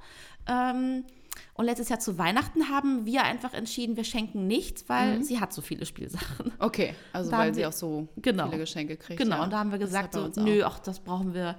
Ähm, 0.47 1.05
und 1.53 1.65
letztes 1.65 1.89
Jahr 1.89 1.99
zu 1.99 2.17
Weihnachten 2.17 2.69
haben 2.69 3.05
wir 3.05 3.23
einfach 3.23 3.53
entschieden, 3.53 3.97
wir 3.97 4.03
schenken 4.05 4.47
nichts, 4.47 4.85
weil 4.87 5.23
sie 5.23 5.39
hat 5.39 5.51
so 5.53 5.61
viele 5.61 5.85
Spielsachen. 5.85 6.51
Okay, 6.59 6.95
also 7.13 7.31
weil 7.31 7.53
sie 7.53 7.65
auch 7.65 7.71
so 7.73 8.07
Genau. 8.17 8.45
viele 8.47 8.59
Geschenke 8.59 8.95
kriegt. 8.97 9.19
Genau, 9.21 9.37
ja. 9.37 9.43
und 9.43 9.51
da 9.51 9.59
haben 9.59 9.71
wir 9.71 9.77
gesagt, 9.79 10.13
so, 10.13 10.25
auch. 10.25 10.35
nö, 10.37 10.63
ach, 10.63 10.79
das 10.79 10.99
brauchen 10.99 11.33
wir, 11.33 11.57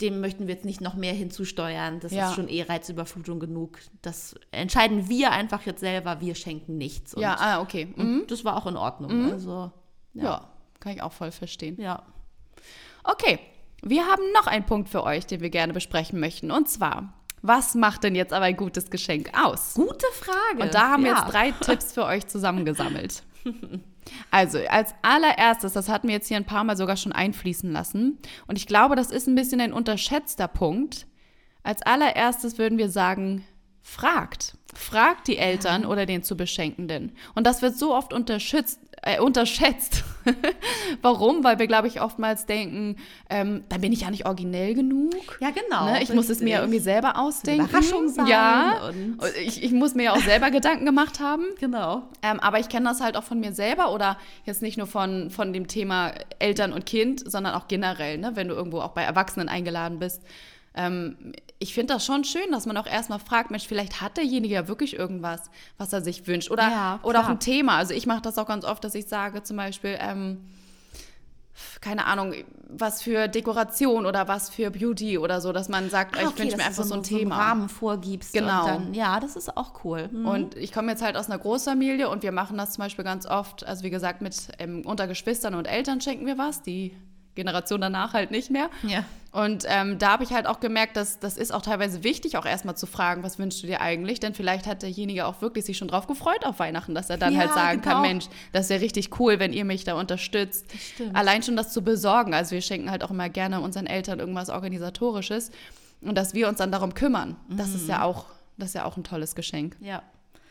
dem 0.00 0.20
möchten 0.20 0.46
wir 0.46 0.54
jetzt 0.54 0.64
nicht 0.64 0.80
noch 0.80 0.94
mehr 0.94 1.12
hinzusteuern. 1.12 2.00
Das 2.00 2.12
Ja. 2.12 2.28
ist 2.30 2.34
schon 2.34 2.48
eh 2.48 2.62
Reizüberflutung 2.62 3.38
genug. 3.40 3.78
Das 4.00 4.34
entscheiden 4.50 5.08
wir 5.08 5.30
einfach 5.32 5.64
jetzt 5.66 5.80
selber, 5.80 6.20
wir 6.20 6.34
schenken 6.34 6.76
nichts. 6.78 7.14
Und, 7.14 7.22
Ja, 7.22 7.36
ah, 7.38 7.60
okay. 7.60 7.92
Mhm. 7.96 8.24
das 8.28 8.44
war 8.44 8.56
auch 8.56 8.66
in 8.66 8.76
Ordnung. 8.76 9.30
Also, 9.32 9.70
Ja. 10.14 10.48
kann 10.80 10.92
ich 10.94 11.02
auch 11.02 11.12
voll 11.12 11.30
verstehen. 11.30 11.80
ja. 11.80 12.02
Okay, 13.04 13.38
Wir 13.84 14.06
haben 14.06 14.22
noch 14.32 14.46
einen 14.46 14.64
Punkt 14.64 14.88
für 14.88 15.02
euch, 15.02 15.26
den 15.26 15.40
wir 15.40 15.50
gerne 15.50 15.72
besprechen 15.72 16.20
möchten. 16.20 16.52
Und 16.52 16.68
zwar, 16.68 17.14
was 17.42 17.74
macht 17.74 18.04
denn 18.04 18.14
jetzt 18.14 18.32
aber 18.32 18.44
ein 18.44 18.56
gutes 18.56 18.90
Geschenk 18.90 19.30
aus? 19.36 19.74
Gute 19.74 20.06
Frage. 20.12 20.62
Und 20.62 20.72
da 20.74 20.90
haben 20.90 21.02
wir 21.02 21.10
Ja. 21.10 21.18
jetzt 21.24 21.32
drei 21.32 21.50
Tipps 21.60 21.92
für 21.92 22.04
euch 22.04 22.28
zusammengesammelt. 22.28 23.24
Also, 24.30 24.58
als 24.68 24.94
allererstes, 25.02 25.72
das 25.72 25.88
hatten 25.88 26.08
wir 26.08 26.14
jetzt 26.14 26.28
hier 26.28 26.36
ein 26.36 26.44
paar 26.44 26.64
Mal 26.64 26.76
sogar 26.76 26.96
schon 26.96 27.12
einfließen 27.12 27.70
lassen. 27.70 28.18
Und 28.46 28.56
ich 28.56 28.66
glaube, 28.66 28.96
das 28.96 29.10
ist 29.10 29.26
ein 29.26 29.34
bisschen 29.34 29.60
ein 29.60 29.72
unterschätzter 29.72 30.48
Punkt. 30.48 31.06
Als 31.62 31.82
allererstes 31.82 32.58
würden 32.58 32.78
wir 32.78 32.90
sagen, 32.90 33.44
fragt. 33.82 34.56
Fragt 34.74 35.28
die 35.28 35.36
Eltern 35.36 35.84
oder 35.84 36.06
den 36.06 36.22
zu 36.22 36.36
Beschenkenden. 36.36 37.12
Und 37.34 37.46
das 37.46 37.62
wird 37.62 37.76
so 37.76 37.94
oft 37.94 38.12
unterschätzt. 38.12 38.80
Äh, 39.04 39.18
unterschätzt. 39.18 40.04
Warum? 41.02 41.42
Weil 41.42 41.58
wir, 41.58 41.66
glaube 41.66 41.88
ich, 41.88 42.00
oftmals 42.00 42.46
denken, 42.46 42.96
ähm, 43.28 43.64
dann 43.68 43.80
bin 43.80 43.92
ich 43.92 44.02
ja 44.02 44.10
nicht 44.12 44.26
originell 44.26 44.74
genug. 44.74 45.38
Ja, 45.40 45.50
genau. 45.50 45.86
Ne? 45.86 46.04
Ich 46.04 46.14
muss 46.14 46.28
es 46.28 46.40
mir 46.40 46.50
ja 46.50 46.60
irgendwie 46.60 46.78
selber 46.78 47.18
ausdenken. 47.18 47.68
Überraschung 47.68 48.08
sein 48.08 48.28
Ja. 48.28 48.88
Und 48.88 49.18
ich, 49.44 49.60
ich 49.64 49.72
muss 49.72 49.96
mir 49.96 50.04
ja 50.04 50.12
auch 50.12 50.20
selber 50.20 50.52
Gedanken 50.52 50.86
gemacht 50.86 51.18
haben. 51.18 51.46
Genau. 51.58 52.04
Ähm, 52.22 52.38
aber 52.38 52.60
ich 52.60 52.68
kenne 52.68 52.88
das 52.88 53.00
halt 53.00 53.16
auch 53.16 53.24
von 53.24 53.40
mir 53.40 53.52
selber 53.52 53.92
oder 53.92 54.18
jetzt 54.44 54.62
nicht 54.62 54.78
nur 54.78 54.86
von, 54.86 55.30
von 55.30 55.52
dem 55.52 55.66
Thema 55.66 56.12
Eltern 56.38 56.72
und 56.72 56.86
Kind, 56.86 57.28
sondern 57.28 57.54
auch 57.54 57.66
generell, 57.66 58.18
ne? 58.18 58.32
wenn 58.34 58.46
du 58.46 58.54
irgendwo 58.54 58.80
auch 58.82 58.92
bei 58.92 59.02
Erwachsenen 59.02 59.48
eingeladen 59.48 59.98
bist. 59.98 60.22
Ähm, 60.74 61.32
ich 61.62 61.72
finde 61.74 61.94
das 61.94 62.04
schon 62.04 62.24
schön, 62.24 62.50
dass 62.50 62.66
man 62.66 62.76
auch 62.76 62.86
erstmal 62.86 63.20
fragt, 63.20 63.50
Mensch, 63.50 63.66
vielleicht 63.68 64.00
hat 64.00 64.16
derjenige 64.16 64.54
ja 64.54 64.68
wirklich 64.68 64.96
irgendwas, 64.98 65.42
was 65.78 65.92
er 65.92 66.02
sich 66.02 66.26
wünscht. 66.26 66.50
Oder, 66.50 66.68
Ja, 66.68 67.00
oder 67.02 67.20
auch 67.20 67.28
ein 67.28 67.38
Thema. 67.40 67.76
Also 67.76 67.94
ich 67.94 68.06
mache 68.06 68.20
das 68.22 68.36
auch 68.36 68.46
ganz 68.46 68.64
oft, 68.64 68.82
dass 68.84 68.94
ich 68.94 69.06
sage 69.06 69.42
zum 69.44 69.56
Beispiel, 69.56 69.96
ähm, 70.00 70.40
keine 71.80 72.06
Ahnung, 72.06 72.34
was 72.68 73.02
für 73.02 73.28
Dekoration 73.28 74.06
oder 74.06 74.26
was 74.26 74.48
für 74.50 74.70
Beauty 74.70 75.18
oder 75.18 75.40
so, 75.40 75.52
dass 75.52 75.68
man 75.68 75.90
sagt, 75.90 76.16
Ah, 76.16 76.22
ich 76.22 76.26
okay, 76.28 76.42
wünsche 76.44 76.56
mir 76.56 76.64
einfach 76.64 76.82
du 76.82 76.88
so 76.88 76.94
ein 76.94 77.04
so 77.04 77.14
einen 77.14 77.20
Thema. 77.20 77.36
Rahmen 77.36 77.68
vorgibst. 77.68 78.32
Genau. 78.32 78.66
Dann, 78.66 78.94
ja, 78.94 79.20
das 79.20 79.36
ist 79.36 79.56
auch 79.56 79.84
cool. 79.84 80.08
Mhm. 80.10 80.26
Und 80.26 80.56
ich 80.56 80.72
komme 80.72 80.90
jetzt 80.90 81.02
halt 81.02 81.16
aus 81.16 81.26
einer 81.26 81.38
Großfamilie 81.38 82.08
und 82.08 82.22
wir 82.22 82.32
machen 82.32 82.56
das 82.56 82.72
zum 82.72 82.82
Beispiel 82.82 83.04
ganz 83.04 83.26
oft, 83.26 83.64
also 83.66 83.84
wie 83.84 83.90
gesagt, 83.90 84.22
mit 84.22 84.34
ähm, 84.58 84.82
unter 84.86 85.06
Geschwistern 85.06 85.54
und 85.54 85.66
Eltern 85.66 86.00
schenken 86.00 86.26
wir 86.26 86.38
was, 86.38 86.62
die 86.62 86.96
Generation 87.34 87.80
danach 87.80 88.12
halt 88.14 88.30
nicht 88.30 88.50
mehr. 88.50 88.68
Ja. 88.82 89.04
Und 89.32 89.64
ähm, 89.66 89.98
da 89.98 90.10
habe 90.12 90.24
ich 90.24 90.30
halt 90.32 90.46
auch 90.46 90.60
gemerkt, 90.60 90.94
dass 90.98 91.18
das 91.18 91.38
ist 91.38 91.52
auch 91.54 91.62
teilweise 91.62 92.04
wichtig, 92.04 92.36
auch 92.36 92.44
erstmal 92.44 92.76
zu 92.76 92.84
fragen, 92.86 93.22
was 93.22 93.38
wünschst 93.38 93.62
du 93.62 93.66
dir 93.66 93.80
eigentlich? 93.80 94.20
Denn 94.20 94.34
vielleicht 94.34 94.66
hat 94.66 94.82
derjenige 94.82 95.24
auch 95.24 95.40
wirklich 95.40 95.64
sich 95.64 95.78
schon 95.78 95.88
drauf 95.88 96.06
gefreut 96.06 96.44
auf 96.44 96.58
Weihnachten, 96.58 96.94
dass 96.94 97.08
er 97.08 97.16
dann 97.16 97.32
Ja, 97.32 97.40
halt 97.40 97.54
sagen 97.54 97.80
genau. 97.80 97.94
kann, 97.94 98.02
Mensch, 98.02 98.26
das 98.52 98.64
ist 98.66 98.70
ja 98.70 98.76
richtig 98.76 99.18
cool, 99.18 99.38
wenn 99.38 99.54
ihr 99.54 99.64
mich 99.64 99.84
da 99.84 99.94
unterstützt. 99.98 100.66
Allein 101.14 101.42
schon 101.42 101.56
das 101.56 101.72
zu 101.72 101.80
besorgen. 101.82 102.34
Also 102.34 102.50
wir 102.50 102.60
schenken 102.60 102.90
halt 102.90 103.02
auch 103.02 103.10
immer 103.10 103.30
gerne 103.30 103.62
unseren 103.62 103.86
Eltern 103.86 104.18
irgendwas 104.20 104.50
Organisatorisches 104.50 105.50
und 106.02 106.14
dass 106.16 106.34
wir 106.34 106.46
uns 106.48 106.58
dann 106.58 106.70
darum 106.70 106.92
kümmern. 106.92 107.36
Das 107.48 107.68
ist 107.70 107.84
Mhm. 107.84 107.88
ja 107.90 108.02
auch, 108.02 108.26
das 108.58 108.68
ist 108.68 108.74
ja 108.74 108.84
auch 108.84 108.98
ein 108.98 109.04
tolles 109.04 109.34
Geschenk. 109.34 109.76
ja. 109.80 110.02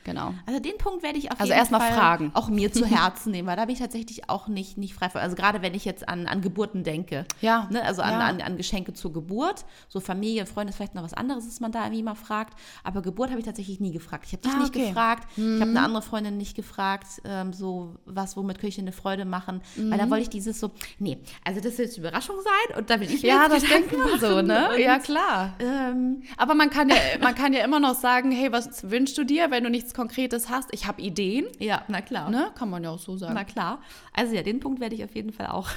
Genau. 0.03 0.33
Also 0.45 0.59
den 0.59 0.77
Punkt 0.77 1.03
werde 1.03 1.17
ich 1.19 1.31
auf 1.31 1.39
Also 1.39 1.53
jeden 1.53 1.65
Fall 1.67 1.91
fragen. 1.93 2.31
auch 2.33 2.49
mir 2.49 2.71
zu 2.71 2.85
Herzen 2.87 3.31
nehmen, 3.31 3.47
weil 3.47 3.55
da 3.55 3.65
bin 3.65 3.73
ich 3.73 3.79
tatsächlich 3.79 4.29
auch 4.29 4.47
nicht, 4.47 4.77
nicht 4.77 4.93
frei 4.93 5.09
von. 5.09 5.21
Also 5.21 5.35
gerade 5.35 5.61
wenn 5.61 5.73
ich 5.73 5.85
jetzt 5.85 6.07
an, 6.09 6.27
an 6.27 6.41
Geburten 6.41 6.83
denke. 6.83 7.25
Ja, 7.41 7.67
Ne? 7.69 7.83
Also 7.83 8.01
an, 8.01 8.11
ja. 8.11 8.19
an, 8.19 8.41
an 8.41 8.57
Geschenke 8.57 8.93
zur 8.93 9.13
Geburt. 9.13 9.65
So 9.89 9.99
Familie, 9.99 10.45
Freunde 10.45 10.71
ist 10.71 10.77
vielleicht 10.77 10.95
noch 10.95 11.03
was 11.03 11.13
anderes, 11.13 11.45
dass 11.45 11.59
man 11.59 11.71
da 11.71 11.83
irgendwie 11.83 12.03
mal 12.03 12.15
fragt. 12.15 12.57
Aber 12.83 13.01
Geburt 13.01 13.29
habe 13.29 13.39
ich 13.39 13.45
tatsächlich 13.45 13.79
nie 13.79 13.91
gefragt. 13.91 14.25
Ich 14.27 14.33
habe 14.33 14.41
dich 14.41 14.51
Ah, 14.53 14.57
nicht 14.59 14.75
okay. 14.75 14.87
gefragt. 14.87 15.27
Ich 15.37 15.43
habe 15.61 15.69
eine 15.71 15.81
andere 15.81 16.01
Freundin 16.01 16.37
nicht 16.37 16.55
gefragt, 16.55 17.07
ähm, 17.25 17.53
so 17.53 17.95
was, 18.05 18.35
womit 18.37 18.57
könnte 18.57 18.67
ich 18.69 18.79
eine 18.79 18.91
Freude 18.91 19.25
machen. 19.25 19.61
Weil 19.75 19.97
da 19.97 20.09
wollte 20.09 20.23
ich 20.23 20.29
dieses 20.29 20.59
so, 20.59 20.71
nee, 20.99 21.19
also 21.45 21.61
das 21.61 21.79
eine 21.79 21.87
Überraschung 21.95 22.35
sein 22.43 22.77
und 22.77 22.89
da 22.89 22.99
will 22.99 23.09
ich 23.11 23.21
mir 23.23 23.29
Ja, 23.29 23.47
das 23.47 23.63
denkt 23.63 23.97
man 23.97 24.19
so, 24.19 24.41
ne? 24.41 24.69
und, 24.73 24.79
Ja, 24.79 24.99
klar. 24.99 25.53
Ähm, 25.59 26.23
Aber 26.37 26.53
man 26.55 26.69
kann, 26.69 26.89
ja, 26.89 26.95
man 27.21 27.35
kann 27.35 27.53
ja 27.53 27.63
immer 27.63 27.79
noch 27.79 27.95
sagen, 27.95 28.31
hey, 28.31 28.51
was 28.51 28.89
wünschst 28.89 29.17
du 29.17 29.23
dir, 29.23 29.51
wenn 29.51 29.63
du 29.63 29.69
nichts 29.69 29.90
Konkretes 29.93 30.49
hast? 30.49 30.69
Ich 30.73 30.87
habe 30.87 31.01
Ideen, 31.01 31.45
ja, 31.59 31.83
na 31.87 32.01
klar. 32.01 32.29
ne? 32.29 32.51
Kann 32.55 32.69
man 32.69 32.83
ja 32.83 32.91
auch 32.91 32.99
so 32.99 33.17
sagen. 33.17 33.33
Na 33.33 33.43
klar. 33.43 33.81
Also 34.13 34.35
ja, 34.35 34.43
den 34.43 34.59
Punkt 34.59 34.79
werde 34.79 34.95
ich 34.95 35.03
auf 35.03 35.15
jeden 35.15 35.31
Fall 35.31 35.47
auch. 35.47 35.69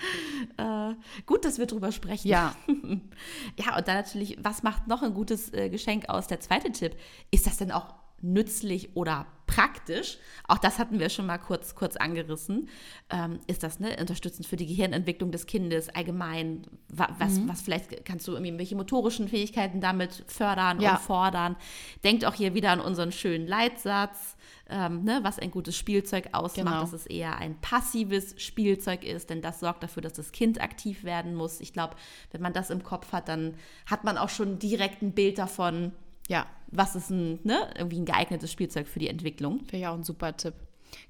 äh, 0.56 0.94
gut, 1.26 1.44
dass 1.44 1.58
wir 1.58 1.66
drüber 1.66 1.92
sprechen. 1.92 2.28
Ja. 2.28 2.54
ja, 3.58 3.76
und 3.76 3.88
dann 3.88 3.96
natürlich, 3.96 4.38
was 4.42 4.62
macht 4.62 4.86
noch 4.88 5.02
ein 5.02 5.14
gutes 5.14 5.52
äh, 5.52 5.68
Geschenk 5.68 6.08
aus? 6.08 6.26
Der 6.26 6.40
zweite 6.40 6.72
Tipp. 6.72 6.96
Ist 7.30 7.46
das 7.46 7.56
denn 7.56 7.72
auch 7.72 8.01
nützlich 8.22 8.96
oder 8.96 9.26
praktisch? 9.46 10.16
Auch 10.48 10.56
das 10.58 10.78
hatten 10.78 10.98
wir 10.98 11.10
schon 11.10 11.26
mal 11.26 11.36
kurz, 11.36 11.74
kurz 11.74 11.96
angerissen. 11.96 12.68
Ähm, 13.10 13.40
ist 13.48 13.62
das 13.62 13.80
ne, 13.80 13.96
unterstützend 14.00 14.46
für 14.46 14.56
die 14.56 14.66
Gehirnentwicklung 14.66 15.30
des 15.30 15.44
Kindes 15.46 15.90
allgemein? 15.90 16.62
Wa 16.88 17.08
was, 17.18 17.38
Mhm. 17.38 17.48
was 17.48 17.60
vielleicht 17.60 18.04
kannst 18.06 18.26
du 18.26 18.32
irgendwie 18.32 18.56
welche 18.58 18.76
motorischen 18.76 19.28
Fähigkeiten 19.28 19.80
damit 19.82 20.24
fördern 20.26 20.80
Ja. 20.80 20.92
und 20.92 21.00
fordern? 21.00 21.56
Denkt 22.02 22.24
auch 22.24 22.34
hier 22.34 22.54
wieder 22.54 22.70
an 22.70 22.80
unseren 22.80 23.12
schönen 23.12 23.46
Leitsatz. 23.46 24.36
Ähm, 24.70 25.04
ne, 25.04 25.20
was 25.22 25.38
ein 25.38 25.50
gutes 25.50 25.76
Spielzeug 25.76 26.30
ausmacht, 26.32 26.66
Genau. 26.66 26.80
dass 26.80 26.94
es 26.94 27.04
eher 27.06 27.36
ein 27.36 27.60
passives 27.60 28.40
Spielzeug 28.40 29.04
ist, 29.04 29.28
denn 29.28 29.42
das 29.42 29.60
sorgt 29.60 29.82
dafür, 29.82 30.00
dass 30.02 30.14
das 30.14 30.32
Kind 30.32 30.62
aktiv 30.62 31.04
werden 31.04 31.34
muss. 31.34 31.60
Ich 31.60 31.74
glaube, 31.74 31.96
wenn 32.30 32.40
man 32.40 32.54
das 32.54 32.70
im 32.70 32.82
Kopf 32.82 33.12
hat, 33.12 33.28
dann 33.28 33.54
hat 33.84 34.04
man 34.04 34.16
auch 34.16 34.30
schon 34.30 34.58
direkt 34.58 35.02
ein 35.02 35.12
Bild 35.12 35.36
davon, 35.36 35.92
Ja, 36.28 36.46
was 36.68 36.96
ist 36.96 37.10
ein, 37.10 37.40
ne, 37.44 37.70
irgendwie 37.76 38.00
ein 38.00 38.04
geeignetes 38.04 38.50
Spielzeug 38.50 38.88
für 38.88 38.98
die 38.98 39.08
Entwicklung. 39.08 39.60
Wäre 39.70 39.82
ja 39.82 39.90
auch 39.90 39.96
ein 39.96 40.04
super 40.04 40.36
Tipp. 40.36 40.54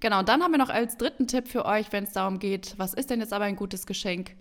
Genau, 0.00 0.20
und 0.20 0.28
dann 0.28 0.42
haben 0.42 0.52
wir 0.52 0.58
noch 0.58 0.68
als 0.68 0.96
dritten 0.96 1.26
Tipp 1.26 1.48
für 1.48 1.64
euch, 1.64 1.92
wenn 1.92 2.04
es 2.04 2.12
darum 2.12 2.38
geht, 2.38 2.74
was 2.78 2.94
ist 2.94 3.10
denn 3.10 3.20
jetzt 3.20 3.32
aber 3.32 3.44
ein 3.44 3.56
gutes 3.56 3.86
Geschenk? 3.86 4.36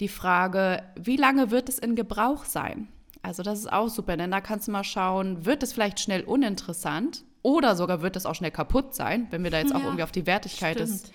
Die 0.00 0.08
Frage, 0.08 0.82
wie 0.98 1.16
lange 1.16 1.50
wird 1.50 1.68
es 1.68 1.78
in 1.78 1.96
Gebrauch 1.96 2.44
sein? 2.44 2.88
Also 3.22 3.42
das 3.42 3.58
ist 3.58 3.72
auch 3.72 3.88
super, 3.88 4.16
denn 4.16 4.30
da 4.30 4.40
kannst 4.40 4.68
du 4.68 4.72
mal 4.72 4.84
schauen, 4.84 5.44
wird 5.44 5.62
es 5.62 5.72
vielleicht 5.72 6.00
schnell 6.00 6.22
uninteressant 6.22 7.24
oder 7.42 7.74
sogar 7.76 8.02
wird 8.02 8.16
es 8.16 8.26
auch 8.26 8.34
schnell 8.34 8.50
kaputt 8.50 8.94
sein, 8.94 9.26
wenn 9.30 9.42
wir 9.42 9.50
da 9.50 9.58
jetzt 9.58 9.74
auch 9.74 9.80
Ja, 9.80 9.86
irgendwie 9.86 10.02
auf 10.02 10.12
die 10.12 10.26
Wertigkeit 10.26 10.78
des, 10.78 11.10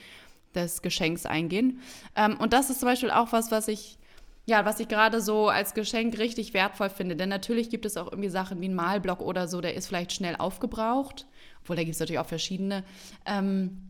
des 0.56 0.82
Geschenks 0.82 1.26
eingehen. 1.26 1.80
Ähm, 2.15 2.38
und 2.38 2.54
das 2.54 2.69
ist 2.69 2.80
zum 2.80 2.88
Beispiel 2.88 3.12
auch 3.12 3.32
was, 3.32 3.52
was 3.52 3.67
ich 3.67 3.97
ja, 4.45 4.65
was 4.65 4.80
ich 4.80 4.88
gerade 4.88 5.21
so 5.21 5.49
als 5.49 5.73
Geschenk 5.73 6.17
richtig 6.17 6.54
wertvoll 6.54 6.89
finde. 6.89 7.15
Denn 7.15 7.30
natürlich 7.30 7.69
gibt 7.69 7.86
es 7.86 7.97
auch 7.97 8.12
irgendwie 8.12 8.30
Sachen 8.30 8.60
wie 8.62 8.67
ein 8.69 8.75
Malblock 8.75 9.21
oder 9.21 9.47
so, 9.47 9.62
der 9.62 9.75
ist 9.75 9.88
vielleicht 9.88 10.13
schnell 10.13 10.36
aufgebraucht. 10.36 11.25
Obwohl, 11.62 11.75
da 11.75 11.84
gibt 11.84 11.93
es 11.93 11.99
natürlich 11.99 12.19
auch 12.19 12.25
verschiedene. 12.25 12.84
Ähm, 13.25 13.84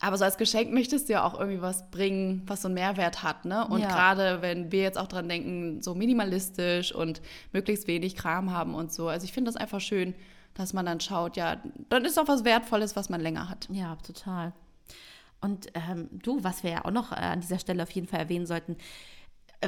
aber 0.00 0.18
so 0.18 0.24
als 0.24 0.36
Geschenk 0.36 0.72
möchtest 0.72 1.08
du 1.08 1.14
ja 1.14 1.24
auch 1.24 1.38
irgendwie 1.38 1.62
was 1.62 1.90
bringen, 1.90 2.42
was 2.46 2.62
so 2.62 2.68
einen 2.68 2.74
Mehrwert 2.74 3.22
hat, 3.22 3.46
ne? 3.46 3.66
Und 3.66 3.80
Ja. 3.80 3.88
gerade 3.88 4.42
wenn 4.42 4.70
wir 4.70 4.82
jetzt 4.82 4.98
auch 4.98 5.06
dran 5.06 5.28
denken, 5.28 5.80
so 5.80 5.94
minimalistisch 5.94 6.94
und 6.94 7.22
möglichst 7.52 7.86
wenig 7.86 8.14
Kram 8.14 8.52
haben 8.52 8.74
und 8.74 8.92
so. 8.92 9.08
Also 9.08 9.24
ich 9.24 9.32
finde 9.32 9.50
das 9.50 9.56
einfach 9.56 9.80
schön, 9.80 10.14
dass 10.52 10.72
man 10.74 10.84
dann 10.84 11.00
schaut, 11.00 11.36
ja, 11.36 11.56
dann 11.88 12.04
ist 12.04 12.18
auch 12.18 12.28
was 12.28 12.44
Wertvolles, 12.44 12.96
was 12.96 13.08
man 13.08 13.20
länger 13.20 13.48
hat. 13.48 13.68
Ja, 13.70 13.96
total. 13.96 14.52
Und 15.40 15.68
ähm, 15.74 16.08
du, 16.12 16.42
was 16.42 16.62
wir 16.62 16.70
ja 16.70 16.84
auch 16.84 16.90
noch 16.90 17.12
äh, 17.12 17.16
an 17.16 17.40
dieser 17.40 17.58
Stelle 17.58 17.82
auf 17.82 17.90
jeden 17.90 18.06
Fall 18.06 18.20
erwähnen 18.20 18.46
sollten, 18.46 18.76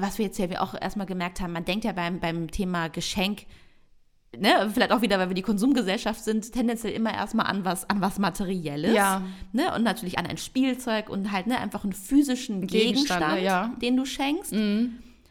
was 0.00 0.18
wir 0.18 0.26
jetzt 0.26 0.38
ja 0.38 0.60
auch 0.60 0.74
erstmal 0.80 1.06
gemerkt 1.06 1.40
haben, 1.40 1.52
man 1.52 1.64
denkt 1.64 1.84
ja 1.84 1.92
beim, 1.92 2.20
beim 2.20 2.50
Thema 2.50 2.88
Geschenk, 2.88 3.46
ne, 4.36 4.70
vielleicht 4.72 4.92
auch 4.92 5.02
wieder, 5.02 5.18
weil 5.18 5.28
wir 5.28 5.34
die 5.34 5.42
Konsumgesellschaft 5.42 6.22
sind, 6.22 6.52
tendenziell 6.52 6.92
immer 6.92 7.14
erstmal 7.14 7.46
an 7.46 7.64
was, 7.64 7.88
an 7.88 8.00
was 8.00 8.18
Materielles. 8.18 8.94
Ja. 8.94 9.22
Ne, 9.52 9.74
und 9.74 9.82
natürlich 9.82 10.18
an 10.18 10.26
ein 10.26 10.38
Spielzeug 10.38 11.08
und 11.08 11.32
halt 11.32 11.46
ne, 11.46 11.58
einfach 11.58 11.84
einen 11.84 11.92
physischen 11.92 12.66
Gegenstand, 12.66 13.20
Gegenstand, 13.20 13.34
ne, 13.34 13.44
ja. 13.44 13.66
Mhm. 13.68 13.78
den 13.80 13.96
du 13.96 14.04
schenkst. 14.04 14.52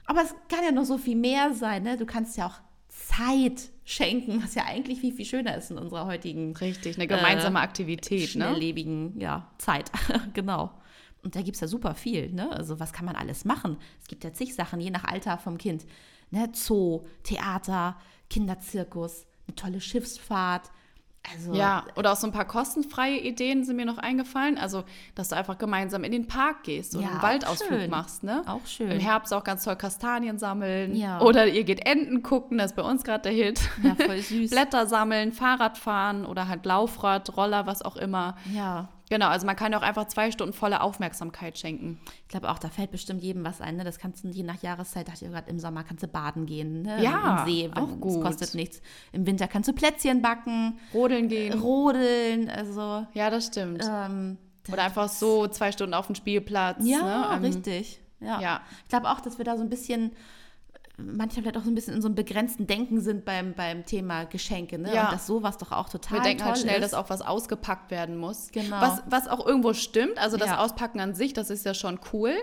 Aber 0.06 0.22
es 0.22 0.36
kann 0.50 0.64
ja 0.64 0.72
noch 0.72 0.86
so 0.86 0.98
viel 0.98 1.16
mehr 1.16 1.54
sein. 1.54 1.84
Ne? 1.84 1.98
Du 1.98 2.06
kannst 2.06 2.38
ja 2.38 2.48
auch 2.48 2.60
Zeit 2.90 3.70
schenken, 3.84 4.42
was 4.44 4.56
ja 4.56 4.64
eigentlich 4.66 5.00
viel, 5.00 5.14
viel 5.14 5.26
schöner 5.26 5.56
ist 5.56 5.72
in 5.72 5.78
unserer 5.78 6.06
heutigen 6.06 6.56
Richtig, 6.56 6.98
eine 6.98 7.08
gemeinsame 7.08 7.60
Aktivität, 7.60 8.22
ne? 8.22 8.28
schnelllebigen 8.28 9.20
ja, 9.20 9.48
Zeit. 9.58 9.92
genau. 10.34 10.72
Und 11.26 11.36
da 11.36 11.42
gibt 11.42 11.56
es 11.56 11.62
ja 11.62 11.68
super 11.68 11.96
viel. 11.96 12.32
Ne? 12.32 12.50
Also 12.52 12.80
was 12.80 12.94
kann 12.94 13.06
man 13.06 13.16
alles 13.16 13.44
machen? 13.46 13.78
Es 14.00 14.08
gibt 14.08 14.24
ja 14.24 14.32
zig 14.32 14.56
Sachen, 14.56 14.80
je 14.80 14.92
nach 14.92 15.04
Alter 15.04 15.38
vom 15.40 15.58
Kind. 15.58 15.86
Ne? 16.32 16.50
Zoo, 16.54 17.04
Theater, 17.24 17.98
Kinderzirkus, 18.30 19.26
eine 19.48 19.56
tolle 19.56 19.82
Schiffsfahrt. 19.82 20.72
Also 21.34 21.56
Ja, 21.56 21.86
oder 21.96 22.12
auch 22.12 22.16
so 22.16 22.28
ein 22.28 22.32
paar 22.34 22.46
kostenfreie 22.46 23.18
Ideen 23.20 23.64
sind 23.64 23.78
mir 23.78 23.86
noch 23.88 23.98
eingefallen. 23.98 24.60
Also, 24.60 24.84
dass 25.16 25.30
du 25.30 25.36
einfach 25.36 25.58
gemeinsam 25.58 26.04
in 26.04 26.12
den 26.12 26.28
Park 26.28 26.64
gehst 26.66 26.96
und 26.96 27.02
Ja, 27.02 27.10
einen 27.10 27.22
Waldausflug 27.24 27.80
schön. 27.80 27.90
machst, 27.90 28.24
ne? 28.24 28.44
Auch 28.46 28.66
schön. 28.68 28.92
Im 28.92 29.00
Herbst 29.00 29.34
auch 29.34 29.44
ganz 29.44 29.64
toll 29.64 29.76
Kastanien 29.76 30.38
sammeln. 30.38 30.96
Ja. 30.96 31.20
Oder 31.22 31.48
ihr 31.48 31.64
geht 31.64 31.84
Enten 31.88 32.22
gucken, 32.22 32.60
das 32.60 32.72
ist 32.72 32.76
bei 32.76 32.84
uns 32.84 33.04
gerade 33.04 33.24
der 33.24 33.32
Hit. 33.32 33.60
Ja, 33.82 33.96
voll 33.96 34.20
süß. 34.20 34.50
Blätter 34.52 34.86
sammeln, 34.86 35.32
Fahrrad 35.32 35.80
fahren 35.80 36.28
oder 36.28 36.48
halt 36.48 36.64
Laufrad, 36.68 37.36
Roller, 37.36 37.66
was 37.66 37.82
auch 37.82 37.96
immer. 37.96 38.38
ja, 38.54 38.90
Genau, 39.10 39.28
also 39.28 39.46
man 39.46 39.56
kann 39.56 39.72
ja 39.72 39.78
auch 39.78 39.84
einfach 39.84 40.08
zwei 40.08 40.32
Stunden 40.32 40.54
volle 40.54 40.82
Aufmerksamkeit 40.82 41.58
schenken. 41.58 42.00
ich 42.24 42.28
glaube 42.28 42.50
auch, 42.50 42.58
da 42.58 42.70
fällt 42.70 42.92
bestimmt 42.92 43.22
jedem 43.22 43.44
was 43.44 43.62
ein. 43.62 43.78
Ne? 43.78 43.84
Das 43.84 44.00
kannst 44.00 44.24
du 44.24 44.30
je 44.30 44.44
nach 44.44 44.62
Jahreszeit, 44.62 45.08
dachte 45.08 45.26
ich 45.26 45.32
gerade, 45.32 45.50
im 45.50 45.60
Sommer 45.60 45.84
kannst 45.84 46.04
du 46.04 46.08
baden 46.08 46.46
gehen. 46.46 46.82
Ne? 46.82 47.04
Ja, 47.04 47.44
Im 47.44 47.48
See, 47.52 47.70
auch 47.76 48.00
gut. 48.00 48.24
kostet 48.24 48.56
nichts. 48.56 48.82
Im 49.12 49.28
Winter 49.28 49.48
kannst 49.48 49.70
du 49.70 49.74
Plätzchen 49.74 50.22
backen, 50.22 50.80
Rodeln 50.94 51.28
gehen. 51.28 51.60
rodeln, 51.60 52.50
also 52.50 53.06
ja, 53.14 53.30
das 53.30 53.48
stimmt. 53.48 53.84
ähm, 53.88 54.38
Oder 54.72 54.84
einfach 54.84 55.10
so 55.10 55.48
zwei 55.48 55.72
Stunden 55.72 55.94
auf 55.94 56.08
dem 56.08 56.16
Spielplatz. 56.16 56.78
Ja, 56.84 57.02
ne? 57.02 57.36
Ähm, 57.36 57.42
richtig. 57.44 58.00
Ja. 58.20 58.42
ja. 58.42 58.62
Ich 58.84 58.90
glaube 58.90 59.10
auch, 59.10 59.20
dass 59.22 59.38
wir 59.38 59.46
da 59.46 59.56
so 59.56 59.64
ein 59.64 59.70
bisschen 59.70 60.12
manchmal 60.98 61.44
vielleicht 61.44 61.58
auch 61.58 61.64
so 61.64 61.70
ein 61.70 61.76
bisschen 61.76 61.96
in 61.96 62.02
so 62.02 62.08
einem 62.08 62.16
begrenzten 62.16 62.68
Denken 62.68 63.02
sind 63.02 63.26
beim, 63.26 63.54
beim 63.54 63.86
Thema 63.86 64.24
Geschenke, 64.26 64.80
ne? 64.80 64.94
Ja. 64.94 65.06
Und 65.06 65.14
dass 65.14 65.28
sowas 65.28 65.58
doch 65.58 65.72
auch 65.72 65.90
total 65.90 66.20
Wir 66.20 66.22
denken 66.24 66.44
toll 66.44 66.54
halt 66.54 66.62
schnell, 66.62 66.76
ist. 66.76 66.82
dass 66.82 66.94
auch 66.94 67.10
was 67.10 67.22
ausgepackt 67.22 67.92
werden 67.92 68.18
muss. 68.18 68.50
Genau. 68.52 68.80
Was, 68.80 69.04
was 69.08 69.28
auch 69.28 69.46
irgendwo 69.46 69.74
stimmt. 69.74 70.18
Also 70.18 70.38
das 70.38 70.50
Ja. 70.50 70.64
Auspacken 70.64 71.00
an 71.00 71.14
sich, 71.14 71.34
das 71.34 71.50
ist 71.50 71.66
ja 71.66 71.74
schon 71.74 72.00
cool. 72.14 72.34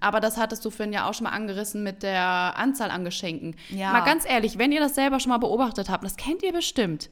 Aber 0.00 0.20
das 0.20 0.36
hattest 0.36 0.64
du 0.64 0.70
vorhin 0.70 0.92
ja 0.92 1.08
auch 1.08 1.14
schon 1.14 1.24
mal 1.24 1.30
angerissen 1.30 1.82
mit 1.82 2.02
der 2.02 2.22
Anzahl 2.56 2.90
an 2.90 3.04
Geschenken. 3.04 3.56
Ja. 3.68 3.92
Mal 3.92 4.04
ganz 4.04 4.24
ehrlich, 4.28 4.58
wenn 4.58 4.72
ihr 4.72 4.80
das 4.80 4.94
selber 4.94 5.20
schon 5.20 5.30
mal 5.30 5.38
beobachtet 5.38 5.90
habt, 5.90 6.04
das 6.04 6.16
kennt 6.16 6.42
ihr 6.42 6.52
bestimmt. 6.52 7.10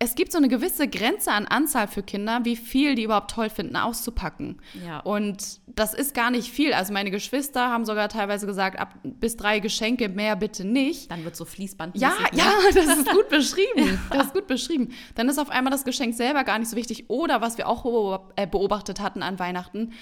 Es 0.00 0.16
gibt 0.16 0.32
so 0.32 0.38
eine 0.38 0.48
gewisse 0.48 0.88
Grenze 0.88 1.30
an 1.30 1.46
Anzahl 1.46 1.86
für 1.86 2.02
Kinder, 2.02 2.40
wie 2.44 2.56
viel 2.56 2.94
die 2.94 3.04
überhaupt 3.04 3.30
toll 3.30 3.48
finden, 3.48 3.76
auszupacken. 3.76 4.60
Ja. 4.84 5.00
Und 5.00 5.60
das 5.66 5.94
ist 5.94 6.14
gar 6.14 6.30
nicht 6.30 6.50
viel. 6.50 6.74
Also 6.74 6.92
meine 6.92 7.10
Geschwister 7.10 7.70
haben 7.70 7.84
sogar 7.84 8.08
teilweise 8.08 8.46
gesagt, 8.46 8.78
ab 8.78 8.94
bis 9.02 9.36
drei 9.36 9.60
Geschenke, 9.60 10.08
mehr 10.08 10.36
bitte 10.36 10.64
nicht. 10.64 11.10
Dann 11.10 11.24
wird 11.24 11.36
so 11.36 11.44
Fließband. 11.44 11.96
Ja, 11.96 12.12
ja, 12.32 12.52
das 12.74 12.98
ist 12.98 13.10
gut 13.10 13.28
beschrieben. 13.28 13.98
Das 14.10 14.26
ist 14.26 14.32
gut 14.32 14.46
beschrieben. 14.46 14.90
Dann 15.14 15.28
ist 15.28 15.38
auf 15.38 15.50
einmal 15.50 15.70
das 15.70 15.84
Geschenk 15.84 16.14
selber 16.14 16.44
gar 16.44 16.58
nicht 16.58 16.68
so 16.68 16.76
wichtig. 16.76 17.08
Oder 17.08 17.40
was 17.40 17.58
wir 17.58 17.68
auch 17.68 18.20
äh, 18.36 18.46
beobachtet 18.46 19.00
hatten 19.00 19.22
an 19.22 19.38
Weihnachten, 19.38 19.92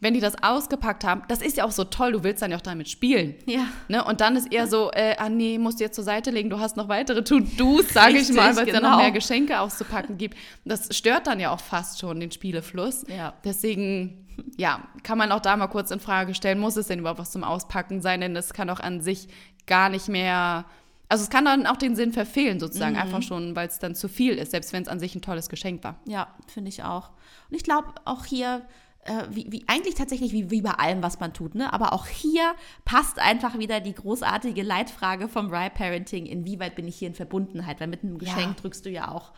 wenn 0.00 0.14
die 0.14 0.20
das 0.20 0.42
ausgepackt 0.42 1.04
haben, 1.04 1.22
das 1.28 1.42
ist 1.42 1.58
ja 1.58 1.64
auch 1.64 1.72
so 1.72 1.84
toll, 1.84 2.12
du 2.12 2.24
willst 2.24 2.40
dann 2.42 2.50
ja 2.50 2.56
auch 2.56 2.62
damit 2.62 2.88
spielen. 2.88 3.34
Ja. 3.46 3.66
Ne? 3.88 4.02
Und 4.02 4.22
dann 4.22 4.34
ist 4.34 4.50
eher 4.50 4.66
so, 4.66 4.90
äh, 4.92 5.14
ah 5.18 5.28
nee, 5.28 5.58
musst 5.58 5.78
du 5.78 5.84
jetzt 5.84 5.94
zur 5.94 6.04
Seite 6.04 6.30
legen, 6.30 6.48
du 6.48 6.58
hast 6.58 6.76
noch 6.76 6.88
weitere 6.88 7.22
To-Dos, 7.22 7.92
sage 7.92 8.16
ich 8.16 8.32
mal, 8.32 8.56
weil 8.56 8.66
es 8.66 8.74
ja 8.74 8.80
noch 8.80 8.92
genau. 8.92 8.96
mehr 8.96 9.10
Geschenke 9.10 9.60
auszupacken 9.60 10.16
gibt. 10.16 10.36
Das 10.64 10.96
stört 10.96 11.26
dann 11.26 11.38
ja 11.38 11.50
auch 11.50 11.60
fast 11.60 12.00
schon 12.00 12.18
den 12.18 12.32
Spielefluss. 12.32 13.04
Ja. 13.08 13.34
Deswegen, 13.44 14.26
ja, 14.56 14.88
kann 15.02 15.18
man 15.18 15.32
auch 15.32 15.40
da 15.40 15.54
mal 15.56 15.66
kurz 15.66 15.90
in 15.90 16.00
Frage 16.00 16.34
stellen, 16.34 16.58
muss 16.58 16.76
es 16.76 16.86
denn 16.86 17.00
überhaupt 17.00 17.20
was 17.20 17.30
zum 17.30 17.44
Auspacken 17.44 18.00
sein? 18.00 18.22
Denn 18.22 18.32
das 18.32 18.54
kann 18.54 18.70
auch 18.70 18.80
an 18.80 19.02
sich 19.02 19.28
gar 19.66 19.90
nicht 19.90 20.08
mehr, 20.08 20.64
also 21.10 21.22
es 21.24 21.28
kann 21.28 21.44
dann 21.44 21.66
auch 21.66 21.76
den 21.76 21.94
Sinn 21.94 22.12
verfehlen 22.12 22.58
sozusagen, 22.58 22.94
Mhm. 22.94 23.02
einfach 23.02 23.20
schon, 23.22 23.54
weil 23.54 23.68
es 23.68 23.78
dann 23.78 23.94
zu 23.94 24.08
viel 24.08 24.38
ist, 24.38 24.52
selbst 24.52 24.72
wenn 24.72 24.82
es 24.82 24.88
an 24.88 24.98
sich 24.98 25.14
ein 25.14 25.20
tolles 25.20 25.50
Geschenk 25.50 25.84
war. 25.84 25.96
Ja, 26.06 26.28
finde 26.46 26.70
ich 26.70 26.82
auch. 26.84 27.10
Und 27.50 27.56
ich 27.56 27.64
glaube 27.64 27.88
auch 28.06 28.24
hier, 28.24 28.62
äh, 29.10 29.26
wie, 29.30 29.50
wie 29.50 29.64
eigentlich 29.66 29.94
tatsächlich 29.96 30.32
wie, 30.32 30.50
wie 30.50 30.62
bei 30.62 30.70
allem, 30.70 31.02
was 31.02 31.18
man 31.18 31.32
tut, 31.32 31.54
ne? 31.54 31.72
Aber 31.72 31.92
auch 31.92 32.06
hier 32.06 32.54
passt 32.84 33.18
einfach 33.18 33.58
wieder 33.58 33.80
die 33.80 33.94
großartige 33.94 34.62
Leitfrage 34.62 35.28
vom 35.28 35.50
Right 35.50 35.74
Parenting, 35.74 36.26
inwieweit 36.26 36.76
bin 36.76 36.86
ich 36.86 36.96
hier 36.96 37.08
in 37.08 37.14
Verbundenheit? 37.14 37.80
Weil 37.80 37.88
mit 37.88 38.04
einem 38.04 38.18
Ja. 38.20 38.34
Geschenk 38.34 38.58
drückst 38.58 38.86
du 38.86 38.90
ja 38.90 39.10
auch 39.10 39.32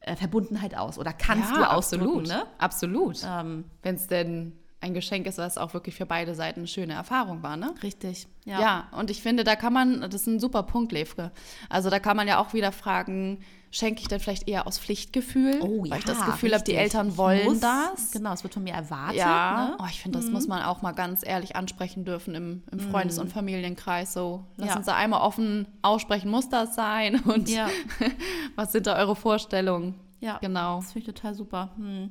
äh, 0.00 0.16
Verbundenheit 0.16 0.76
aus 0.76 0.98
oder 0.98 1.12
kannst 1.12 1.54
du 1.54 1.70
ausdrücken, 1.70 2.20
absolut. 2.20 2.26
ne? 2.28 2.46
Absolut. 2.58 3.22
Ähm, 3.26 3.64
Wenn 3.82 3.94
es 3.94 4.06
denn 4.08 4.58
ein 4.84 4.94
Geschenk 4.94 5.26
ist, 5.26 5.38
was 5.38 5.58
auch 5.58 5.74
wirklich 5.74 5.94
für 5.94 6.06
beide 6.06 6.34
Seiten 6.34 6.60
eine 6.60 6.66
schöne 6.68 6.92
Erfahrung 6.94 7.42
war, 7.42 7.56
ne? 7.56 7.74
richtig. 7.82 8.26
Ja. 8.44 8.88
und 8.92 9.10
ich 9.10 9.22
finde, 9.22 9.42
da 9.42 9.56
kann 9.56 9.72
man, 9.72 10.02
das 10.02 10.14
ist 10.14 10.26
ein 10.26 10.38
super 10.38 10.62
Punkt, 10.62 10.92
Levke. 10.92 11.30
Also 11.70 11.88
da 11.90 11.98
kann 11.98 12.16
man 12.16 12.28
ja 12.28 12.38
auch 12.38 12.52
wieder 12.52 12.72
fragen, 12.72 13.40
schenke 13.70 14.02
ich 14.02 14.08
denn 14.08 14.20
vielleicht 14.20 14.46
eher 14.46 14.66
aus 14.66 14.78
Pflichtgefühl? 14.78 15.58
Oh, 15.62 15.82
weil 15.88 15.98
ich 15.98 16.06
ja, 16.06 16.12
das 16.14 16.24
Gefühl 16.26 16.52
habe, 16.54 16.62
die. 16.62 16.74
Eltern 16.74 17.16
wollen 17.16 17.44
muss- 17.46 17.60
das. 17.60 18.12
Genau, 18.12 18.32
es 18.34 18.42
wird 18.44 18.52
von 18.54 18.62
mir 18.62 18.74
erwartet. 18.74 19.16
Ja, 19.16 19.68
Ne? 19.70 19.76
oh, 19.80 19.86
ich 19.88 20.00
finde, 20.02 20.18
das 20.18 20.28
muss 20.30 20.46
man 20.46 20.62
auch 20.62 20.82
mal 20.82 20.92
ganz 20.92 21.26
ehrlich 21.26 21.56
ansprechen 21.56 22.04
dürfen 22.04 22.34
im, 22.34 22.62
im 22.70 22.78
Freundes- 22.78 23.18
und 23.18 23.32
Familienkreis. 23.32 24.12
So, 24.12 24.44
lass 24.58 24.66
Mhm. 24.66 24.70
Ja. 24.70 24.76
uns 24.76 24.86
da 24.86 24.94
einmal 24.94 25.22
offen 25.22 25.66
aussprechen, 25.82 26.30
muss 26.30 26.48
das 26.50 26.74
sein? 26.74 27.18
Und 27.24 27.48
Ja. 27.48 27.68
was 28.56 28.70
sind 28.72 28.86
da 28.86 28.96
eure 28.96 29.16
Vorstellungen? 29.16 29.94
Ja, 30.20 30.38
Genau. 30.40 30.76
Das 30.76 30.92
finde 30.92 31.08
ich 31.08 31.14
total 31.14 31.34
super. 31.34 31.70
Hm. 31.76 32.10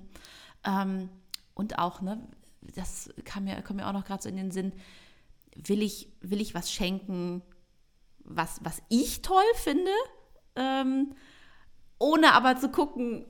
Ähm, 0.65 1.09
und 1.55 1.77
auch, 1.79 2.01
ne, 2.01 2.19
das 2.75 3.09
kam 3.25 3.43
mir, 3.45 3.61
kommt 3.61 3.77
mir 3.79 3.87
auch 3.87 3.93
noch 3.93 4.05
gerade 4.05 4.21
so 4.23 4.29
in 4.29 4.37
den 4.37 4.51
Sinn, 4.51 4.71
will 5.55 5.81
ich, 5.81 6.09
will 6.21 6.41
ich 6.41 6.53
was 6.55 6.71
schenken, 6.71 7.41
was, 8.23 8.59
was 8.63 8.81
ich 8.89 9.21
toll 9.21 9.43
finde, 9.55 9.91
ähm, 10.55 11.13
ohne 11.99 12.33
aber 12.33 12.57
zu 12.57 12.69
gucken, 12.69 13.25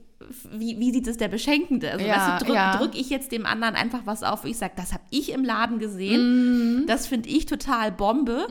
wie, 0.52 0.78
wie 0.78 0.90
sieht 0.90 1.06
es 1.06 1.18
der 1.18 1.28
Beschenkende? 1.28 1.90
Also, 1.90 2.06
Ja, 2.06 2.14
weißt 2.32 2.40
du, 2.42 2.46
drück, 2.46 2.54
ja. 2.56 2.76
drück 2.78 2.94
ich 2.94 3.10
jetzt 3.10 3.30
dem 3.30 3.44
anderen 3.44 3.74
einfach 3.74 4.02
was 4.06 4.22
auf, 4.22 4.44
wo 4.44 4.48
ich 4.48 4.56
sage, 4.56 4.72
das 4.76 4.94
habe 4.94 5.02
ich 5.10 5.32
im 5.32 5.44
Laden 5.44 5.78
gesehen, 5.78 6.80
Mhm. 6.82 6.86
das 6.86 7.06
finde 7.06 7.28
ich 7.28 7.44
total 7.44 7.92
Bombe. 7.92 8.46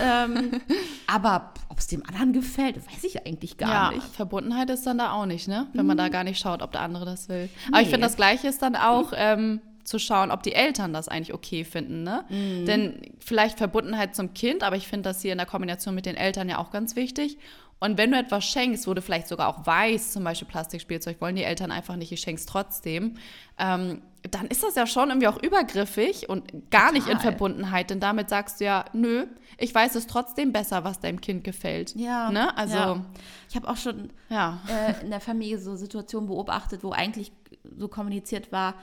Ähm, 0.00 0.60
aber 1.06 1.54
ob 1.70 1.78
es 1.78 1.86
dem 1.86 2.04
anderen 2.06 2.32
gefällt, 2.34 2.76
weiß 2.76 3.04
ich 3.04 3.26
eigentlich 3.26 3.56
gar 3.56 3.70
ja, 3.70 3.90
nicht. 3.92 4.06
Verbundenheit 4.14 4.68
ist 4.68 4.86
dann 4.86 4.98
da 4.98 5.12
auch 5.12 5.24
nicht, 5.26 5.48
ne? 5.48 5.66
Wenn 5.72 5.86
man 5.86 5.96
da 5.96 6.08
gar 6.10 6.24
nicht 6.24 6.38
schaut, 6.38 6.60
ob 6.60 6.72
der 6.72 6.82
andere 6.82 7.06
das 7.06 7.28
will. 7.30 7.48
Aber 7.68 7.80
ich 7.80 7.86
Nee. 7.86 7.92
finde, 7.92 8.06
das 8.06 8.16
Gleiche 8.16 8.48
ist 8.48 8.60
dann 8.60 8.76
auch 8.76 9.12
ähm, 9.16 9.60
zu 9.84 9.98
schauen, 9.98 10.30
ob 10.30 10.42
die 10.42 10.54
Eltern 10.54 10.92
das 10.92 11.08
eigentlich 11.08 11.34
okay 11.34 11.64
finden, 11.64 12.02
ne? 12.02 12.24
Denn 12.30 13.02
vielleicht 13.18 13.58
Verbundenheit 13.58 14.14
zum 14.14 14.34
Kind, 14.34 14.62
aber 14.62 14.76
ich 14.76 14.88
finde 14.88 15.10
das 15.10 15.22
hier 15.22 15.32
in 15.32 15.38
der 15.38 15.46
Kombination 15.46 15.94
mit 15.94 16.06
den 16.06 16.16
Eltern 16.16 16.48
ja 16.48 16.58
auch 16.58 16.70
ganz 16.70 16.96
wichtig. 16.96 17.38
Und 17.80 17.98
wenn 17.98 18.10
du 18.10 18.18
etwas 18.18 18.44
schenkst, 18.44 18.86
wo 18.86 18.94
du 18.94 19.02
vielleicht 19.02 19.28
sogar 19.28 19.48
auch 19.48 19.66
weißt, 19.66 20.12
zum 20.12 20.24
Beispiel 20.24 20.48
Plastikspielzeug, 20.48 21.20
wollen 21.20 21.36
die 21.36 21.42
Eltern 21.42 21.70
einfach 21.70 21.96
nicht, 21.96 22.12
ich 22.12 22.20
schenk's 22.20 22.46
trotzdem, 22.46 23.16
ähm, 23.58 24.00
dann 24.30 24.46
ist 24.46 24.62
das 24.62 24.74
ja 24.74 24.86
schon 24.86 25.10
irgendwie 25.10 25.28
auch 25.28 25.42
übergriffig 25.42 26.30
und 26.30 26.70
gar 26.70 26.92
nicht 26.92 27.08
in 27.08 27.18
Total. 27.18 27.32
Verbundenheit, 27.32 27.90
denn 27.90 28.00
damit 28.00 28.30
sagst 28.30 28.60
du 28.60 28.64
ja, 28.64 28.86
nö, 28.94 29.26
ich 29.58 29.74
weiß 29.74 29.96
es 29.96 30.06
trotzdem 30.06 30.50
besser, 30.50 30.84
was 30.84 31.00
deinem 31.00 31.20
Kind 31.20 31.44
gefällt. 31.44 31.94
Ja. 31.94 32.30
Ne? 32.30 32.56
Also, 32.56 32.76
ja. 32.76 33.04
Ich 33.50 33.56
habe 33.56 33.68
auch 33.68 33.76
schon 33.76 34.10
ja. 34.30 34.60
äh, 34.66 35.02
in 35.02 35.10
der 35.10 35.20
Familie 35.20 35.58
so 35.58 35.76
Situationen 35.76 36.28
beobachtet, 36.28 36.82
wo 36.84 36.90
eigentlich 36.90 37.32
so 37.76 37.88
kommuniziert 37.88 38.50
war, 38.50 38.74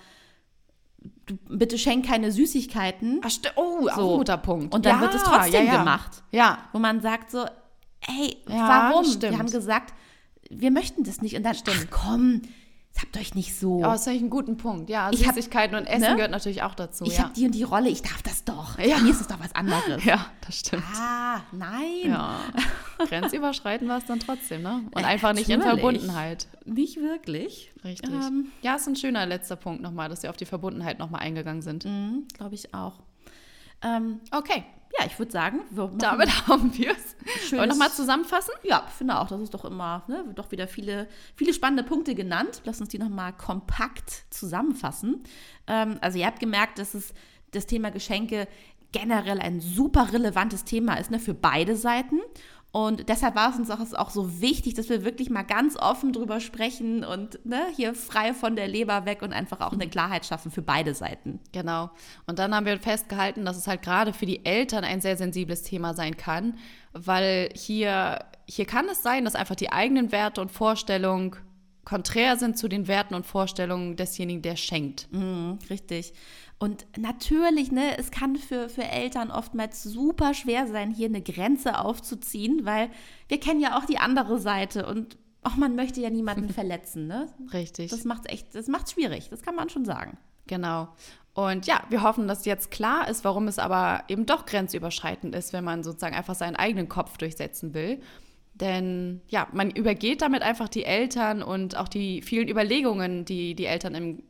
bitte 1.50 1.78
schenk 1.78 2.06
keine 2.06 2.32
Süßigkeiten. 2.32 3.22
Ach, 3.24 3.32
oh, 3.56 3.88
auch 3.90 3.96
So. 3.96 4.12
ein 4.14 4.18
guter 4.20 4.38
Punkt. 4.38 4.74
Und 4.74 4.86
dann 4.86 4.96
Ja, 4.96 5.02
wird 5.02 5.16
es 5.16 5.24
trotzdem 5.24 5.54
ja, 5.66 5.74
ja. 5.74 5.78
gemacht. 5.80 6.24
Ja, 6.32 6.58
Wo 6.74 6.80
man 6.80 7.02
sagt 7.02 7.32
so, 7.32 7.46
ey, 8.08 8.38
Ja, 8.48 8.90
warum? 8.92 9.06
stimmt. 9.06 9.24
Wir 9.34 9.38
haben 9.40 9.50
gesagt, 9.52 9.94
wir 10.50 10.72
möchten 10.72 11.04
das 11.04 11.22
nicht. 11.22 11.36
Und 11.36 11.44
dann, 11.44 11.56
ach 11.70 11.86
komm, 11.90 12.42
habt 13.00 13.18
euch 13.18 13.36
nicht 13.36 13.56
so. 13.58 13.84
aber 13.84 13.94
das 13.94 14.04
finde 14.04 14.18
ich 14.18 14.22
einen 14.24 14.30
guten 14.30 14.58
Punkt. 14.58 14.90
Ja, 14.90 15.10
Ich 15.12 15.26
hab- 15.28 15.36
Süßigkeiten 15.36 15.76
und 15.78 15.86
Essen 15.86 16.02
ne? 16.02 16.16
gehört 16.16 16.32
natürlich 16.32 16.62
auch 16.64 16.76
dazu. 16.76 17.06
ich 17.06 17.18
ja. 17.18 17.24
habe 17.24 17.34
die 17.34 17.46
und 17.46 17.54
die 17.56 17.64
Rolle, 17.64 17.90
ich 17.90 18.02
darf 18.02 18.22
das 18.22 18.44
doch. 18.44 18.78
Ja. 18.80 18.98
Mir 19.00 19.12
ist 19.12 19.22
es 19.22 19.28
doch 19.28 19.40
was 19.40 19.54
anderes. 19.56 20.04
ja, 20.06 20.26
das 20.46 20.60
stimmt. 20.60 20.84
Ah, 21.00 21.42
nein. 21.52 22.06
Ja. 22.06 22.40
Grenzüberschreiten 23.00 23.88
war 23.88 23.98
es 23.98 24.06
dann 24.06 24.20
trotzdem, 24.20 24.62
ne? 24.64 24.84
Und 24.94 25.02
Äh, 25.02 25.06
einfach 25.06 25.34
nicht 25.34 25.50
in. 25.50 25.62
Verbundenheit. 25.62 26.48
Nicht 26.66 26.98
wirklich. 26.98 27.72
Richtig. 27.84 28.10
Ähm. 28.12 28.48
ja, 28.62 28.76
ist 28.76 28.88
ein 28.88 28.96
schöner 28.96 29.26
letzter 29.26 29.56
Punkt 29.56 29.82
nochmal, 29.82 30.10
dass 30.10 30.24
wir 30.24 30.30
auf 30.30 30.38
die 30.38 30.46
Verbundenheit 30.46 31.00
nochmal 31.00 31.22
eingegangen 31.22 31.62
sind. 31.62 31.86
Mhm, 31.86 32.28
Glaube 32.34 32.56
ich 32.56 32.74
auch. 32.74 33.00
Ähm, 33.84 34.20
Okay, 34.32 34.64
ja, 35.00 35.06
ich 35.06 35.18
würde 35.18 35.32
sagen, 35.32 35.62
wir 35.72 35.90
damit 35.98 36.48
haben 36.48 36.78
wir 36.78 36.92
es. 36.92 37.11
Wollen 37.24 37.36
wir 37.36 37.42
Schönes- 37.48 37.68
nochmal 37.68 37.92
zusammenfassen? 37.92 38.54
Ja, 38.64 38.86
finde 38.98 39.20
auch, 39.20 39.28
das 39.28 39.42
ist 39.42 39.54
doch 39.54 39.66
immer, 39.66 40.04
ne, 40.08 40.26
doch 40.36 40.52
wieder 40.52 40.68
viele, 40.68 41.08
viele 41.36 41.54
spannende 41.54 41.84
Punkte 41.84 42.16
genannt. 42.16 42.62
Lass 42.66 42.80
uns 42.80 42.90
die 42.90 43.00
nochmal 43.00 43.34
kompakt 43.34 44.26
zusammenfassen. 44.30 45.24
Ähm, 45.68 45.98
also 46.02 46.18
ihr 46.18 46.26
habt 46.26 46.40
gemerkt, 46.40 46.80
dass 46.80 46.94
es 46.94 47.14
das 47.52 47.66
Thema 47.66 47.92
Geschenke 47.92 48.48
generell 48.92 49.40
ein 49.40 49.60
super 49.60 50.12
relevantes 50.12 50.64
Thema 50.64 50.96
ist, 50.96 51.12
ne, 51.12 51.20
für 51.20 51.34
beide 51.34 51.76
Seiten. 51.76 52.20
Und 52.74 53.10
deshalb 53.10 53.36
war 53.36 53.50
es 53.50 53.58
uns 53.58 53.70
auch, 53.70 53.80
auch 54.00 54.12
so 54.12 54.40
wichtig, 54.40 54.76
dass 54.76 54.88
wir 54.88 55.04
wirklich 55.04 55.30
mal 55.30 55.44
ganz 55.44 55.76
offen 55.76 56.14
drüber 56.14 56.40
sprechen 56.40 57.04
und 57.04 57.46
ne, 57.46 57.66
hier 57.76 57.94
frei 57.94 58.34
von 58.34 58.56
der 58.56 58.70
Leber 58.70 59.06
weg 59.06 59.22
und 59.24 59.34
einfach 59.34 59.60
auch 59.60 59.74
eine 59.74 59.90
Klarheit 59.90 60.26
schaffen 60.26 60.52
für 60.52 60.62
beide 60.62 60.94
Seiten. 60.94 61.42
Genau. 61.52 61.90
Und 62.28 62.40
dann 62.40 62.56
haben 62.56 62.66
wir 62.66 62.80
festgehalten, 62.80 63.44
dass 63.44 63.58
es 63.58 63.68
halt 63.68 63.82
gerade 63.82 64.14
für 64.14 64.26
die 64.26 64.46
Eltern 64.46 64.86
ein 64.86 65.02
sehr 65.02 65.18
sensibles 65.18 65.64
Thema 65.64 65.94
sein 65.94 66.16
kann, 66.16 66.58
weil 66.94 67.50
hier, 67.54 68.26
hier 68.48 68.66
kann 68.66 68.88
es 68.90 69.04
sein, 69.04 69.26
dass 69.26 69.36
einfach 69.36 69.56
die 69.56 69.72
eigenen 69.72 70.12
Werte 70.12 70.42
und 70.42 70.52
Vorstellungen 70.52 71.36
konträr 71.86 72.38
sind 72.38 72.58
zu 72.58 72.68
den 72.68 72.88
Werten 72.88 73.16
und 73.16 73.26
Vorstellungen 73.26 73.96
desjenigen, 73.96 74.42
der 74.42 74.56
schenkt. 74.56 75.08
Mhm, 75.12 75.60
richtig. 75.70 76.14
Und 76.60 76.86
natürlich, 76.96 77.72
ne, 77.72 77.98
es 77.98 78.12
kann 78.12 78.36
für, 78.36 78.70
für 78.70 78.84
Eltern 78.84 79.32
oftmals 79.32 79.82
super 79.82 80.36
schwer 80.36 80.68
sein, 80.68 80.92
hier 80.92 81.08
eine 81.08 81.24
Grenze 81.24 81.80
aufzuziehen, 81.80 82.66
weil 82.66 82.92
wir 83.28 83.40
kennen 83.40 83.62
ja 83.62 83.80
auch 83.80 83.86
die 83.86 83.98
andere 83.98 84.40
Seite 84.40 84.86
und 84.86 85.18
auch 85.42 85.56
man 85.56 85.76
möchte 85.76 86.02
ja 86.02 86.12
niemanden 86.12 86.50
verletzen, 86.54 87.08
ne? 87.08 87.28
Richtig. 87.52 87.90
Das 87.90 88.04
macht 88.06 88.30
echt, 88.30 88.54
das 88.54 88.68
macht 88.68 88.92
schwierig, 88.92 89.30
das 89.30 89.42
kann 89.42 89.56
man 89.56 89.70
schon 89.70 89.86
sagen. 89.86 90.18
Genau. 90.46 90.90
Und 91.34 91.66
ja, 91.66 91.84
wir 91.90 92.04
hoffen, 92.04 92.28
dass 92.28 92.46
jetzt 92.46 92.72
klar 92.72 93.08
ist, 93.08 93.24
warum 93.24 93.48
es 93.48 93.58
aber 93.58 94.04
eben 94.10 94.26
doch 94.26 94.46
grenzüberschreitend 94.46 95.34
ist, 95.34 95.54
wenn 95.54 95.64
man 95.64 95.84
sozusagen 95.84 96.16
einfach 96.16 96.36
seinen 96.36 96.58
eigenen 96.58 96.90
Kopf 96.90 97.18
durchsetzen 97.18 97.74
will. 97.74 98.02
Denn 98.54 99.22
ja, 99.30 99.48
man 99.54 99.72
übergeht 99.72 100.22
damit 100.22 100.42
einfach 100.42 100.68
die 100.68 100.84
Eltern 100.84 101.42
und 101.42 101.78
auch 101.78 101.88
die 101.88 102.22
vielen 102.22 102.50
Überlegungen, 102.50 103.24
die 103.24 103.56
die 103.56 103.66
Eltern 103.66 103.96
im, 103.96 104.24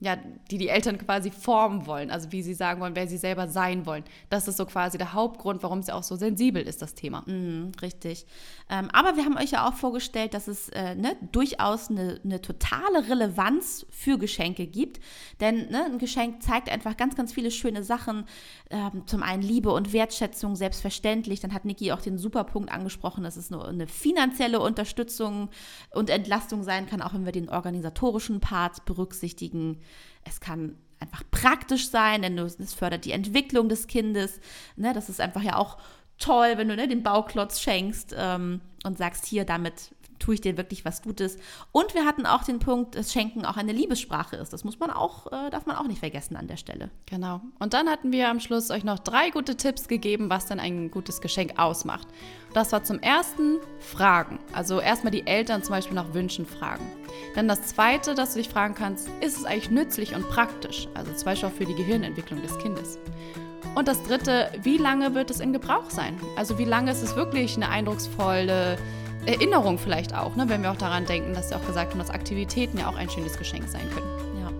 ja, 0.00 0.16
die 0.50 0.58
die 0.58 0.68
Eltern 0.68 0.98
quasi 0.98 1.30
formen 1.30 1.86
wollen, 1.86 2.10
also 2.10 2.30
wie 2.32 2.42
sie 2.42 2.54
sagen 2.54 2.80
wollen, 2.80 2.94
wer 2.96 3.08
sie 3.08 3.16
selber 3.16 3.48
sein 3.48 3.86
wollen. 3.86 4.04
Das 4.28 4.48
ist 4.48 4.56
so 4.56 4.66
quasi 4.66 4.98
der 4.98 5.14
Hauptgrund, 5.14 5.62
warum 5.62 5.78
es 5.78 5.86
ja 5.86 5.94
auch 5.94 6.02
so 6.02 6.16
sensibel 6.16 6.62
ist, 6.62 6.82
das 6.82 6.94
Thema. 6.94 7.22
Mhm, 7.26 7.72
richtig. 7.80 8.26
Ähm, 8.68 8.88
aber 8.92 9.16
wir 9.16 9.24
haben 9.24 9.36
euch 9.36 9.52
ja 9.52 9.68
auch 9.68 9.74
vorgestellt, 9.74 10.34
dass 10.34 10.48
es 10.48 10.68
äh, 10.70 10.94
ne, 10.94 11.16
durchaus 11.32 11.90
eine, 11.90 12.20
eine, 12.24 12.40
totale 12.40 13.08
Relevanz 13.08 13.86
für 13.90 14.18
Geschenke 14.18 14.66
gibt. 14.66 15.00
Denn 15.40 15.68
ne, 15.70 15.84
ein 15.84 15.98
Geschenk 15.98 16.42
zeigt 16.42 16.70
einfach 16.70 16.96
ganz, 16.96 17.14
ganz 17.14 17.32
viele 17.32 17.50
schöne 17.50 17.82
Sachen. 17.82 18.24
Ähm, 18.70 19.06
zum 19.06 19.22
einen 19.22 19.42
Liebe 19.42 19.70
und 19.70 19.92
Wertschätzung, 19.92 20.56
selbstverständlich. 20.56 21.40
Dann 21.40 21.54
hat 21.54 21.64
Niki 21.64 21.92
auch 21.92 22.00
den 22.00 22.18
Superpunkt 22.18 22.72
angesprochen, 22.72 23.22
dass 23.22 23.36
es 23.36 23.50
nur 23.50 23.68
eine 23.68 23.86
finanzielle 23.86 24.60
Unterstützung 24.60 25.50
und 25.92 26.10
Entlastung 26.10 26.62
sein 26.62 26.86
kann, 26.86 27.02
auch 27.02 27.14
wenn 27.14 27.24
wir 27.24 27.32
den 27.32 27.48
organisatorischen 27.48 28.40
Part 28.40 28.84
berücksichtigen. 28.86 29.80
Es 30.24 30.40
kann 30.40 30.76
einfach 31.00 31.22
praktisch 31.30 31.88
sein, 31.90 32.22
denn 32.22 32.38
es 32.38 32.74
fördert 32.74 33.04
die 33.04 33.12
Entwicklung 33.12 33.68
des 33.68 33.86
Kindes. 33.86 34.40
Ne, 34.76 34.92
das 34.92 35.08
ist 35.08 35.20
einfach 35.20 35.42
ja 35.42 35.56
auch 35.56 35.78
toll, 36.18 36.54
wenn 36.56 36.68
du 36.68 36.76
ne, 36.76 36.88
den 36.88 37.02
Bauklotz 37.02 37.60
schenkst 37.60 38.14
ähm, 38.16 38.60
und 38.84 38.98
sagst, 38.98 39.26
hier, 39.26 39.44
damit 39.44 39.93
tue 40.18 40.34
ich 40.34 40.40
dir 40.40 40.56
wirklich 40.56 40.84
was 40.84 41.02
Gutes. 41.02 41.38
Und 41.72 41.94
wir 41.94 42.04
hatten 42.04 42.26
auch 42.26 42.44
den 42.44 42.58
Punkt, 42.58 42.94
dass 42.96 43.12
Schenken 43.12 43.44
auch 43.44 43.56
eine 43.56 43.72
Liebessprache 43.72 44.36
ist. 44.36 44.52
Das 44.52 44.64
muss 44.64 44.78
man 44.78 44.90
auch, 44.90 45.26
äh, 45.26 45.50
darf 45.50 45.66
man 45.66 45.76
auch 45.76 45.86
nicht 45.86 46.00
vergessen 46.00 46.36
an 46.36 46.46
der 46.46 46.56
Stelle. 46.56 46.90
Genau. 47.06 47.40
Und 47.58 47.74
dann 47.74 47.88
hatten 47.88 48.12
wir 48.12 48.28
am 48.28 48.40
Schluss 48.40 48.70
euch 48.70 48.84
noch 48.84 48.98
drei 48.98 49.30
gute 49.30 49.56
Tipps 49.56 49.88
gegeben, 49.88 50.30
was 50.30 50.46
denn 50.46 50.60
ein 50.60 50.90
gutes 50.90 51.20
Geschenk 51.20 51.58
ausmacht. 51.58 52.08
Das 52.52 52.72
war 52.72 52.84
zum 52.84 53.00
ersten 53.00 53.58
Fragen. 53.80 54.38
Also 54.52 54.80
erstmal 54.80 55.10
die 55.10 55.26
Eltern 55.26 55.62
zum 55.62 55.74
Beispiel 55.74 55.94
nach 55.94 56.14
Wünschen 56.14 56.46
fragen. 56.46 56.84
Dann 57.34 57.48
das 57.48 57.62
zweite, 57.62 58.14
dass 58.14 58.32
du 58.32 58.38
dich 58.38 58.48
fragen 58.48 58.74
kannst, 58.74 59.08
ist 59.20 59.36
es 59.36 59.44
eigentlich 59.44 59.70
nützlich 59.70 60.14
und 60.14 60.28
praktisch? 60.28 60.88
Also 60.94 61.12
zum 61.12 61.24
Beispiel 61.24 61.48
auch 61.48 61.52
für 61.52 61.64
die 61.64 61.74
Gehirnentwicklung 61.74 62.40
des 62.42 62.56
Kindes. 62.58 62.98
Und 63.74 63.88
das 63.88 64.02
dritte, 64.04 64.52
wie 64.62 64.76
lange 64.76 65.14
wird 65.14 65.30
es 65.30 65.40
in 65.40 65.52
Gebrauch 65.52 65.90
sein? 65.90 66.16
Also 66.36 66.58
wie 66.58 66.64
lange 66.64 66.92
ist 66.92 67.02
es 67.02 67.16
wirklich 67.16 67.56
eine 67.56 67.68
eindrucksvolle 67.68 68.78
Erinnerung 69.26 69.78
vielleicht 69.78 70.14
auch, 70.14 70.36
ne? 70.36 70.48
wenn 70.48 70.62
wir 70.62 70.70
auch 70.70 70.76
daran 70.76 71.06
denken, 71.06 71.34
dass 71.34 71.48
sie 71.48 71.56
auch 71.56 71.66
gesagt 71.66 71.90
haben, 71.92 71.98
dass 71.98 72.10
Aktivitäten 72.10 72.78
ja 72.78 72.88
auch 72.88 72.96
ein 72.96 73.10
schönes 73.10 73.36
Geschenk 73.38 73.68
sein 73.68 73.90
können. 73.90 74.06
Ja. 74.40 74.50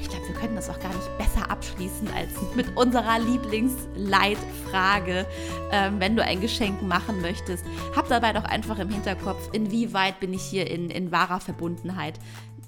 Ich 0.00 0.08
glaube, 0.08 0.28
wir 0.28 0.34
können 0.34 0.56
das 0.56 0.70
auch 0.70 0.80
gar 0.80 0.94
nicht 0.94 1.18
besser 1.18 1.50
abschließen 1.50 2.08
als 2.16 2.30
mit 2.54 2.74
unserer 2.76 3.18
Lieblingsleitfrage, 3.18 5.26
ähm, 5.72 5.98
wenn 5.98 6.14
du 6.16 6.22
ein 6.22 6.40
Geschenk 6.40 6.80
machen 6.82 7.20
möchtest. 7.20 7.66
Hab 7.94 8.08
dabei 8.08 8.32
doch 8.32 8.44
einfach 8.44 8.78
im 8.78 8.88
Hinterkopf, 8.90 9.50
inwieweit 9.52 10.20
bin 10.20 10.32
ich 10.34 10.42
hier 10.42 10.70
in, 10.70 10.90
in 10.90 11.10
wahrer 11.10 11.40
Verbundenheit 11.40 12.20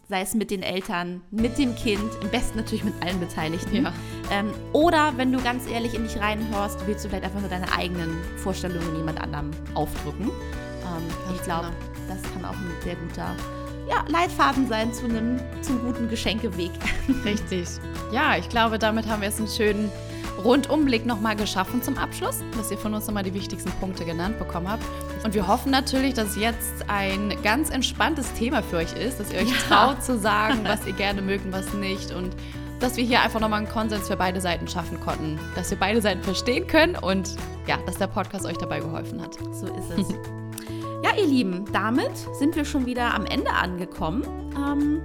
sei 0.09 0.23
es 0.23 0.35
mit 0.35 0.51
den 0.51 0.63
Eltern, 0.63 1.21
mit 1.31 1.59
dem 1.59 1.77
Kind, 1.77 2.11
im 2.23 2.31
besten 2.31 2.57
natürlich 2.57 2.83
mit 2.83 2.95
allen 3.03 3.21
Beteiligten. 3.21 3.85
Ja. 3.85 3.93
Ähm, 4.31 4.53
oder 4.73 5.13
wenn 5.17 5.33
du 5.33 5.43
ganz 5.43 5.69
ehrlich 5.69 5.95
in 5.95 6.05
dich 6.05 6.19
reinhörst, 6.19 6.87
willst 6.87 7.05
du 7.05 7.11
vielleicht 7.11 7.25
einfach 7.25 7.41
nur 7.41 7.51
deine 7.51 7.71
eigenen 7.73 8.17
Vorstellungen 8.39 8.97
jemand 8.97 9.21
anderem 9.21 9.51
aufdrücken. 9.75 10.31
Ähm, 10.99 11.35
ich 11.35 11.43
glaube, 11.43 11.69
genau. 11.69 12.09
das 12.09 12.33
kann 12.33 12.45
auch 12.45 12.55
ein 12.57 12.71
sehr 12.83 12.97
guter 12.97 13.35
ja, 13.89 14.05
Leitfaden 14.09 14.69
sein 14.69 14.93
zu 14.93 15.07
einem 15.07 15.41
zum 15.63 15.81
guten 15.81 16.09
Geschenkeweg. 16.09 16.71
Richtig. 17.25 17.69
Ja, 18.13 18.37
ich 18.37 18.49
glaube, 18.49 18.79
damit 18.79 19.07
haben 19.07 19.23
wir 19.23 19.29
jetzt 19.29 19.39
einen 19.39 19.49
schönen 19.49 19.91
Rundumblick 20.45 21.05
nochmal 21.05 21.37
geschaffen 21.37 21.83
zum 21.83 21.99
Abschluss, 21.99 22.43
dass 22.57 22.71
ihr 22.71 22.79
von 22.79 22.95
uns 22.95 23.07
nochmal 23.07 23.25
die 23.25 23.35
wichtigsten 23.35 23.71
Punkte 23.73 24.05
genannt 24.05 24.39
bekommen 24.39 24.71
habt. 24.71 24.85
Und 25.25 25.35
wir 25.35 25.49
hoffen 25.49 25.73
natürlich, 25.73 26.15
dass 26.15 26.37
jetzt 26.37 26.89
ein 26.89 27.35
ganz 27.43 27.71
entspanntes 27.71 28.33
Thema 28.35 28.63
für 28.63 28.77
euch 28.77 28.93
ist, 28.93 29.19
dass 29.19 29.33
ihr 29.33 29.41
euch 29.41 29.51
ja. 29.51 29.57
traut 29.69 30.05
zu 30.05 30.19
sagen, 30.19 30.61
was 30.63 30.87
ihr 30.87 30.93
gerne 30.93 31.23
mögt 31.23 31.45
und 31.45 31.53
was 31.53 31.73
nicht. 31.75 32.13
Und 32.13 32.37
dass 32.79 32.97
wir 32.97 33.05
hier 33.05 33.23
einfach 33.23 33.41
nochmal 33.41 33.59
einen 33.59 33.69
Konsens 33.69 34.07
für 34.07 34.17
beide 34.17 34.41
Seiten 34.41 34.69
schaffen 34.69 35.01
konnten. 35.01 35.41
Dass 35.57 35.71
wir 35.71 35.79
beide 35.79 36.01
Seiten 36.01 36.23
verstehen 36.23 36.69
können 36.69 36.95
und 36.95 37.35
ja, 37.67 37.79
dass 37.87 37.97
der 37.97 38.07
Podcast 38.07 38.47
euch 38.47 38.57
dabei 38.59 38.79
geholfen 38.79 39.21
hat. 39.21 39.35
So 39.53 39.67
ist 39.67 39.91
es. 39.99 40.15
Ja, 41.03 41.11
ihr 41.17 41.27
Lieben, 41.27 41.65
damit 41.73 42.13
sind 42.39 42.57
wir 42.57 42.65
schon 42.65 42.87
wieder 42.87 43.15
am 43.15 43.25
Ende 43.25 43.53
angekommen. 43.53 44.25
Ähm, 44.57 45.01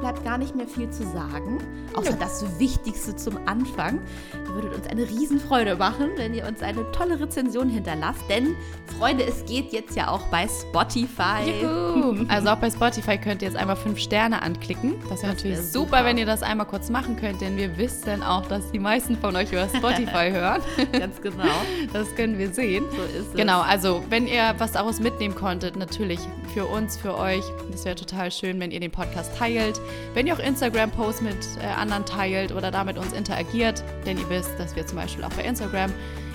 bleibt 0.00 0.24
gar 0.24 0.38
nicht 0.38 0.54
mehr 0.54 0.68
viel 0.68 0.90
zu 0.90 1.02
sagen, 1.04 1.58
außer 1.94 2.10
ja. 2.10 2.16
das 2.16 2.58
Wichtigste 2.58 3.16
zum 3.16 3.38
Anfang. 3.46 4.00
Ihr 4.32 4.54
würdet 4.54 4.74
uns 4.74 4.86
eine 4.86 5.08
Riesenfreude 5.08 5.76
machen, 5.76 6.10
wenn 6.16 6.34
ihr 6.34 6.46
uns 6.46 6.62
eine 6.62 6.90
tolle 6.92 7.18
Rezension 7.18 7.68
hinterlasst, 7.68 8.22
denn 8.28 8.54
Freunde, 8.98 9.24
es 9.24 9.44
geht 9.44 9.72
jetzt 9.72 9.96
ja 9.96 10.08
auch 10.08 10.26
bei 10.28 10.46
Spotify. 10.48 11.62
Juhu. 11.62 12.26
Also 12.28 12.50
auch 12.50 12.56
bei 12.56 12.70
Spotify 12.70 13.18
könnt 13.18 13.42
ihr 13.42 13.48
jetzt 13.48 13.56
einmal 13.56 13.76
fünf 13.76 13.98
Sterne 13.98 14.42
anklicken. 14.42 14.94
Das 15.08 15.22
wäre 15.22 15.32
natürlich 15.32 15.58
super, 15.58 15.88
super, 15.88 16.04
wenn 16.04 16.18
ihr 16.18 16.26
das 16.26 16.42
einmal 16.42 16.66
kurz 16.66 16.90
machen 16.90 17.16
könnt, 17.16 17.40
denn 17.40 17.56
wir 17.56 17.76
wissen 17.76 18.22
auch, 18.22 18.46
dass 18.46 18.70
die 18.70 18.78
meisten 18.78 19.16
von 19.16 19.34
euch 19.36 19.52
über 19.52 19.68
Spotify 19.68 20.30
hören. 20.32 20.62
Ganz 20.92 21.20
genau. 21.20 21.44
Das 21.92 22.14
können 22.14 22.38
wir 22.38 22.52
sehen. 22.52 22.84
So 22.90 23.02
ist 23.18 23.28
es. 23.30 23.34
Genau, 23.34 23.60
also 23.60 24.04
wenn 24.08 24.26
ihr 24.26 24.54
was 24.58 24.72
daraus 24.72 25.00
mitnehmen 25.00 25.34
konntet, 25.38 25.76
natürlich 25.76 26.20
für 26.52 26.66
uns, 26.66 26.96
für 26.96 27.16
euch, 27.16 27.44
das 27.70 27.84
wäre 27.84 27.94
total 27.94 28.30
schön, 28.30 28.58
wenn 28.60 28.70
ihr 28.70 28.80
den 28.80 28.90
Podcast 28.90 29.36
teilt 29.36 29.80
wenn 30.14 30.26
ihr 30.26 30.34
auch 30.34 30.38
Instagram-Posts 30.38 31.22
mit 31.22 31.36
äh, 31.62 31.66
anderen 31.66 32.04
teilt 32.04 32.52
oder 32.52 32.70
da 32.70 32.84
mit 32.84 32.98
uns 32.98 33.12
interagiert, 33.12 33.82
denn 34.06 34.18
ihr 34.18 34.28
wisst, 34.28 34.50
dass 34.58 34.74
wir 34.76 34.86
zum 34.86 34.98
Beispiel 34.98 35.24
auch 35.24 35.30
bei 35.30 35.44
Instagram 35.44 35.92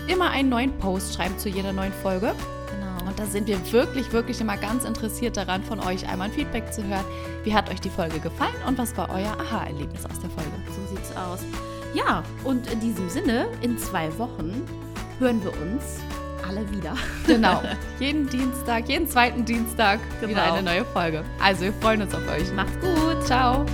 immer 0.07 0.29
einen 0.29 0.49
neuen 0.49 0.77
Post 0.79 1.15
schreiben 1.15 1.37
zu 1.37 1.49
jeder 1.49 1.73
neuen 1.73 1.93
Folge. 1.93 2.33
Genau. 2.71 3.09
Und 3.09 3.19
da 3.19 3.25
sind 3.25 3.47
wir 3.47 3.59
wirklich, 3.71 4.11
wirklich 4.11 4.39
immer 4.41 4.57
ganz 4.57 4.85
interessiert 4.85 5.37
daran, 5.37 5.63
von 5.63 5.79
euch 5.79 6.07
einmal 6.07 6.29
ein 6.29 6.33
Feedback 6.33 6.71
zu 6.73 6.83
hören. 6.83 7.05
Wie 7.43 7.53
hat 7.53 7.69
euch 7.69 7.81
die 7.81 7.89
Folge 7.89 8.19
gefallen 8.19 8.55
und 8.67 8.77
was 8.77 8.95
war 8.97 9.09
euer 9.09 9.37
Aha-Erlebnis 9.39 10.05
aus 10.05 10.19
der 10.19 10.29
Folge? 10.29 10.51
So 10.67 10.95
sieht's 10.95 11.15
aus. 11.15 11.39
Ja, 11.93 12.23
und 12.43 12.71
in 12.71 12.79
diesem 12.79 13.09
Sinne, 13.09 13.47
in 13.61 13.77
zwei 13.77 14.17
Wochen 14.17 14.63
hören 15.19 15.43
wir 15.43 15.51
uns 15.51 15.99
alle 16.47 16.69
wieder. 16.71 16.95
Genau. 17.25 17.61
jeden 17.99 18.29
Dienstag, 18.29 18.87
jeden 18.89 19.07
zweiten 19.07 19.45
Dienstag 19.45 19.99
genau. 20.19 20.31
wieder 20.31 20.53
eine 20.53 20.63
neue 20.63 20.85
Folge. 20.85 21.23
Also 21.41 21.63
wir 21.63 21.73
freuen 21.73 22.01
uns 22.01 22.13
auf 22.13 22.27
euch. 22.27 22.51
Macht's 22.53 22.79
gut. 22.79 23.25
Ciao. 23.25 23.65